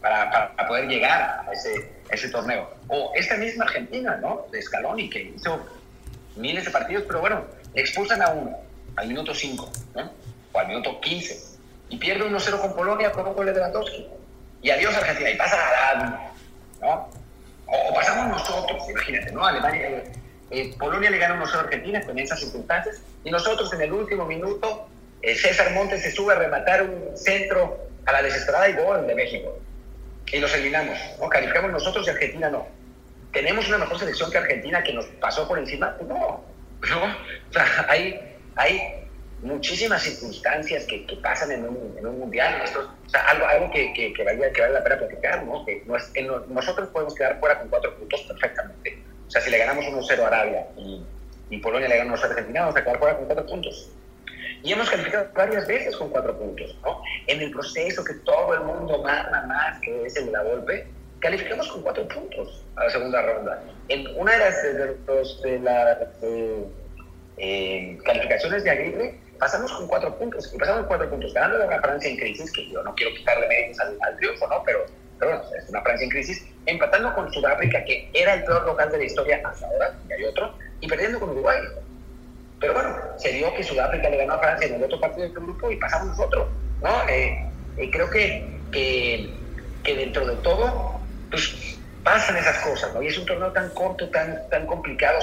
para, 0.00 0.30
para, 0.54 0.68
poder 0.68 0.86
llegar 0.86 1.44
a 1.48 1.52
ese, 1.52 1.90
ese 2.10 2.28
torneo. 2.28 2.70
O 2.88 3.12
esta 3.16 3.36
misma 3.38 3.64
Argentina, 3.64 4.16
¿no? 4.18 4.46
De 4.52 4.62
Scaloni, 4.62 5.10
que 5.10 5.22
hizo 5.34 5.66
miles 6.36 6.64
de 6.64 6.70
partidos, 6.70 7.04
pero 7.08 7.20
bueno, 7.20 7.44
expulsan 7.74 8.22
a 8.22 8.28
uno, 8.28 8.56
al 8.96 9.08
minuto 9.08 9.34
5, 9.34 9.72
¿no? 9.94 10.10
o 10.52 10.58
al 10.58 10.68
minuto 10.68 11.00
15, 11.00 11.56
y 11.90 11.96
pierde 11.98 12.24
1-0 12.24 12.60
con 12.60 12.74
Polonia 12.74 13.12
con 13.12 13.26
un 13.26 13.34
gol 13.34 13.46
de 13.46 13.52
Lewandowski. 13.52 14.06
Y 14.62 14.70
adiós 14.70 14.94
Argentina, 14.96 15.30
y 15.30 15.36
pasa 15.36 15.56
a 15.56 16.32
¿no? 16.80 17.08
O, 17.66 17.94
pasamos 17.94 18.28
nosotros, 18.28 18.88
imagínate, 18.88 19.32
¿no? 19.32 19.44
Alemania, 19.44 19.88
eh, 19.88 20.12
eh, 20.50 20.74
Polonia 20.78 21.10
le 21.10 21.18
gana 21.18 21.42
1-0 21.42 21.54
a 21.54 21.60
Argentina 21.60 22.00
con 22.04 22.18
esas 22.18 22.40
circunstancias, 22.40 23.00
y 23.24 23.30
nosotros 23.30 23.72
en 23.74 23.82
el 23.82 23.92
último 23.92 24.24
minuto, 24.24 24.88
eh, 25.22 25.34
César 25.34 25.72
Montes 25.72 26.02
se 26.02 26.12
sube 26.12 26.32
a 26.32 26.36
rematar 26.36 26.82
un 26.82 27.16
centro 27.16 27.78
a 28.06 28.12
la 28.12 28.22
desesperada 28.22 28.68
y 28.68 28.74
gol 28.74 29.06
de 29.06 29.14
México. 29.14 29.58
Y 30.32 30.38
los 30.38 30.52
eliminamos, 30.54 30.98
¿no? 31.20 31.28
Calificamos 31.28 31.70
nosotros 31.70 32.06
y 32.06 32.10
Argentina 32.10 32.48
no. 32.50 32.66
¿Tenemos 33.32 33.68
una 33.68 33.78
mejor 33.78 33.98
selección 33.98 34.30
que 34.30 34.38
Argentina 34.38 34.82
que 34.82 34.92
nos 34.92 35.04
pasó 35.20 35.46
por 35.46 35.58
encima? 35.58 35.96
No, 36.08 36.44
no. 36.88 37.16
O 37.50 37.52
sea, 37.52 37.86
hay 37.88 38.35
hay 38.56 39.06
muchísimas 39.42 40.02
circunstancias 40.02 40.84
que, 40.86 41.06
que 41.06 41.16
pasan 41.16 41.52
en 41.52 41.68
un, 41.68 41.94
en 41.98 42.06
un 42.06 42.18
mundial. 42.18 42.62
O 43.06 43.08
sea, 43.08 43.20
algo, 43.28 43.46
algo 43.46 43.70
que, 43.70 43.92
que, 43.92 44.12
que, 44.12 44.24
vale, 44.24 44.50
que 44.52 44.60
vale 44.60 44.74
la 44.74 44.82
pena 44.82 44.98
platicar, 44.98 45.44
¿no? 45.44 45.64
Que 45.64 45.84
nosotros 46.48 46.88
podemos 46.88 47.14
quedar 47.14 47.38
fuera 47.38 47.58
con 47.60 47.68
cuatro 47.68 47.94
puntos 47.96 48.20
perfectamente. 48.22 48.98
O 49.26 49.30
sea, 49.30 49.40
si 49.40 49.50
le 49.50 49.58
ganamos 49.58 49.84
1-0 49.84 50.20
a 50.20 50.26
Arabia 50.26 50.66
y, 50.76 51.02
y, 51.50 51.58
Polonia 51.58 51.88
le 51.88 51.98
gana 51.98 52.14
1-0 52.14 52.22
a 52.22 52.26
Argentina, 52.26 52.60
vamos 52.60 52.76
a 52.76 52.82
quedar 52.82 52.98
fuera 52.98 53.16
con 53.16 53.26
cuatro 53.26 53.46
puntos. 53.46 53.90
Y 54.62 54.72
hemos 54.72 54.88
calificado 54.88 55.28
varias 55.34 55.66
veces 55.66 55.96
con 55.96 56.10
cuatro 56.10 56.36
puntos, 56.38 56.76
¿no? 56.82 57.02
En 57.26 57.40
el 57.40 57.50
proceso 57.50 58.02
que 58.02 58.14
todo 58.14 58.54
el 58.54 58.60
mundo 58.60 59.02
manda 59.02 59.42
más, 59.46 59.80
que 59.80 60.06
es 60.06 60.16
el 60.16 60.26
de 60.26 60.32
la 60.32 60.42
golpe, 60.42 60.86
calificamos 61.20 61.68
con 61.68 61.82
cuatro 61.82 62.06
puntos 62.08 62.64
a 62.76 62.84
la 62.84 62.90
segunda 62.90 63.22
ronda. 63.22 63.62
En 63.88 64.06
una 64.16 64.32
de 64.32 64.38
las 64.38 64.62
de, 64.62 64.96
los, 65.06 65.42
de 65.42 65.58
la, 67.38 68.02
calificaciones 68.04 68.64
de 68.64 68.70
Aguirre, 68.70 69.14
pasamos 69.38 69.72
con 69.72 69.86
cuatro 69.86 70.16
puntos, 70.16 70.48
pasamos 70.58 70.86
cuatro 70.86 71.10
puntos, 71.10 71.32
ganando 71.34 71.66
una 71.66 71.80
Francia 71.80 72.10
en 72.10 72.16
crisis, 72.16 72.50
que 72.52 72.68
yo 72.68 72.82
no 72.82 72.94
quiero 72.94 73.14
quitarle 73.14 73.46
méritos 73.48 73.80
al, 73.80 74.16
triunfo, 74.16 74.46
¿no? 74.48 74.62
Pero, 74.64 74.86
pero 75.18 75.32
bueno, 75.32 75.44
es 75.56 75.68
una 75.68 75.82
Francia 75.82 76.04
en 76.04 76.10
crisis, 76.10 76.46
empatando 76.66 77.14
con 77.14 77.32
Sudáfrica, 77.32 77.84
que 77.84 78.08
era 78.14 78.34
el 78.34 78.44
peor 78.44 78.64
local 78.66 78.90
de 78.90 78.98
la 78.98 79.04
historia 79.04 79.40
hasta 79.44 79.66
ahora, 79.66 79.94
y 80.08 80.12
hay 80.12 80.24
otro, 80.24 80.54
y 80.80 80.88
perdiendo 80.88 81.20
con 81.20 81.30
Uruguay. 81.30 81.60
Pero 82.58 82.72
bueno, 82.72 82.96
se 83.18 83.32
dio 83.32 83.54
que 83.54 83.62
Sudáfrica 83.62 84.08
le 84.08 84.16
ganó 84.16 84.34
a 84.34 84.38
Francia 84.38 84.68
en 84.68 84.74
el 84.74 84.84
otro 84.84 84.98
partido 84.98 85.26
del 85.28 85.34
grupo 85.34 85.70
y 85.70 85.76
pasamos 85.76 86.08
nosotros, 86.08 86.48
¿no? 86.82 87.08
Eh, 87.08 87.46
eh, 87.76 87.90
creo 87.90 88.08
que, 88.08 88.60
que, 88.72 89.30
que 89.84 89.94
dentro 89.94 90.26
de 90.26 90.36
todo, 90.36 91.00
pues 91.30 91.75
pasan 92.06 92.36
esas 92.36 92.58
cosas, 92.58 92.94
¿no? 92.94 93.02
Y 93.02 93.08
es 93.08 93.18
un 93.18 93.26
torneo 93.26 93.50
tan 93.50 93.68
corto, 93.70 94.08
tan, 94.10 94.48
tan 94.48 94.64
complicado, 94.64 95.18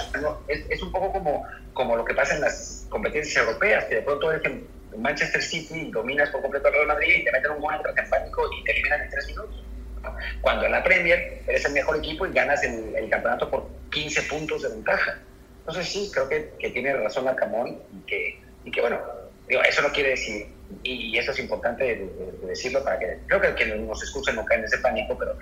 es, 0.49 0.65
es, 0.69 0.83
un 0.83 0.91
poco 0.91 1.13
como, 1.13 1.47
como 1.71 1.95
lo 1.95 2.03
que 2.03 2.13
pasa 2.13 2.35
en 2.35 2.41
las 2.41 2.85
competencias 2.89 3.37
europeas, 3.37 3.85
que 3.85 3.95
de 3.95 4.01
pronto 4.01 4.29
eres 4.29 4.43
en 4.43 4.67
Manchester 5.01 5.41
City 5.41 5.89
dominas 5.91 6.29
por 6.29 6.41
completo 6.41 6.67
el 6.67 6.73
Real 6.73 6.87
Madrid 6.87 7.21
y 7.21 7.23
te 7.23 7.31
meten 7.31 7.51
un 7.51 7.61
gol 7.61 7.75
en 7.75 8.09
pánico 8.09 8.49
y 8.51 8.63
te 8.65 8.71
eliminan 8.73 9.01
en 9.01 9.09
tres 9.09 9.27
minutos. 9.27 9.63
Cuando 10.41 10.65
en 10.65 10.73
la 10.73 10.83
Premier 10.83 11.41
eres 11.47 11.63
el 11.63 11.71
mejor 11.71 11.95
equipo 11.95 12.25
y 12.25 12.33
ganas 12.33 12.61
el, 12.63 13.09
campeonato 13.09 13.49
por 13.49 13.65
15 13.89 14.23
puntos 14.23 14.63
de 14.63 14.69
ventaja. 14.69 15.17
Entonces 15.59 15.87
sí, 15.87 16.11
creo 16.13 16.27
que, 16.27 16.51
que 16.59 16.69
tiene 16.71 16.93
razón 16.95 17.29
Arcamón 17.29 17.79
y 17.93 18.05
que, 18.05 18.41
y 18.65 18.71
que 18.71 18.81
bueno, 18.81 18.99
eso 19.47 19.81
no 19.81 19.93
quiere 19.93 20.09
decir, 20.09 20.47
y, 20.83 21.17
eso 21.17 21.31
es 21.31 21.39
importante 21.39 22.09
decirlo 22.45 22.83
para 22.83 22.99
que, 22.99 23.19
creo 23.27 23.39
que 23.39 23.55
que 23.55 23.65
nos 23.67 24.03
escucha 24.03 24.33
no 24.33 24.43
cae 24.43 24.57
en 24.57 24.65
ese 24.65 24.79
pánico, 24.79 25.17
pero 25.17 25.37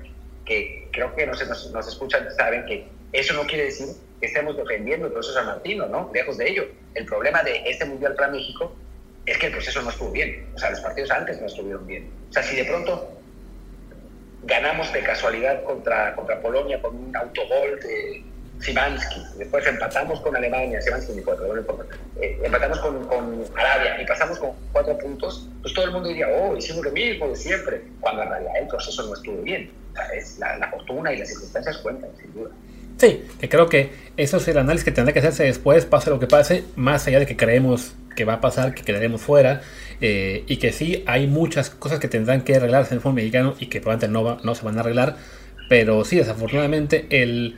que 0.51 0.87
creo 0.91 1.15
que 1.15 1.25
nos, 1.25 1.47
nos, 1.47 1.71
nos 1.71 1.87
escuchan 1.87 2.27
saben 2.35 2.65
que 2.65 2.85
eso 3.13 3.33
no 3.33 3.45
quiere 3.45 3.65
decir 3.65 3.87
que 4.19 4.27
estemos 4.27 4.57
defendiendo 4.57 5.07
el 5.07 5.13
proceso 5.13 5.33
San 5.35 5.45
Martino, 5.45 5.87
¿no? 5.87 6.11
Lejos 6.13 6.37
de 6.37 6.49
ello. 6.49 6.67
El 6.93 7.05
problema 7.05 7.41
de 7.43 7.61
este 7.65 7.85
Mundial 7.85 8.15
para 8.15 8.27
México 8.27 8.75
es 9.25 9.37
que 9.37 9.47
el 9.47 9.53
proceso 9.53 9.81
no 9.81 9.89
estuvo 9.89 10.11
bien. 10.11 10.45
O 10.53 10.59
sea, 10.59 10.71
los 10.71 10.81
partidos 10.81 11.09
antes 11.11 11.39
no 11.39 11.47
estuvieron 11.47 11.87
bien. 11.87 12.11
O 12.29 12.33
sea, 12.33 12.43
si 12.43 12.57
de 12.57 12.65
pronto 12.65 13.17
ganamos 14.43 14.91
de 14.91 15.01
casualidad 15.03 15.63
contra, 15.63 16.15
contra 16.15 16.41
Polonia 16.41 16.81
con 16.81 16.95
un 16.95 17.15
autogol 17.15 17.79
de 17.79 18.23
Simansky, 18.61 19.21
después 19.37 19.65
empatamos 19.65 20.21
con 20.21 20.35
Alemania, 20.35 20.81
Simansky 20.81 21.13
ni 21.13 21.21
cuatro, 21.21 21.47
no 21.47 21.59
importa, 21.59 21.95
eh, 22.21 22.39
empatamos 22.43 22.79
con, 22.79 23.05
con, 23.07 23.43
Arabia 23.55 24.01
y 24.01 24.05
pasamos 24.05 24.37
con 24.37 24.51
cuatro 24.71 24.97
puntos, 24.97 25.49
pues 25.61 25.73
todo 25.73 25.85
el 25.85 25.91
mundo 25.91 26.09
diría, 26.09 26.27
oh, 26.27 26.55
hicimos 26.55 26.85
lo 26.85 26.91
mismo 26.91 27.27
de 27.29 27.35
siempre, 27.35 27.81
cuando 27.99 28.23
en 28.23 28.29
realidad 28.29 28.53
el 28.61 28.67
proceso 28.67 29.03
no 29.07 29.13
estuvo 29.13 29.41
bien. 29.41 29.71
O 29.91 29.95
sea, 29.95 30.05
es 30.09 30.39
la, 30.39 30.57
la 30.57 30.69
fortuna 30.69 31.11
y 31.11 31.17
las 31.17 31.27
circunstancias 31.27 31.77
cuentan, 31.79 32.09
sin 32.17 32.33
duda. 32.33 32.51
Sí, 32.97 33.25
que 33.39 33.49
creo 33.49 33.67
que 33.67 33.89
eso 34.15 34.37
es 34.37 34.47
el 34.47 34.59
análisis 34.59 34.85
que 34.85 34.91
tendrá 34.91 35.11
que 35.11 35.19
hacerse 35.19 35.43
después, 35.43 35.85
pase 35.85 36.11
lo 36.11 36.19
que 36.19 36.27
pase, 36.27 36.63
más 36.75 37.07
allá 37.07 37.19
de 37.19 37.25
que 37.25 37.35
creemos 37.35 37.95
que 38.15 38.25
va 38.25 38.33
a 38.33 38.41
pasar, 38.41 38.75
que 38.75 38.83
quedaremos 38.83 39.21
fuera, 39.21 39.61
eh, 40.01 40.43
y 40.47 40.57
que 40.57 40.71
sí 40.71 41.03
hay 41.07 41.25
muchas 41.25 41.71
cosas 41.71 41.99
que 41.99 42.07
tendrán 42.07 42.41
que 42.41 42.55
arreglarse 42.55 42.93
en 42.93 42.97
el 42.97 43.01
fútbol 43.01 43.15
mexicano 43.15 43.55
y 43.59 43.67
que 43.67 43.81
probablemente 43.81 44.13
no, 44.13 44.37
no 44.43 44.55
se 44.55 44.63
van 44.63 44.77
a 44.77 44.81
arreglar, 44.81 45.17
pero 45.67 46.05
sí, 46.05 46.17
desafortunadamente, 46.17 47.07
el 47.09 47.57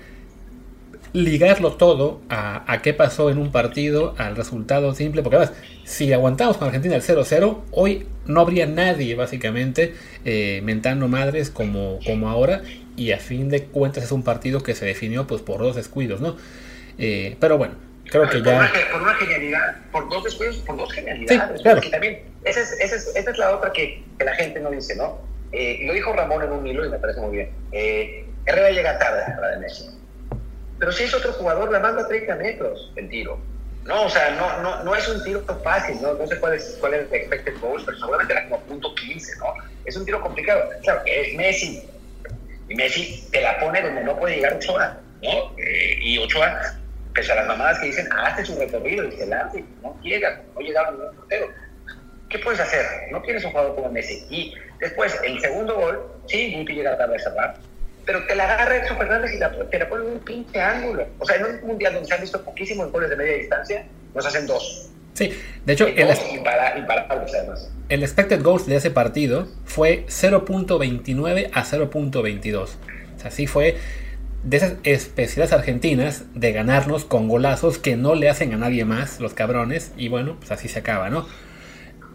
ligarlo 1.14 1.74
todo 1.74 2.22
a, 2.28 2.72
a, 2.72 2.82
qué 2.82 2.94
pasó 2.94 3.30
en 3.30 3.38
un 3.38 3.52
partido, 3.52 4.16
al 4.18 4.36
resultado 4.36 4.94
simple, 4.96 5.22
porque 5.22 5.38
además, 5.38 5.56
si 5.84 6.12
aguantamos 6.12 6.58
con 6.58 6.68
Argentina 6.68 6.96
el 6.96 7.04
0-0, 7.04 7.62
hoy 7.72 8.08
no 8.26 8.42
habría 8.42 8.66
nadie 8.66 9.16
básicamente 9.16 9.94
eh, 10.26 10.62
mentando 10.64 11.08
madres 11.08 11.52
como, 11.52 12.00
como 12.06 12.30
ahora, 12.30 12.64
y 12.96 13.12
a 13.12 13.20
fin 13.20 13.50
de 13.50 13.66
cuentas 13.66 14.04
es 14.04 14.12
un 14.12 14.24
partido 14.24 14.64
que 14.64 14.74
se 14.76 14.86
definió 14.86 15.28
pues 15.28 15.42
por 15.42 15.60
dos 15.60 15.76
descuidos, 15.76 16.20
¿no? 16.20 16.36
Eh, 16.98 17.38
pero 17.40 17.58
bueno, 17.58 17.76
creo 18.06 18.28
que 18.30 18.42
ya... 18.42 18.72
por 18.92 19.02
una 19.02 19.14
genialidad, 19.16 19.78
por 19.92 20.10
dos 20.10 20.24
descuidos, 20.24 20.58
por 20.58 20.78
dos 20.78 20.92
genialidades. 20.94 21.58
Sí, 21.58 21.64
claro. 21.64 21.82
también, 21.92 22.24
esa 22.44 22.60
es, 22.60 22.72
esa, 22.80 22.96
es, 22.96 23.16
esa 23.16 23.32
es, 23.32 23.38
la 23.38 23.56
otra 23.56 23.72
que, 23.72 24.04
que, 24.18 24.26
la 24.26 24.36
gente 24.36 24.60
no 24.60 24.72
dice, 24.72 24.96
¿no? 24.96 25.20
Eh, 25.52 25.82
lo 25.86 25.94
dijo 25.94 26.12
Ramón 26.14 26.44
en 26.44 26.52
un 26.52 26.66
hilo 26.66 26.86
y 26.86 26.90
me 26.90 26.98
parece 26.98 27.22
muy 27.22 27.38
bien. 27.38 27.50
Eh, 27.72 28.26
Herrera 28.46 28.72
llega 28.72 28.98
tarde 28.98 29.22
a 29.24 29.40
la 29.40 29.48
de 29.50 29.58
Messi. 29.60 30.03
Pero 30.80 30.92
si 30.92 31.04
es 31.04 31.14
otro 31.14 31.34
jugador, 31.34 31.72
la 31.72 31.80
manda 31.80 32.04
a 32.04 32.08
30 32.08 32.36
metros 32.36 32.92
el 32.96 33.10
tiro. 33.10 33.40
No, 33.86 34.04
o 34.04 34.10
sea, 34.10 34.32
no, 34.32 34.62
no, 34.62 34.84
no 34.84 34.96
es 34.96 35.08
un 35.10 35.24
tiro 35.24 35.44
fácil, 35.64 36.02
no, 36.02 36.14
no 36.14 36.26
sé 36.26 36.40
cuál 36.40 36.54
es, 36.54 36.78
cuál 36.80 36.94
es 36.94 37.12
el 37.12 37.16
expected 37.16 37.60
goals, 37.60 37.84
pero 37.84 37.98
seguramente 37.98 38.34
era 38.34 38.48
como 38.48 38.62
punto 38.62 38.96
15, 38.96 39.38
¿no? 39.40 39.54
Es 39.84 39.98
un 39.98 40.06
tiro 40.06 40.22
complicado. 40.22 40.70
Claro, 40.84 41.02
es 41.06 41.36
Messi, 41.36 41.84
y 42.70 42.76
Messi 42.76 43.28
te 43.32 43.42
la 43.42 43.60
pone 43.60 43.82
donde 43.82 44.04
no 44.04 44.18
puede 44.18 44.36
llegar 44.36 44.54
Ochoa, 44.54 44.98
¿no? 45.22 45.54
Eh, 45.58 46.00
y 46.02 46.18
Ochoa, 46.18 46.78
pese 47.14 47.32
a 47.32 47.36
las 47.36 47.48
mamadas 47.48 47.80
que 47.80 47.88
dicen, 47.88 48.08
hace 48.14 48.46
su 48.46 48.58
recorrido 48.58 49.06
y 49.06 49.12
se 49.12 49.26
lanza 49.28 49.58
no 49.82 50.00
llega, 50.02 50.42
no 50.56 50.62
llega 50.62 50.88
a 50.88 50.92
ningún 50.92 51.16
portero. 51.16 51.48
¿Qué 52.30 52.40
puedes 52.40 52.60
hacer? 52.60 52.86
No 53.12 53.22
tienes 53.22 53.44
un 53.44 53.52
jugador 53.52 53.76
como 53.76 53.92
Messi. 53.92 54.26
Y 54.30 54.56
después, 54.80 55.20
el 55.24 55.40
segundo 55.42 55.76
gol, 55.76 56.02
sí, 56.28 56.56
Guti 56.56 56.74
llega 56.74 56.98
tarde 56.98 57.16
a 57.18 57.20
cerrar, 57.20 57.58
pero 58.06 58.26
te 58.26 58.36
la 58.36 58.46
agarra 58.46 58.78
Edson 58.78 58.98
Fernández 58.98 59.34
y 59.34 59.38
la, 59.38 59.52
te 59.52 59.80
la 59.80 59.90
pone 59.90 60.06
en 60.06 60.12
un 60.12 60.20
pinche 60.20 60.60
ángulo. 60.60 61.08
O 61.20 61.26
sea, 61.26 61.38
en 61.38 61.46
un 61.46 61.68
mundial 61.68 61.94
donde 61.94 62.08
se 62.08 62.14
han 62.14 62.22
visto 62.22 62.42
poquísimos 62.44 62.92
goles 62.92 63.10
de 63.10 63.16
media 63.16 63.38
distancia, 63.38 63.86
nos 64.14 64.26
hacen 64.26 64.48
dos. 64.48 64.90
Sí, 65.14 65.32
de 65.66 65.74
hecho, 65.74 65.86
el, 65.88 66.10
imparables, 66.34 67.34
además. 67.36 67.72
el 67.90 68.02
expected 68.02 68.42
goals 68.42 68.66
de 68.66 68.78
ese 68.78 68.90
partido 68.90 69.48
fue 69.66 70.06
0.29 70.08 71.52
a 71.54 71.64
0.22. 71.64 72.62
O 72.64 73.20
sea, 73.20 73.30
sí 73.30 73.46
fue 73.46 73.78
de 74.44 74.58
esas 74.58 74.74
especialidades 74.84 75.54
argentinas 75.54 76.24
de 76.34 76.52
ganarnos 76.52 77.06
con 77.06 77.28
golazos 77.28 77.78
que 77.78 77.96
no 77.96 78.16
le 78.16 78.30
hacen 78.30 78.54
a 78.54 78.58
nadie 78.58 78.86
más, 78.86 79.20
los 79.20 79.34
cabrones, 79.34 79.92
y 79.98 80.10
bueno, 80.10 80.36
pues 80.40 80.52
así 80.52 80.68
se 80.68 80.80
acaba, 80.80 81.10
¿no? 81.10 81.28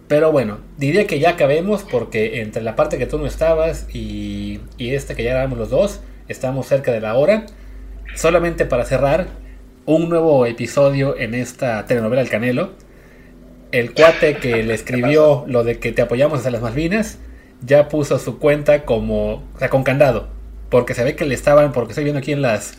Pero 0.08 0.32
bueno, 0.32 0.58
diría 0.78 1.06
que 1.06 1.20
ya 1.20 1.30
acabemos 1.30 1.84
porque 1.84 2.40
entre 2.40 2.62
la 2.62 2.76
parte 2.76 2.98
que 2.98 3.06
tú 3.06 3.18
no 3.18 3.26
estabas 3.26 3.86
y, 3.94 4.60
y 4.78 4.94
esta 4.94 5.14
que 5.14 5.22
ya 5.22 5.32
éramos 5.32 5.58
los 5.58 5.70
dos, 5.70 6.00
estamos 6.28 6.66
cerca 6.66 6.92
de 6.92 7.00
la 7.00 7.14
hora. 7.14 7.46
Solamente 8.14 8.64
para 8.64 8.84
cerrar, 8.84 9.28
un 9.84 10.08
nuevo 10.08 10.46
episodio 10.46 11.16
en 11.16 11.34
esta 11.34 11.84
telenovela 11.86 12.22
El 12.22 12.28
Canelo 12.28 12.72
el 13.72 13.92
cuate 13.92 14.36
que 14.36 14.62
le 14.62 14.74
escribió 14.74 15.44
lo 15.48 15.64
de 15.64 15.78
que 15.78 15.92
te 15.92 16.02
apoyamos 16.02 16.40
hacia 16.40 16.50
las 16.50 16.62
Malvinas 16.62 17.18
ya 17.60 17.88
puso 17.88 18.18
su 18.18 18.38
cuenta 18.38 18.84
como, 18.84 19.34
o 19.54 19.58
sea, 19.58 19.68
con 19.68 19.82
candado, 19.82 20.28
porque 20.70 20.94
se 20.94 21.02
ve 21.02 21.16
que 21.16 21.24
le 21.24 21.34
estaban, 21.34 21.72
porque 21.72 21.92
estoy 21.92 22.04
viendo 22.04 22.20
aquí 22.20 22.32
en 22.32 22.42
las 22.42 22.74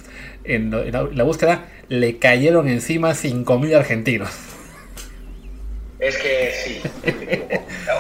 en, 0.46 0.72
la, 0.72 1.24
búsqueda, 1.24 1.66
le 1.90 2.18
cayeron 2.18 2.68
encima 2.68 3.14
5000 3.14 3.76
argentinos. 3.76 4.30
Es 6.00 6.18
que 6.18 6.52
sí. 6.64 6.82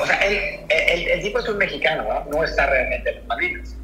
o 0.01 0.05
sea, 0.05 0.19
el, 0.25 1.21
tipo 1.21 1.39
es 1.39 1.49
un 1.49 1.57
mexicano, 1.57 2.03
¿no? 2.03 2.25
No 2.31 2.43
está 2.43 2.67
realmente 2.67 3.17
en 3.17 3.27
Malvinas. 3.27 3.75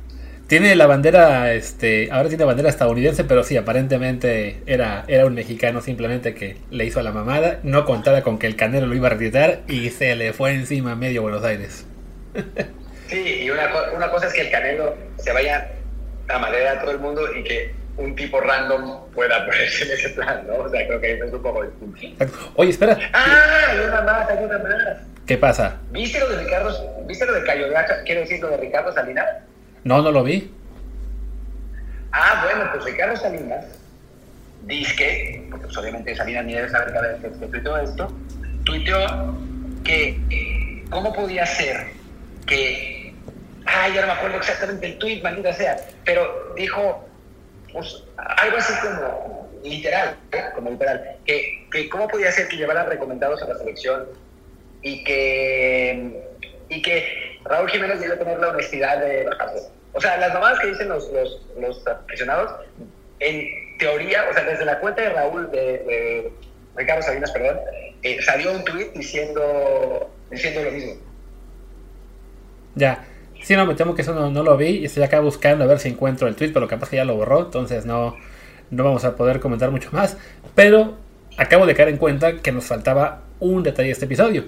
Tiene 0.48 0.76
la 0.76 0.86
bandera, 0.86 1.54
este, 1.54 2.10
ahora 2.12 2.30
tiene 2.30 2.46
bandera 2.46 2.70
estadounidense, 2.70 3.24
pero 3.24 3.44
sí, 3.44 3.58
aparentemente 3.58 4.62
era, 4.68 5.04
era 5.08 5.26
un 5.26 5.34
mexicano 5.34 5.82
simplemente 5.82 6.36
que 6.36 6.58
le 6.70 6.86
hizo 6.86 7.00
a 7.00 7.04
la 7.04 7.12
mamada, 7.12 7.60
no 7.64 7.84
contaba 7.84 8.22
con 8.22 8.38
que 8.38 8.46
el 8.46 8.56
Canelo 8.56 8.86
lo 8.86 8.94
iba 8.94 9.08
a 9.08 9.12
retirar 9.12 9.62
y 9.68 9.90
se 9.90 10.16
le 10.16 10.34
fue 10.34 10.54
encima 10.54 10.92
a 10.92 10.96
medio 10.96 11.24
Buenos 11.24 11.44
Aires. 11.44 11.86
Sí, 13.08 13.44
y 13.44 13.50
una, 13.52 13.70
una 13.96 14.10
cosa 14.10 14.28
es 14.28 14.34
que 14.34 14.42
el 14.42 14.52
Canelo 14.52 14.96
se 15.18 15.32
vaya 15.32 15.72
a 16.28 16.40
madera 16.40 16.72
a 16.72 16.82
todo 16.82 16.92
el 16.92 17.00
mundo 17.00 17.22
y 17.36 17.44
que 17.44 17.72
un 17.98 18.16
tipo 18.16 18.40
random 18.42 19.10
pueda 19.14 19.46
ponerse 19.46 19.86
en 19.86 19.92
ese 19.92 20.10
plan, 20.10 20.46
¿no? 20.48 20.56
O 20.56 20.70
sea, 20.70 20.86
creo 20.88 21.00
que 21.00 21.14
es 21.14 21.34
un 21.34 21.42
poco 21.42 21.64
distinto. 21.64 22.26
Oye, 22.56 22.72
espera. 22.72 22.98
¡Ah! 23.14 23.72
Hay 23.72 23.80
una 23.80 24.02
más, 24.02 24.30
hay 24.30 24.44
una 24.44 24.58
más. 24.60 24.98
¿Qué 25.26 25.38
pasa? 25.38 25.78
¿Viste 25.92 26.20
lo 26.20 26.30
de 26.30 26.44
Ricardo, 26.44 27.04
viste 27.08 27.26
lo 27.26 27.34
de 27.34 27.44
Cayo 27.44 27.68
quiero 28.06 28.22
decir 28.22 28.40
lo 28.42 28.50
de 28.50 28.58
Ricardo 28.58 28.94
Salinas? 28.94 29.26
No, 29.84 30.02
no 30.02 30.12
lo 30.12 30.24
vi. 30.24 30.54
Ah, 32.12 32.44
bueno, 32.46 32.70
pues 32.72 32.86
Ricardo 32.86 33.16
Salinas 33.16 33.66
dice 34.64 34.96
que, 34.96 35.48
porque 35.50 35.66
pues 35.66 35.78
obviamente 35.78 36.16
Salinas 36.16 36.46
ni 36.46 36.54
debe 36.54 36.70
saber 36.70 36.94
cada 36.94 37.08
vez 37.08 37.22
que, 37.22 37.40
que 37.40 37.48
tuiteó 37.48 37.78
esto, 37.78 38.14
tuiteó 38.64 39.36
que 39.84 40.20
eh, 40.30 40.86
cómo 40.90 41.14
podía 41.14 41.46
ser 41.46 41.88
que, 42.46 43.14
ay, 43.66 43.94
ya 43.94 44.02
no 44.02 44.08
me 44.08 44.14
acuerdo 44.14 44.38
exactamente 44.38 44.86
el 44.86 44.98
tuit, 44.98 45.24
maldita 45.24 45.54
sea, 45.54 45.78
pero 46.04 46.54
dijo 46.56 47.08
pues, 47.76 48.04
algo 48.18 48.58
así 48.58 48.74
como 48.82 49.50
literal, 49.64 50.16
¿eh? 50.32 50.44
como 50.56 50.70
literal, 50.70 51.18
que, 51.26 51.68
que 51.72 51.90
cómo 51.90 52.08
podía 52.08 52.32
ser 52.32 52.48
que 52.48 52.56
llevaran 52.56 52.88
recomendados 52.88 53.42
a 53.44 53.48
la 53.48 53.58
selección 53.58 54.06
y 54.82 55.04
que, 55.04 56.24
y 56.70 56.82
que 56.82 57.40
Raúl 57.44 57.70
Jiménez 57.70 58.00
debe 58.00 58.16
tener 58.16 58.40
la 58.40 58.50
honestidad 58.50 59.00
de. 59.00 59.30
O 59.92 60.00
sea, 60.00 60.18
las 60.18 60.34
mamadas 60.34 60.60
que 60.60 60.68
dicen 60.68 60.88
los, 60.90 61.10
los, 61.60 61.88
aficionados, 61.88 62.52
en 63.20 63.78
teoría, 63.78 64.26
o 64.30 64.34
sea, 64.34 64.44
desde 64.44 64.64
la 64.64 64.80
cuenta 64.80 65.02
de 65.02 65.10
Raúl, 65.10 65.52
de, 65.52 66.32
Ricardo 66.76 67.02
Sabinas, 67.02 67.32
perdón, 67.32 67.60
eh, 68.04 68.22
salió 68.22 68.54
un 68.54 68.64
tweet 68.64 68.92
diciendo, 68.94 70.10
diciendo 70.32 70.64
lo 70.64 70.72
mismo. 70.72 70.94
Ya. 72.76 73.06
Sí, 73.46 73.56
no, 73.56 73.68
me 73.68 73.76
temo 73.76 73.94
que 73.94 74.02
eso 74.02 74.16
no, 74.16 74.32
no, 74.32 74.42
lo 74.42 74.58
vi 74.58 74.70
y 74.70 74.86
estoy 74.86 75.04
acá 75.04 75.20
buscando 75.20 75.66
a 75.66 75.68
ver 75.68 75.78
si 75.78 75.90
encuentro 75.90 76.28
el 76.28 76.36
tweet, 76.36 76.50
pero 76.52 76.68
capaz 76.68 76.90
que 76.90 76.96
ya 76.96 77.06
lo 77.06 77.16
borró, 77.16 77.46
entonces 77.46 77.86
no, 77.86 78.16
no 78.72 78.84
vamos 78.84 79.06
a 79.06 79.16
poder 79.16 79.40
comentar 79.40 79.70
mucho 79.70 79.90
más. 79.92 80.18
Pero 80.56 80.96
acabo 81.38 81.68
de 81.68 81.76
caer 81.76 81.90
en 81.90 81.98
cuenta 81.98 82.38
que 82.42 82.52
nos 82.52 82.66
faltaba 82.66 83.22
un 83.40 83.62
detalle 83.62 83.90
de 83.90 83.92
este 83.92 84.06
episodio, 84.06 84.46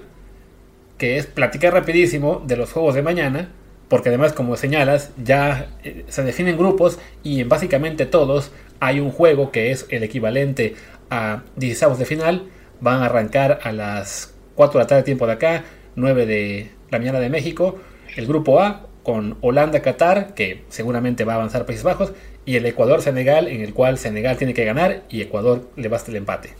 que 0.98 1.16
es 1.16 1.26
platicar 1.26 1.74
rapidísimo 1.74 2.42
de 2.44 2.56
los 2.56 2.72
juegos 2.72 2.96
de 2.96 3.02
mañana 3.02 3.50
porque 3.88 4.08
además 4.08 4.32
como 4.32 4.56
señalas 4.56 5.12
ya 5.16 5.68
eh, 5.84 6.04
se 6.08 6.24
definen 6.24 6.58
grupos 6.58 6.98
y 7.22 7.40
en 7.40 7.48
básicamente 7.48 8.04
todos 8.04 8.50
hay 8.80 8.98
un 8.98 9.12
juego 9.12 9.52
que 9.52 9.70
es 9.70 9.86
el 9.90 10.02
equivalente 10.02 10.74
a 11.08 11.44
16 11.54 11.98
de 11.98 12.04
final, 12.04 12.46
van 12.80 13.00
a 13.00 13.06
arrancar 13.06 13.60
a 13.62 13.70
las 13.70 14.34
4 14.56 14.76
de 14.76 14.84
la 14.84 14.88
tarde 14.88 15.02
tiempo 15.04 15.24
de 15.28 15.34
acá, 15.34 15.64
9 15.94 16.26
de 16.26 16.70
la 16.90 16.98
mañana 16.98 17.20
de 17.20 17.30
México, 17.30 17.78
el 18.16 18.26
grupo 18.26 18.60
A 18.60 18.87
con 19.02 19.38
Holanda-Qatar, 19.40 20.34
que 20.34 20.64
seguramente 20.68 21.24
va 21.24 21.34
a 21.34 21.36
avanzar 21.36 21.66
Países 21.66 21.84
Bajos, 21.84 22.12
y 22.44 22.56
el 22.56 22.66
Ecuador-Senegal, 22.66 23.48
en 23.48 23.62
el 23.62 23.74
cual 23.74 23.98
Senegal 23.98 24.36
tiene 24.36 24.54
que 24.54 24.64
ganar 24.64 25.02
y 25.08 25.22
Ecuador 25.22 25.68
le 25.76 25.88
basta 25.88 26.10
el 26.10 26.16
empate. 26.16 26.54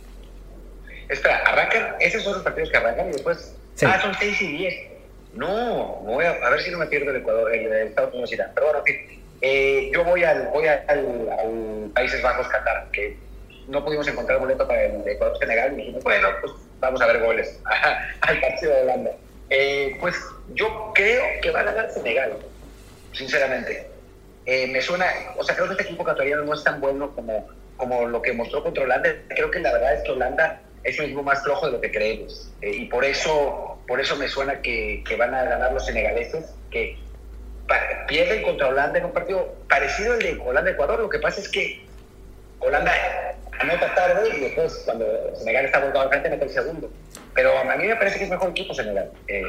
Espera, 1.08 1.38
arrancan, 1.46 1.94
esos 2.00 2.22
son 2.22 2.34
los 2.34 2.42
partidos 2.42 2.70
que 2.70 2.76
arrancan 2.76 3.08
y 3.08 3.12
después... 3.12 3.54
Sí. 3.74 3.86
Ah, 3.86 3.98
son 4.02 4.12
6 4.18 4.42
y 4.42 4.56
10. 4.58 4.74
No, 5.34 6.00
voy 6.04 6.24
a, 6.24 6.32
a, 6.32 6.50
ver 6.50 6.60
si 6.60 6.70
no 6.70 6.78
me 6.78 6.86
pierdo 6.86 7.10
el 7.10 7.18
Ecuador, 7.18 7.54
el, 7.54 7.66
el 7.66 7.88
Estados 7.88 8.12
Unidos 8.12 8.32
Irán. 8.32 8.50
Pero 8.54 8.66
bueno, 8.66 8.82
en 8.84 8.84
fin, 8.84 9.22
eh, 9.40 9.90
yo 9.94 10.04
voy 10.04 10.24
al, 10.24 10.48
voy 10.48 10.66
al, 10.66 10.84
al, 10.88 11.90
Países 11.94 12.20
Bajos 12.22 12.48
Qatar, 12.48 12.88
que 12.92 13.16
no 13.68 13.84
pudimos 13.84 14.06
encontrar 14.08 14.40
boleto 14.40 14.66
para 14.66 14.84
el 14.84 15.06
Ecuador 15.06 15.38
Senegal, 15.38 15.72
y 15.74 15.76
dijimos, 15.76 16.02
bueno, 16.02 16.28
pues 16.40 16.52
vamos 16.80 17.00
a 17.00 17.06
ver 17.06 17.20
goles 17.20 17.60
al 18.20 18.40
partido 18.40 18.74
de 18.74 18.82
Holanda. 18.82 19.10
Eh, 19.50 19.96
pues 20.00 20.16
yo 20.54 20.92
creo 20.94 21.24
que 21.40 21.50
va 21.50 21.60
a 21.60 21.64
ganar 21.64 21.90
Senegal, 21.90 22.36
sinceramente. 23.12 23.88
Eh, 24.46 24.66
me 24.66 24.80
suena, 24.80 25.06
o 25.36 25.44
sea, 25.44 25.54
creo 25.54 25.66
que 25.66 25.72
este 25.72 25.84
equipo 25.84 26.02
ecuatoriano 26.02 26.44
no 26.44 26.54
es 26.54 26.64
tan 26.64 26.80
bueno 26.80 27.14
como, 27.14 27.48
como 27.76 28.06
lo 28.06 28.22
que 28.22 28.32
mostró 28.32 28.62
contra 28.62 28.84
Holanda. 28.84 29.10
Creo 29.28 29.50
que 29.50 29.60
la 29.60 29.72
verdad 29.72 29.94
es 29.94 30.02
que 30.02 30.12
Holanda 30.12 30.60
es 30.84 30.98
un 30.98 31.06
equipo 31.06 31.22
más 31.22 31.42
flojo 31.42 31.66
de 31.66 31.72
lo 31.72 31.80
que 31.80 31.90
creemos. 31.90 32.50
Eh, 32.62 32.70
y 32.70 32.84
por 32.86 33.04
eso, 33.04 33.78
por 33.86 34.00
eso 34.00 34.16
me 34.16 34.28
suena 34.28 34.60
que, 34.60 35.02
que 35.06 35.16
van 35.16 35.34
a 35.34 35.44
ganar 35.44 35.72
los 35.72 35.84
senegaleses, 35.86 36.46
que 36.70 36.98
pierden 38.06 38.42
contra 38.42 38.68
Holanda 38.68 38.98
en 38.98 39.04
un 39.06 39.12
partido 39.12 39.54
parecido 39.68 40.14
al 40.14 40.18
de 40.20 40.38
Holanda-Ecuador. 40.38 41.00
Lo 41.00 41.10
que 41.10 41.18
pasa 41.18 41.40
es 41.40 41.48
que 41.48 41.84
Holanda 42.60 42.92
anota 43.58 43.94
tarde 43.94 44.36
y 44.36 44.40
después, 44.40 44.82
cuando 44.84 45.06
Senegal 45.36 45.64
está 45.66 45.80
volcado 45.80 46.04
al 46.04 46.08
frente, 46.10 46.30
mete 46.30 46.44
el 46.44 46.50
segundo. 46.50 46.90
Pero 47.34 47.56
a 47.56 47.76
mí 47.76 47.86
me 47.86 47.96
parece 47.96 48.18
que 48.18 48.24
es 48.24 48.30
mejor 48.30 48.50
equipo 48.50 48.74
Senegal. 48.74 49.10
Eh, 49.28 49.42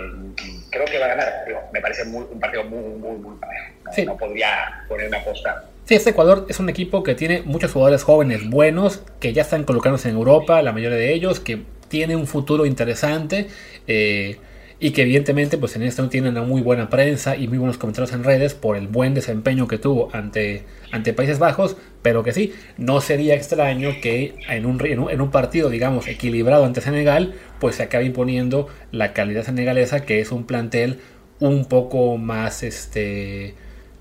creo 0.69 0.85
que 0.85 0.99
va 0.99 1.05
a 1.05 1.09
ganar. 1.09 1.45
me 1.73 1.81
parece 1.81 2.03
un 2.03 2.39
partido 2.39 2.63
muy, 2.65 2.83
muy, 2.83 3.17
muy 3.17 3.37
parejo. 3.37 3.73
No, 4.05 4.17
podría 4.17 4.83
poner 4.87 5.07
una 5.07 5.17
aposta. 5.17 5.65
Sí, 5.85 5.95
este 5.95 6.11
Ecuador 6.11 6.45
es 6.47 6.59
un 6.59 6.69
equipo 6.69 7.01
que 7.01 7.15
tiene 7.15 7.41
muchos 7.41 7.71
jugadores 7.71 8.03
jóvenes 8.03 8.47
buenos, 8.47 9.01
que 9.19 9.33
ya 9.33 9.41
están 9.41 9.63
colocándose 9.63 10.09
en 10.09 10.15
Europa, 10.15 10.61
la 10.61 10.71
mayoría 10.71 10.97
de 10.97 11.13
ellos, 11.13 11.39
que 11.39 11.63
tiene 11.87 12.15
un 12.15 12.27
futuro 12.27 12.67
interesante. 12.67 13.47
Eh, 13.87 14.37
y 14.79 14.91
que 14.91 15.01
evidentemente 15.01 15.57
pues 15.57 15.75
en 15.75 15.83
esto 15.83 16.07
tienen 16.07 16.31
una 16.31 16.43
muy 16.43 16.61
buena 16.61 16.89
prensa 16.89 17.35
y 17.35 17.47
muy 17.47 17.57
buenos 17.57 17.77
comentarios 17.77 18.13
en 18.13 18.23
redes 18.23 18.53
por 18.53 18.77
el 18.77 18.87
buen 18.87 19.13
desempeño 19.13 19.67
que 19.67 19.77
tuvo 19.77 20.09
ante, 20.13 20.63
ante 20.91 21.13
Países 21.13 21.37
Bajos, 21.37 21.75
pero 22.01 22.23
que 22.23 22.31
sí, 22.31 22.53
no 22.77 23.01
sería 23.01 23.35
extraño 23.35 23.91
que 24.01 24.35
en 24.47 24.65
un, 24.65 24.79
en 24.85 25.21
un 25.21 25.31
partido 25.31 25.69
digamos 25.69 26.07
equilibrado 26.07 26.65
ante 26.65 26.81
Senegal 26.81 27.33
pues 27.59 27.75
se 27.75 27.83
acabe 27.83 28.05
imponiendo 28.05 28.67
la 28.91 29.13
calidad 29.13 29.43
senegalesa 29.43 30.05
que 30.05 30.21
es 30.21 30.31
un 30.31 30.45
plantel 30.45 30.99
un 31.39 31.65
poco 31.65 32.17
más 32.17 32.63
este 32.63 33.55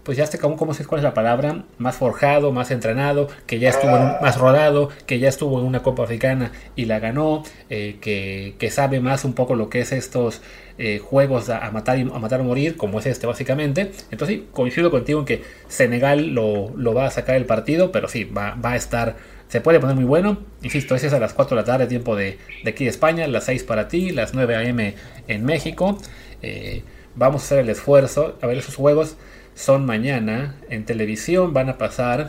pues 0.09 0.17
ya 0.17 0.25
está 0.25 0.39
como, 0.39 0.57
¿cómo 0.57 0.73
sé 0.73 0.87
cuál 0.87 1.01
es 1.01 1.05
la 1.05 1.13
palabra? 1.13 1.65
Más 1.77 1.97
forjado, 1.97 2.51
más 2.51 2.71
entrenado, 2.71 3.29
que 3.47 3.59
ya 3.59 3.69
estuvo 3.69 3.93
más 3.93 4.39
rodado, 4.39 4.89
que 5.05 5.19
ya 5.19 5.29
estuvo 5.29 5.61
en 5.61 5.67
una 5.67 5.83
Copa 5.83 6.05
Africana 6.05 6.51
y 6.77 6.87
la 6.87 6.99
ganó, 6.99 7.43
eh, 7.69 7.99
que, 8.01 8.55
que, 8.59 8.71
sabe 8.71 9.01
más 9.01 9.27
un 9.27 9.35
poco 9.35 9.55
lo 9.55 9.69
que 9.69 9.83
es 9.83 9.93
estos 9.93 10.41
eh, 10.79 10.99
juegos 10.99 11.51
a, 11.51 11.71
matar 11.73 11.99
a 11.99 12.19
matar 12.19 12.41
o 12.41 12.45
morir, 12.45 12.79
como 12.79 13.01
es 13.01 13.05
este 13.05 13.27
básicamente. 13.27 13.93
Entonces 14.11 14.39
sí, 14.39 14.49
coincido 14.51 14.91
contigo 14.91 15.21
en 15.21 15.27
que 15.27 15.43
Senegal 15.69 16.29
lo, 16.29 16.73
lo 16.75 16.95
va 16.95 17.05
a 17.05 17.11
sacar 17.11 17.37
el 17.37 17.45
partido, 17.45 17.93
pero 17.93 18.09
sí, 18.09 18.25
va, 18.25 18.55
va, 18.55 18.73
a 18.73 18.77
estar, 18.77 19.17
se 19.49 19.61
puede 19.61 19.79
poner 19.79 19.95
muy 19.95 20.07
bueno. 20.07 20.39
Insisto, 20.63 20.95
ese 20.95 21.09
es 21.09 21.13
a 21.13 21.21
las 21.21 21.35
4 21.35 21.55
de 21.55 21.61
la 21.61 21.67
tarde, 21.67 21.87
tiempo 21.87 22.17
de, 22.17 22.39
de 22.65 22.71
aquí 22.71 22.85
de 22.85 22.91
España, 22.91 23.27
las 23.27 23.45
6 23.45 23.63
para 23.65 23.89
ti, 23.89 24.09
las 24.09 24.33
9 24.33 24.57
a.m. 24.57 24.95
en 25.29 25.45
México. 25.45 25.99
Eh, 26.41 26.83
vamos 27.15 27.43
a 27.43 27.45
hacer 27.45 27.59
el 27.59 27.69
esfuerzo 27.69 28.39
a 28.41 28.47
ver 28.47 28.57
esos 28.57 28.77
juegos 28.77 29.19
son 29.59 29.85
mañana. 29.85 30.55
En 30.71 30.85
televisión 30.85 31.53
van 31.53 31.69
a 31.69 31.79
pasar. 31.79 32.29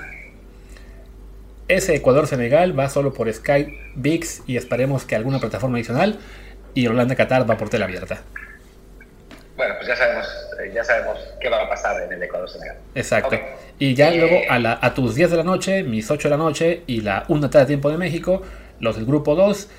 Ese 1.68 1.96
Ecuador-Senegal 1.96 2.78
va 2.78 2.90
solo 2.90 3.14
por 3.14 3.32
Skype, 3.32 3.78
VIX 3.96 4.42
y 4.48 4.58
esperemos 4.58 5.06
que 5.06 5.16
alguna 5.16 5.40
plataforma 5.40 5.78
adicional. 5.78 6.18
Y 6.74 6.88
Holanda-Qatar 6.88 7.48
va 7.48 7.56
por 7.56 7.70
tela 7.70 7.86
abierta. 7.86 8.24
Bueno, 9.56 9.76
pues 9.78 9.88
ya 9.88 9.96
sabemos, 9.96 10.26
eh, 10.60 10.72
ya 10.74 10.84
sabemos 10.84 11.20
qué 11.40 11.50
va 11.50 11.64
a 11.64 11.70
pasar 11.70 12.02
en 12.02 12.14
el 12.14 12.24
Ecuador-Senegal. 12.24 12.78
Exacto. 12.96 13.40
Y 13.78 13.94
ya 13.94 14.10
luego 14.12 14.40
a, 14.50 14.58
la, 14.58 14.80
a, 14.82 14.94
tus 14.96 15.14
10 15.14 15.32
de 15.32 15.38
la 15.38 15.44
noche, 15.44 15.84
mis 15.84 16.10
8 16.10 16.30
de 16.30 16.32
la 16.32 16.38
noche 16.38 16.82
y 16.88 17.02
la 17.02 17.26
1 17.28 17.50
tarde 17.50 17.68
tiempo 17.68 17.92
de 17.92 17.98
México, 17.98 18.42
los 18.80 18.96
del 18.96 19.06
grupo 19.06 19.36
2. 19.36 19.70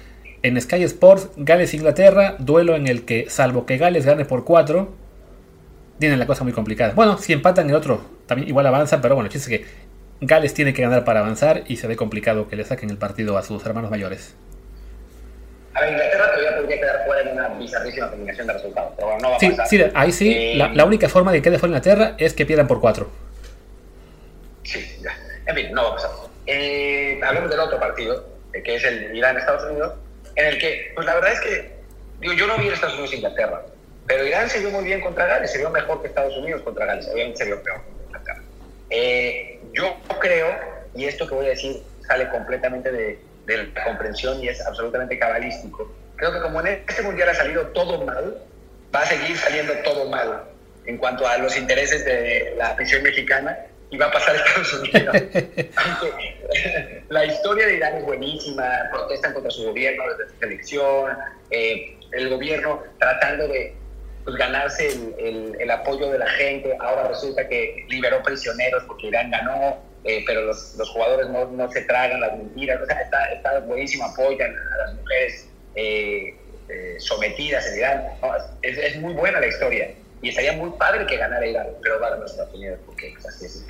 En 0.43 0.61
Sky 0.61 0.85
Sports, 0.85 1.31
Gales-Inglaterra, 1.37 2.37
duelo 2.39 2.77
en 2.77 2.87
el 2.87 3.05
que, 3.05 3.29
salvo 3.29 3.67
que 3.67 3.77
Gales 3.77 4.07
gane 4.07 4.25
por 4.25 4.45
4, 4.45 5.00
tienen 6.01 6.19
la 6.19 6.27
cosa 6.27 6.43
muy 6.43 6.53
complicada. 6.53 6.95
Bueno, 6.95 7.19
si 7.19 7.33
empatan 7.33 7.69
el 7.69 7.77
otro, 7.77 8.05
también 8.27 8.49
igual 8.49 8.67
avanza, 8.67 9.01
pero 9.01 9.15
bueno, 9.15 9.27
el 9.27 9.33
chiste 9.33 9.55
es 9.55 9.61
que 9.61 9.67
Gales 10.23 10.55
tiene 10.55 10.75
que 10.75 10.83
ganar 10.83 11.05
para 11.05 11.21
avanzar 11.21 11.63
y 11.69 11.77
se 11.77 11.87
ve 11.87 11.95
complicado 11.95 12.49
que 12.49 12.57
le 12.57 12.65
saquen 12.65 12.91
el 12.91 12.97
partido 12.97 13.39
a 13.39 13.43
sus 13.43 13.65
hermanos 13.65 13.91
mayores. 13.91 14.35
A 15.75 15.83
ver, 15.83 15.93
Inglaterra 15.93 16.33
todavía 16.33 16.57
podría 16.57 16.81
quedar 16.81 17.05
fuera 17.07 17.23
en 17.23 17.39
una 17.39 17.49
bizarrísima 17.49 18.11
combinación 18.11 18.47
de 18.47 18.53
resultados, 18.55 18.93
pero 18.97 19.09
bueno, 19.09 19.23
no 19.23 19.31
va 19.31 19.37
a 19.37 19.39
pasar. 19.39 19.67
Sí, 19.69 19.83
ahí 19.95 20.13
sí, 20.13 20.33
eh, 20.35 20.55
la, 20.57 20.85
única 20.85 21.09
forma 21.09 21.33
de 21.33 21.39
que 21.39 21.43
quede 21.43 21.59
fuera 21.59 21.71
Inglaterra 21.71 22.15
es 22.19 22.35
que 22.35 22.45
pierdan 22.45 22.67
por 22.67 22.81
cuatro. 22.81 23.11
Sí, 24.65 24.99
ya. 25.03 25.17
En 25.47 25.55
fin, 25.55 25.73
no 25.73 25.85
va 25.85 25.91
a 25.91 25.95
pasar. 25.95 26.11
Eh, 26.47 27.21
hablemos 27.23 27.51
del 27.51 27.61
otro 27.61 27.79
partido, 27.79 28.27
eh, 28.53 28.63
que 28.63 28.75
es 28.77 28.85
el 28.85 29.15
Irán-Estados 29.17 29.71
Unidos, 29.71 29.95
en 30.35 30.47
el 30.47 30.59
que, 30.59 30.93
pues 30.95 31.07
la 31.07 31.15
verdad 31.15 31.33
es 31.33 31.41
que, 31.41 31.73
digo, 32.21 32.33
yo 32.33 32.47
no 32.47 32.57
vi 32.57 32.67
el 32.67 32.75
Estados 32.75 32.95
Unidos-Inglaterra. 32.95 33.63
Pero 34.11 34.27
Irán 34.27 34.51
se 34.51 34.59
vio 34.59 34.71
muy 34.71 34.83
bien 34.83 35.01
contra 35.01 35.25
Gales, 35.25 35.53
se 35.53 35.59
vio 35.59 35.71
mejor 35.71 36.03
que 36.03 36.09
Estados 36.09 36.37
Unidos 36.37 36.63
contra 36.63 36.85
Gales, 36.85 37.09
obviamente 37.13 37.39
se 37.39 37.45
vio 37.45 37.63
peor 37.63 37.81
contra 38.03 38.21
Gales. 38.25 38.49
Eh, 38.91 39.61
yo 39.73 39.97
creo, 40.19 40.49
y 40.97 41.05
esto 41.05 41.29
que 41.29 41.35
voy 41.37 41.47
a 41.47 41.51
decir 41.51 41.81
sale 42.09 42.29
completamente 42.29 42.91
de, 42.91 43.21
la 43.47 43.85
comprensión 43.85 44.43
y 44.43 44.49
es 44.49 44.67
absolutamente 44.67 45.17
cabalístico, 45.17 45.95
creo 46.17 46.33
que 46.33 46.41
como 46.41 46.61
en 46.61 46.83
este 46.89 47.03
mundial 47.03 47.29
ha 47.29 47.35
salido 47.35 47.69
todo 47.69 48.05
mal, 48.05 48.37
va 48.93 49.03
a 49.03 49.07
seguir 49.07 49.37
saliendo 49.37 49.75
todo 49.85 50.09
mal 50.11 50.43
en 50.87 50.97
cuanto 50.99 51.25
a 51.29 51.39
los 51.39 51.57
intereses 51.57 52.05
de 52.05 52.55
la 52.57 52.71
afición 52.71 53.05
mexicana 53.05 53.57
y 53.91 53.97
va 53.97 54.07
a 54.07 54.11
pasar 54.11 54.35
a 54.35 54.39
Estados 54.39 54.75
Unidos. 54.75 55.17
la 57.11 57.25
historia 57.27 57.67
de 57.67 57.77
Irán 57.77 57.99
es 57.99 58.05
buenísima, 58.05 58.89
protestan 58.91 59.35
contra 59.35 59.53
su 59.53 59.67
gobierno 59.67 60.03
desde 60.17 60.37
su 60.37 60.45
elección, 60.45 61.17
eh, 61.51 61.97
el 62.11 62.29
gobierno 62.29 62.83
tratando 62.99 63.47
de 63.47 63.80
pues, 64.25 64.37
ganarse 64.37 64.89
el, 65.19 65.57
el, 65.59 65.71
apoyo 65.71 66.11
de 66.11 66.19
la 66.19 66.29
gente. 66.31 66.77
Ahora 66.81 67.09
resulta 67.09 67.49
que 67.49 67.85
liberó 67.89 68.23
prisioneros 68.23 68.85
porque 68.85 69.09
Irán 69.09 69.31
ganó, 69.31 69.79
eh, 70.05 70.23
pero 70.27 70.43
los, 70.43 70.75
los 70.77 70.89
jugadores 70.91 71.29
no, 71.29 71.47
no, 71.47 71.71
se 71.71 71.83
tragan 71.83 72.21
las 72.21 72.37
mentiras. 72.37 72.81
O 72.83 72.87
sea, 72.87 73.01
está, 73.01 73.33
está 73.33 73.61
buenísimo, 73.61 74.05
apoyan 74.05 74.55
a 74.55 74.87
las 74.87 74.95
mujeres 74.95 75.49
eh, 75.75 76.35
eh, 76.69 76.97
sometidas 76.99 77.67
en 77.69 77.79
Irán. 77.79 78.05
es, 78.63 78.79
es, 78.79 78.97
muy 78.97 79.15
buena 79.15 79.41
la 79.41 79.47
historia. 79.47 79.91
Y 80.23 80.29
estaría 80.29 80.53
muy 80.53 80.71
padre 80.79 81.07
que 81.07 81.17
ganara 81.17 81.47
Irán, 81.47 81.67
pero 81.83 81.99
va 81.99 82.09
a 82.09 82.25
Estados 82.25 82.55
Unidos 82.55 82.79
porque 82.85 83.15
pues, 83.15 83.27
así 83.27 83.47
es 83.47 83.67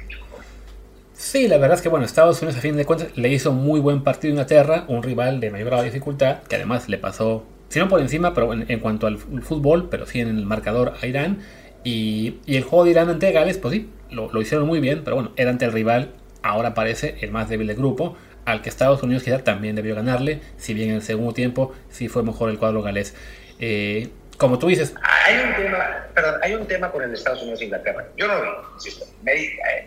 Sí, 1.15 1.49
la 1.49 1.59
verdad 1.59 1.77
es 1.77 1.83
que 1.83 1.91
bueno, 1.91 2.07
Estados 2.07 2.41
Unidos 2.41 2.57
a 2.57 2.63
fin 2.63 2.79
de 2.79 2.87
cuentas 2.87 3.15
le 3.15 3.29
hizo 3.29 3.53
muy 3.53 3.79
buen 3.79 4.03
partido 4.03 4.31
a 4.31 4.33
Inglaterra, 4.33 4.85
un 4.89 5.03
rival 5.03 5.39
de 5.39 5.51
mayor 5.51 5.83
dificultad, 5.83 6.43
que 6.45 6.57
además 6.57 6.89
le 6.89 6.97
pasó 6.97 7.45
si 7.71 7.79
no 7.79 7.89
por 7.89 8.01
encima, 8.01 8.35
pero 8.35 8.53
en, 8.53 8.81
cuanto 8.81 9.07
al 9.07 9.17
fútbol, 9.17 9.89
pero 9.89 10.05
sí 10.05 10.21
en 10.21 10.29
el 10.29 10.45
marcador 10.45 10.95
a 11.01 11.07
Irán. 11.07 11.39
Y, 11.85 12.41
el 12.47 12.65
juego 12.65 12.85
de 12.85 12.91
Irán 12.91 13.09
ante 13.09 13.31
Gales, 13.33 13.59
pues 13.59 13.73
sí, 13.73 13.89
lo, 14.11 14.29
hicieron 14.41 14.67
muy 14.67 14.81
bien, 14.81 15.03
pero 15.05 15.17
bueno, 15.17 15.33
era 15.37 15.51
ante 15.51 15.65
el 15.65 15.73
rival, 15.73 16.13
ahora 16.43 16.75
parece 16.75 17.15
el 17.21 17.31
más 17.31 17.49
débil 17.49 17.69
del 17.69 17.77
grupo, 17.77 18.17
al 18.45 18.61
que 18.61 18.69
Estados 18.69 19.03
Unidos 19.05 19.23
quizá 19.23 19.39
también 19.45 19.77
debió 19.77 19.95
ganarle, 19.95 20.41
si 20.57 20.75
bien 20.75 20.91
en 20.91 20.97
el 20.97 21.03
segundo 21.03 21.33
tiempo 21.33 21.73
sí 21.91 22.09
fue 22.09 22.25
mejor 22.25 22.51
el 22.51 22.59
cuadro 22.59 22.83
galés. 22.83 23.15
Eh, 23.61 24.09
como 24.37 24.59
tú 24.59 24.67
dices. 24.67 24.93
Hay 25.27 25.37
un 25.37 25.55
tema, 25.55 26.07
perdón, 26.13 26.41
hay 26.43 26.55
un 26.55 26.67
tema 26.67 26.91
con 26.91 27.03
el 27.05 27.15
Estados 27.15 27.41
Unidos 27.43 27.61
e 27.61 27.65
Inglaterra. 27.67 28.05
Yo 28.17 28.27
no 28.27 28.43
lo 28.43 28.65
insisto. 28.75 29.05
Me, 29.23 29.33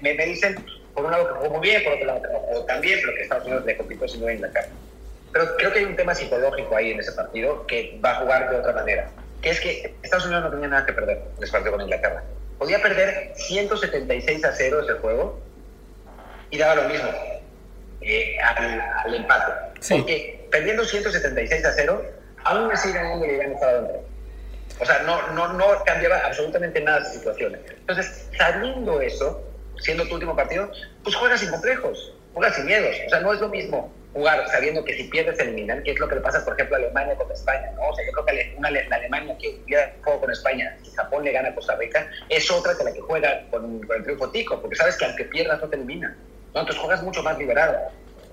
me, 0.01 0.13
me, 0.13 0.25
dicen, 0.25 0.55
por 0.93 1.03
un 1.03 1.11
lado 1.11 1.27
que 1.27 1.33
jugó 1.33 1.57
muy 1.57 1.67
bien, 1.67 1.83
por 1.83 1.93
otro 1.93 2.05
lado 2.05 2.21
que 2.21 2.65
también, 2.65 2.99
pero 3.01 3.13
que 3.13 3.23
Estados 3.23 3.45
Unidos 3.45 3.65
le 3.65 3.75
compitió 3.75 4.07
sin 4.07 4.21
duda 4.21 4.33
Inglaterra. 4.33 4.69
Pero 5.33 5.57
creo 5.57 5.73
que 5.73 5.79
hay 5.79 5.85
un 5.85 5.95
tema 5.95 6.13
psicológico 6.13 6.75
ahí 6.75 6.91
en 6.91 6.99
ese 6.99 7.11
partido 7.11 7.65
que 7.65 7.99
va 8.05 8.11
a 8.11 8.15
jugar 8.17 8.51
de 8.51 8.57
otra 8.57 8.71
manera. 8.71 9.09
Que 9.41 9.49
es 9.49 9.59
que 9.59 9.95
Estados 10.03 10.27
Unidos 10.27 10.43
no 10.43 10.51
tenía 10.51 10.67
nada 10.67 10.85
que 10.85 10.93
perder 10.93 11.23
en 11.35 11.43
ese 11.43 11.51
partido 11.51 11.73
con 11.73 11.81
Inglaterra. 11.81 12.23
Podía 12.59 12.81
perder 12.81 13.33
176 13.35 14.45
a 14.45 14.51
0 14.53 14.81
ese 14.83 14.93
juego 14.93 15.41
y 16.51 16.57
daba 16.59 16.75
lo 16.75 16.87
mismo 16.87 17.09
eh, 18.01 18.37
al, 18.39 19.15
empate. 19.15 19.51
Porque 19.89 20.47
perdiendo 20.51 20.85
176 20.85 21.65
a 21.65 21.71
0, 21.73 22.05
aún 22.43 22.71
así 22.71 22.93
ganando 22.93 23.25
le 23.25 23.33
iban 23.33 23.55
a 23.61 23.67
dentro. 23.73 24.03
O 24.79 24.85
sea, 24.85 24.99
no, 24.99 25.31
no, 25.31 25.53
no 25.53 25.65
cambiaba 25.83 26.19
absolutamente 26.25 26.79
nada 26.79 26.99
de 26.99 27.05
situaciones. 27.09 27.59
Entonces, 27.69 28.29
sabiendo 28.37 29.01
eso, 29.01 29.43
siendo 29.79 30.07
tu 30.07 30.13
último 30.13 30.35
partido, 30.35 30.71
pues 31.03 31.15
juegas 31.15 31.39
sin 31.39 31.49
complejos, 31.49 32.13
juegas 32.33 32.55
sin 32.55 32.65
miedos. 32.65 32.95
O 33.07 33.09
sea, 33.09 33.19
no 33.21 33.33
es 33.33 33.39
lo 33.39 33.49
mismo 33.49 33.91
jugar 34.13 34.47
sabiendo 34.47 34.83
que 34.85 34.95
si 34.95 35.03
pierdes 35.05 35.37
se 35.37 35.43
eliminan, 35.43 35.81
que 35.83 35.91
es 35.91 35.99
lo 35.99 36.07
que 36.07 36.15
le 36.15 36.21
pasa, 36.21 36.43
por 36.45 36.53
ejemplo, 36.53 36.75
a 36.75 36.79
Alemania 36.79 37.15
contra 37.15 37.35
España, 37.35 37.71
¿no? 37.75 37.89
O 37.89 37.95
sea, 37.95 38.05
yo 38.05 38.11
creo 38.11 38.25
que 38.25 38.53
una, 38.57 38.69
la 38.69 38.95
Alemania 38.95 39.35
que 39.39 39.59
hubiera 39.65 39.93
juego 40.03 40.21
con 40.21 40.31
España, 40.31 40.77
si 40.83 40.91
Japón 40.91 41.23
le 41.23 41.31
gana 41.31 41.49
a 41.49 41.55
Costa 41.55 41.75
Rica, 41.75 42.07
es 42.29 42.49
otra 42.51 42.75
que 42.77 42.83
la 42.83 42.93
que 42.93 43.01
juega 43.01 43.43
con, 43.49 43.81
el 43.95 44.03
triunfo 44.03 44.29
tico, 44.29 44.61
porque 44.61 44.75
sabes 44.75 44.97
que 44.97 45.05
aunque 45.05 45.25
pierdas 45.25 45.61
no 45.61 45.67
te 45.67 45.75
eliminan, 45.75 46.15
¿no? 46.53 46.61
Entonces 46.61 46.77
juegas 46.77 47.01
mucho 47.01 47.23
más 47.23 47.37
liberado. 47.37 47.77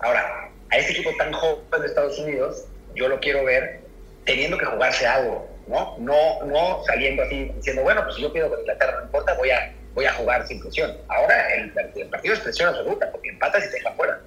Ahora, 0.01 0.51
a 0.71 0.77
ese 0.77 0.93
equipo 0.93 1.11
tan 1.17 1.33
joven 1.33 1.81
de 1.81 1.87
Estados 1.87 2.19
Unidos, 2.19 2.67
yo 2.95 3.09
lo 3.09 3.19
quiero 3.21 3.45
ver 3.45 3.81
teniendo 4.25 4.59
que 4.59 4.67
jugarse 4.67 5.07
algo, 5.07 5.49
¿no? 5.67 5.97
No, 5.99 6.45
no 6.45 6.83
saliendo 6.87 7.23
así 7.23 7.51
diciendo, 7.57 7.83
bueno, 7.83 8.03
pues 8.05 8.17
si 8.17 8.23
yo 8.23 8.33
pierdo 8.33 8.51
con 8.51 8.61
Inglaterra, 8.61 8.99
no 8.99 9.05
importa, 9.07 9.35
voy 9.35 9.51
a, 9.51 9.73
voy 9.95 10.05
a 10.05 10.13
jugar 10.13 10.47
sin 10.47 10.61
presión. 10.61 10.97
Ahora 11.09 11.55
el, 11.55 11.73
partido 11.73 12.35
es 12.35 12.41
presión 12.41 12.69
absoluta, 12.69 13.11
porque 13.11 13.31
empatas 13.31 13.65
y 13.65 13.71
te 13.71 13.77
dejan 13.77 13.97
fuera. 13.97 14.21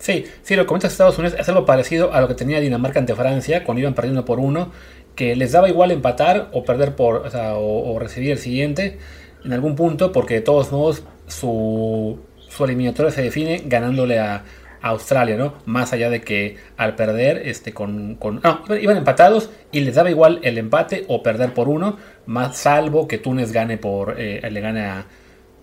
Sí, 0.00 0.24
sí, 0.42 0.56
lo 0.56 0.64
comentas 0.64 0.92
Estados 0.92 1.18
Unidos, 1.18 1.38
es 1.38 1.46
algo 1.50 1.66
parecido 1.66 2.14
a 2.14 2.22
lo 2.22 2.28
que 2.28 2.34
tenía 2.34 2.58
Dinamarca 2.58 2.98
ante 2.98 3.14
Francia 3.14 3.64
cuando 3.64 3.82
iban 3.82 3.92
perdiendo 3.92 4.24
por 4.24 4.40
uno, 4.40 4.72
que 5.14 5.36
les 5.36 5.52
daba 5.52 5.68
igual 5.68 5.90
empatar 5.90 6.48
o 6.52 6.64
perder 6.64 6.96
por, 6.96 7.30
o, 7.34 7.98
recibir 7.98 8.30
el 8.30 8.38
siguiente 8.38 8.98
en 9.44 9.52
algún 9.52 9.76
punto, 9.76 10.10
porque 10.10 10.34
de 10.34 10.40
todos 10.40 10.72
modos 10.72 11.02
su, 11.26 12.18
su 12.48 12.64
eliminatoria 12.64 13.12
se 13.12 13.20
define 13.20 13.62
ganándole 13.66 14.18
a 14.18 14.42
Australia, 14.80 15.36
¿no? 15.36 15.52
Más 15.66 15.92
allá 15.92 16.08
de 16.08 16.22
que 16.22 16.56
al 16.78 16.94
perder, 16.96 17.46
este, 17.46 17.74
con, 17.74 18.14
con 18.14 18.40
no, 18.42 18.64
iban 18.76 18.96
empatados 18.96 19.50
y 19.70 19.80
les 19.80 19.96
daba 19.96 20.08
igual 20.08 20.40
el 20.42 20.56
empate 20.56 21.04
o 21.08 21.22
perder 21.22 21.52
por 21.52 21.68
uno, 21.68 21.98
más 22.24 22.56
salvo 22.56 23.06
que 23.06 23.18
Túnez 23.18 23.52
gane 23.52 23.76
por, 23.76 24.14
eh, 24.18 24.48
le 24.50 24.60
gane 24.62 24.86
a, 24.86 25.06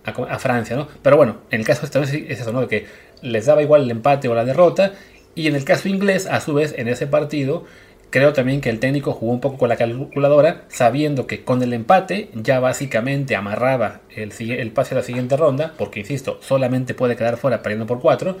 a, 0.04 0.38
Francia, 0.38 0.76
¿no? 0.76 0.88
Pero 1.02 1.16
bueno, 1.16 1.38
en 1.50 1.60
el 1.60 1.66
caso 1.66 1.80
de 1.80 1.86
esta 1.86 2.02
es 2.02 2.40
eso, 2.40 2.52
¿no? 2.52 2.60
De 2.60 2.68
que 2.68 2.86
les 3.22 3.46
daba 3.46 3.62
igual 3.62 3.82
el 3.82 3.90
empate 3.90 4.28
o 4.28 4.34
la 4.34 4.44
derrota. 4.44 4.92
Y 5.34 5.46
en 5.46 5.54
el 5.54 5.64
caso 5.64 5.88
inglés, 5.88 6.26
a 6.26 6.40
su 6.40 6.54
vez, 6.54 6.74
en 6.76 6.88
ese 6.88 7.06
partido, 7.06 7.64
creo 8.10 8.32
también 8.32 8.60
que 8.60 8.70
el 8.70 8.80
técnico 8.80 9.12
jugó 9.12 9.32
un 9.32 9.40
poco 9.40 9.58
con 9.58 9.68
la 9.68 9.76
calculadora, 9.76 10.64
sabiendo 10.68 11.26
que 11.26 11.44
con 11.44 11.62
el 11.62 11.72
empate 11.72 12.30
ya 12.34 12.60
básicamente 12.60 13.36
amarraba 13.36 14.00
el, 14.14 14.70
pase 14.72 14.94
a 14.94 14.98
la 14.98 15.04
siguiente 15.04 15.36
ronda, 15.36 15.74
porque 15.78 16.00
insisto, 16.00 16.38
solamente 16.42 16.94
puede 16.94 17.16
quedar 17.16 17.36
fuera 17.36 17.62
perdiendo 17.62 17.86
por 17.86 18.00
4. 18.00 18.36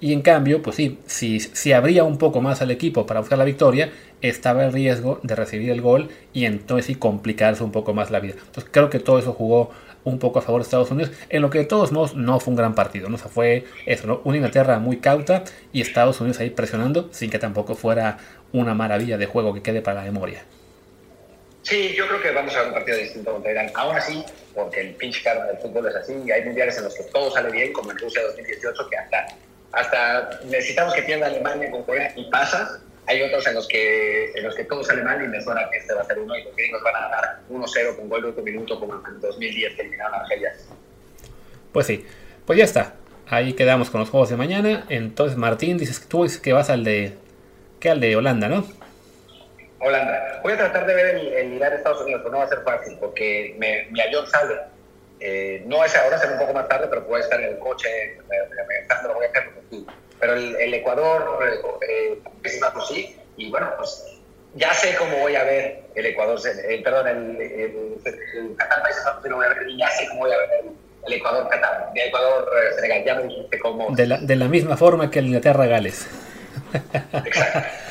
Y 0.00 0.12
en 0.12 0.22
cambio, 0.22 0.60
pues 0.60 0.76
sí, 0.76 0.98
si, 1.06 1.40
si 1.40 1.72
abría 1.72 2.04
un 2.04 2.18
poco 2.18 2.42
más 2.42 2.60
al 2.60 2.70
equipo 2.70 3.06
para 3.06 3.20
buscar 3.20 3.38
la 3.38 3.44
victoria, 3.44 3.90
estaba 4.20 4.64
el 4.64 4.72
riesgo 4.72 5.20
de 5.22 5.34
recibir 5.34 5.70
el 5.70 5.80
gol 5.80 6.08
y 6.32 6.44
entonces 6.44 6.86
sí 6.86 6.94
complicarse 6.94 7.62
un 7.62 7.72
poco 7.72 7.94
más 7.94 8.10
la 8.10 8.20
vida. 8.20 8.34
Entonces 8.46 8.70
creo 8.70 8.90
que 8.90 8.98
todo 8.98 9.18
eso 9.18 9.32
jugó 9.32 9.70
un 10.04 10.18
poco 10.18 10.38
a 10.38 10.42
favor 10.42 10.60
de 10.60 10.64
Estados 10.64 10.90
Unidos, 10.90 11.12
en 11.28 11.42
lo 11.42 11.50
que 11.50 11.58
de 11.58 11.64
todos 11.64 11.92
modos 11.92 12.14
no 12.14 12.38
fue 12.40 12.52
un 12.52 12.56
gran 12.56 12.74
partido, 12.74 13.08
¿no? 13.08 13.16
O 13.16 13.18
sea, 13.18 13.28
fue 13.28 13.64
eso, 13.86 14.06
¿no? 14.06 14.20
Una 14.24 14.36
Inglaterra 14.36 14.78
muy 14.78 14.98
cauta 14.98 15.44
y 15.72 15.80
Estados 15.80 16.20
Unidos 16.20 16.40
ahí 16.40 16.50
presionando 16.50 17.08
sin 17.12 17.30
que 17.30 17.38
tampoco 17.38 17.74
fuera 17.74 18.18
una 18.52 18.74
maravilla 18.74 19.18
de 19.18 19.26
juego 19.26 19.52
que 19.54 19.62
quede 19.62 19.82
para 19.82 20.00
la 20.00 20.02
memoria. 20.04 20.44
Sí, 21.62 21.94
yo 21.96 22.06
creo 22.06 22.20
que 22.20 22.30
vamos 22.30 22.54
a 22.54 22.58
ver 22.58 22.68
un 22.68 22.74
partido 22.74 22.98
distinto 22.98 23.32
contra 23.32 23.50
Irán. 23.50 23.70
Aún 23.74 23.96
así, 23.96 24.22
porque 24.54 24.80
el 24.82 24.94
pinche 24.96 25.22
karma 25.22 25.46
del 25.46 25.56
fútbol 25.56 25.88
es 25.88 25.96
así, 25.96 26.14
y 26.24 26.30
hay 26.30 26.44
mundiales 26.44 26.76
en 26.76 26.84
los 26.84 26.94
que 26.94 27.04
todo 27.04 27.30
sale 27.30 27.50
bien, 27.50 27.72
como 27.72 27.90
en 27.90 27.98
Rusia 27.98 28.22
2018, 28.22 28.88
que 28.90 28.96
hasta, 28.96 29.26
hasta 29.72 30.40
necesitamos 30.44 30.92
que 30.92 31.02
pierda 31.02 31.26
Alemania 31.26 31.70
con 31.70 31.82
Corea 31.84 32.12
y 32.16 32.30
pasa, 32.30 32.80
hay 33.06 33.22
otros 33.22 33.46
en 33.46 33.54
los 33.54 33.68
que 33.68 34.32
en 34.32 34.44
los 34.44 34.54
que 34.54 34.64
todo 34.64 34.82
sale 34.82 35.02
mal 35.02 35.22
y 35.22 35.28
me 35.28 35.40
suena 35.40 35.68
que 35.70 35.78
este 35.78 35.94
va 35.94 36.02
a 36.02 36.04
ser 36.04 36.18
uno 36.18 36.36
y 36.36 36.44
los 36.44 36.56
gringos 36.56 36.82
van 36.82 36.96
a 36.96 37.00
ganar 37.00 37.38
1-0 37.50 37.96
con 37.96 38.08
gol 38.08 38.22
de 38.22 38.28
último 38.28 38.44
minuto 38.44 38.80
como 38.80 38.94
en 38.94 39.20
2010 39.20 39.74
que 39.74 39.82
eliminaron 39.82 40.14
a 40.14 40.18
Argelia. 40.22 40.52
Pues 41.72 41.86
sí, 41.86 42.06
pues 42.46 42.58
ya 42.58 42.64
está. 42.64 42.94
Ahí 43.28 43.54
quedamos 43.54 43.90
con 43.90 44.00
los 44.00 44.10
juegos 44.10 44.30
de 44.30 44.36
mañana. 44.36 44.84
Entonces, 44.88 45.36
Martín, 45.36 45.78
dices 45.78 45.98
que 45.98 46.06
tú 46.06 46.24
dices 46.24 46.40
que 46.40 46.52
vas 46.52 46.70
al 46.70 46.84
de. 46.84 47.14
¿Qué? 47.80 47.90
Al 47.90 48.00
de 48.00 48.16
Holanda, 48.16 48.48
¿no? 48.48 48.66
Holanda. 49.80 50.40
Voy 50.42 50.52
a 50.52 50.56
tratar 50.56 50.86
de 50.86 50.94
ver 50.94 51.16
el, 51.16 51.26
el 51.32 51.52
Irán 51.54 51.72
Estados 51.72 52.02
Unidos, 52.02 52.20
pero 52.22 52.32
no 52.32 52.38
va 52.38 52.44
a 52.44 52.48
ser 52.48 52.62
fácil 52.62 52.96
porque 53.00 53.56
me, 53.58 53.86
mi 53.90 54.00
avión 54.00 54.26
sale. 54.28 54.54
Eh, 55.20 55.62
no 55.66 55.82
es 55.84 55.96
ahora, 55.96 56.18
será 56.18 56.34
un 56.34 56.38
poco 56.38 56.52
más 56.52 56.68
tarde, 56.68 56.86
pero 56.88 57.06
puede 57.06 57.22
estar 57.22 57.40
en 57.40 57.50
el 57.50 57.58
coche. 57.58 57.88
Me, 58.28 58.36
me, 58.38 59.08
lo 59.08 59.14
voy 59.14 59.24
a 59.24 59.28
hacer 59.30 59.50
pero 60.24 60.36
el, 60.38 60.56
el 60.56 60.72
Ecuador 60.72 61.38
eh, 61.86 62.18
es 62.44 62.56
una 62.56 62.72
sí, 62.86 63.14
y 63.36 63.50
bueno, 63.50 63.68
pues 63.76 64.06
ya 64.54 64.72
sé 64.72 64.96
cómo 64.96 65.18
voy 65.18 65.36
a 65.36 65.44
ver 65.44 65.82
el 65.94 66.06
Ecuador, 66.06 66.40
el, 66.66 66.82
perdón, 66.82 67.08
el, 67.08 67.40
el, 67.42 68.56
Qatar 68.56 68.82
pero 69.22 69.36
voy 69.36 69.44
a 69.44 69.48
ver, 69.50 69.68
y 69.68 69.76
ya 69.76 69.90
sé 69.90 70.08
cómo 70.08 70.20
voy 70.20 70.32
a 70.32 70.38
ver 70.38 70.48
el, 71.06 71.12
Ecuador 71.12 71.46
Qatar, 71.50 71.90
el 71.94 72.08
Ecuador 72.08 72.50
eh, 72.56 72.74
Senegal, 72.74 73.04
ya 73.04 73.14
me 73.16 73.22
dijiste 73.24 73.58
cómo. 73.58 73.94
De 73.94 74.06
la, 74.06 74.16
de 74.16 74.36
la 74.36 74.48
misma 74.48 74.78
forma 74.78 75.10
que 75.10 75.18
el 75.18 75.26
Inglaterra 75.26 75.66
Gales. 75.66 76.08
Exacto. 77.26 77.68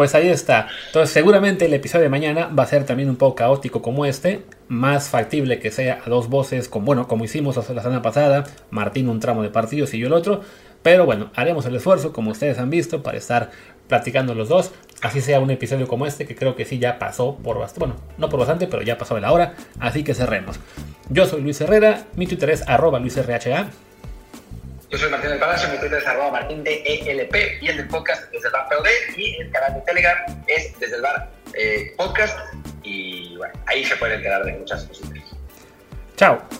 Pues 0.00 0.14
ahí 0.14 0.30
está. 0.30 0.68
Entonces 0.86 1.12
seguramente 1.12 1.66
el 1.66 1.74
episodio 1.74 2.04
de 2.04 2.08
mañana 2.08 2.46
va 2.46 2.62
a 2.62 2.66
ser 2.66 2.86
también 2.86 3.10
un 3.10 3.16
poco 3.16 3.34
caótico 3.34 3.82
como 3.82 4.06
este. 4.06 4.40
Más 4.66 5.10
factible 5.10 5.58
que 5.58 5.70
sea 5.70 6.00
a 6.06 6.08
dos 6.08 6.30
voces, 6.30 6.70
como, 6.70 6.86
bueno, 6.86 7.06
como 7.06 7.24
hicimos 7.24 7.56
la 7.56 7.82
semana 7.82 8.00
pasada. 8.00 8.44
Martín 8.70 9.10
un 9.10 9.20
tramo 9.20 9.42
de 9.42 9.50
partidos 9.50 9.92
y 9.92 9.98
yo 9.98 10.06
el 10.06 10.14
otro. 10.14 10.40
Pero 10.82 11.04
bueno, 11.04 11.30
haremos 11.34 11.66
el 11.66 11.76
esfuerzo, 11.76 12.12
como 12.12 12.30
ustedes 12.30 12.58
han 12.58 12.70
visto, 12.70 13.02
para 13.02 13.18
estar 13.18 13.50
platicando 13.88 14.34
los 14.34 14.48
dos. 14.48 14.72
Así 15.02 15.20
sea 15.20 15.40
un 15.40 15.50
episodio 15.50 15.86
como 15.88 16.06
este, 16.06 16.26
que 16.26 16.34
creo 16.34 16.56
que 16.56 16.64
sí 16.64 16.78
ya 16.78 16.98
pasó 16.98 17.36
por 17.36 17.58
bastante. 17.58 17.80
Bueno, 17.80 17.96
no 18.18 18.28
por 18.28 18.38
bastante, 18.38 18.66
pero 18.66 18.82
ya 18.82 18.96
pasó 18.96 19.14
de 19.14 19.20
la 19.20 19.32
hora. 19.32 19.54
Así 19.78 20.04
que 20.04 20.14
cerremos. 20.14 20.58
Yo 21.08 21.26
soy 21.26 21.42
Luis 21.42 21.60
Herrera, 21.60 22.06
mi 22.16 22.26
Twitter 22.26 22.50
es 22.50 22.66
arroba 22.68 22.98
luisrha. 22.98 23.38
Yo 24.90 24.98
soy 24.98 25.08
Martín 25.08 25.30
del 25.30 25.38
Palacio, 25.38 25.68
mi 25.68 25.78
Twitter 25.78 25.98
es 25.98 26.06
arroba 26.06 26.32
martín 26.32 26.64
de 26.64 26.82
ELP 26.82 27.62
y 27.62 27.68
el 27.68 27.76
del 27.76 27.88
podcast 27.88 28.28
desde 28.32 28.48
el 28.48 28.52
bar 28.52 28.68
POD 28.68 28.86
y 29.16 29.36
el 29.36 29.50
canal 29.52 29.74
de 29.74 29.80
Telegram 29.82 30.18
es 30.48 30.78
desde 30.80 30.96
el 30.96 31.02
bar 31.02 31.30
eh, 31.54 31.94
podcast 31.96 32.36
y 32.82 33.36
bueno, 33.36 33.54
ahí 33.66 33.84
se 33.84 33.94
pueden 33.96 34.16
enterar 34.16 34.44
de 34.44 34.52
muchas 34.54 34.84
cositas. 34.84 35.22
Chao. 36.16 36.59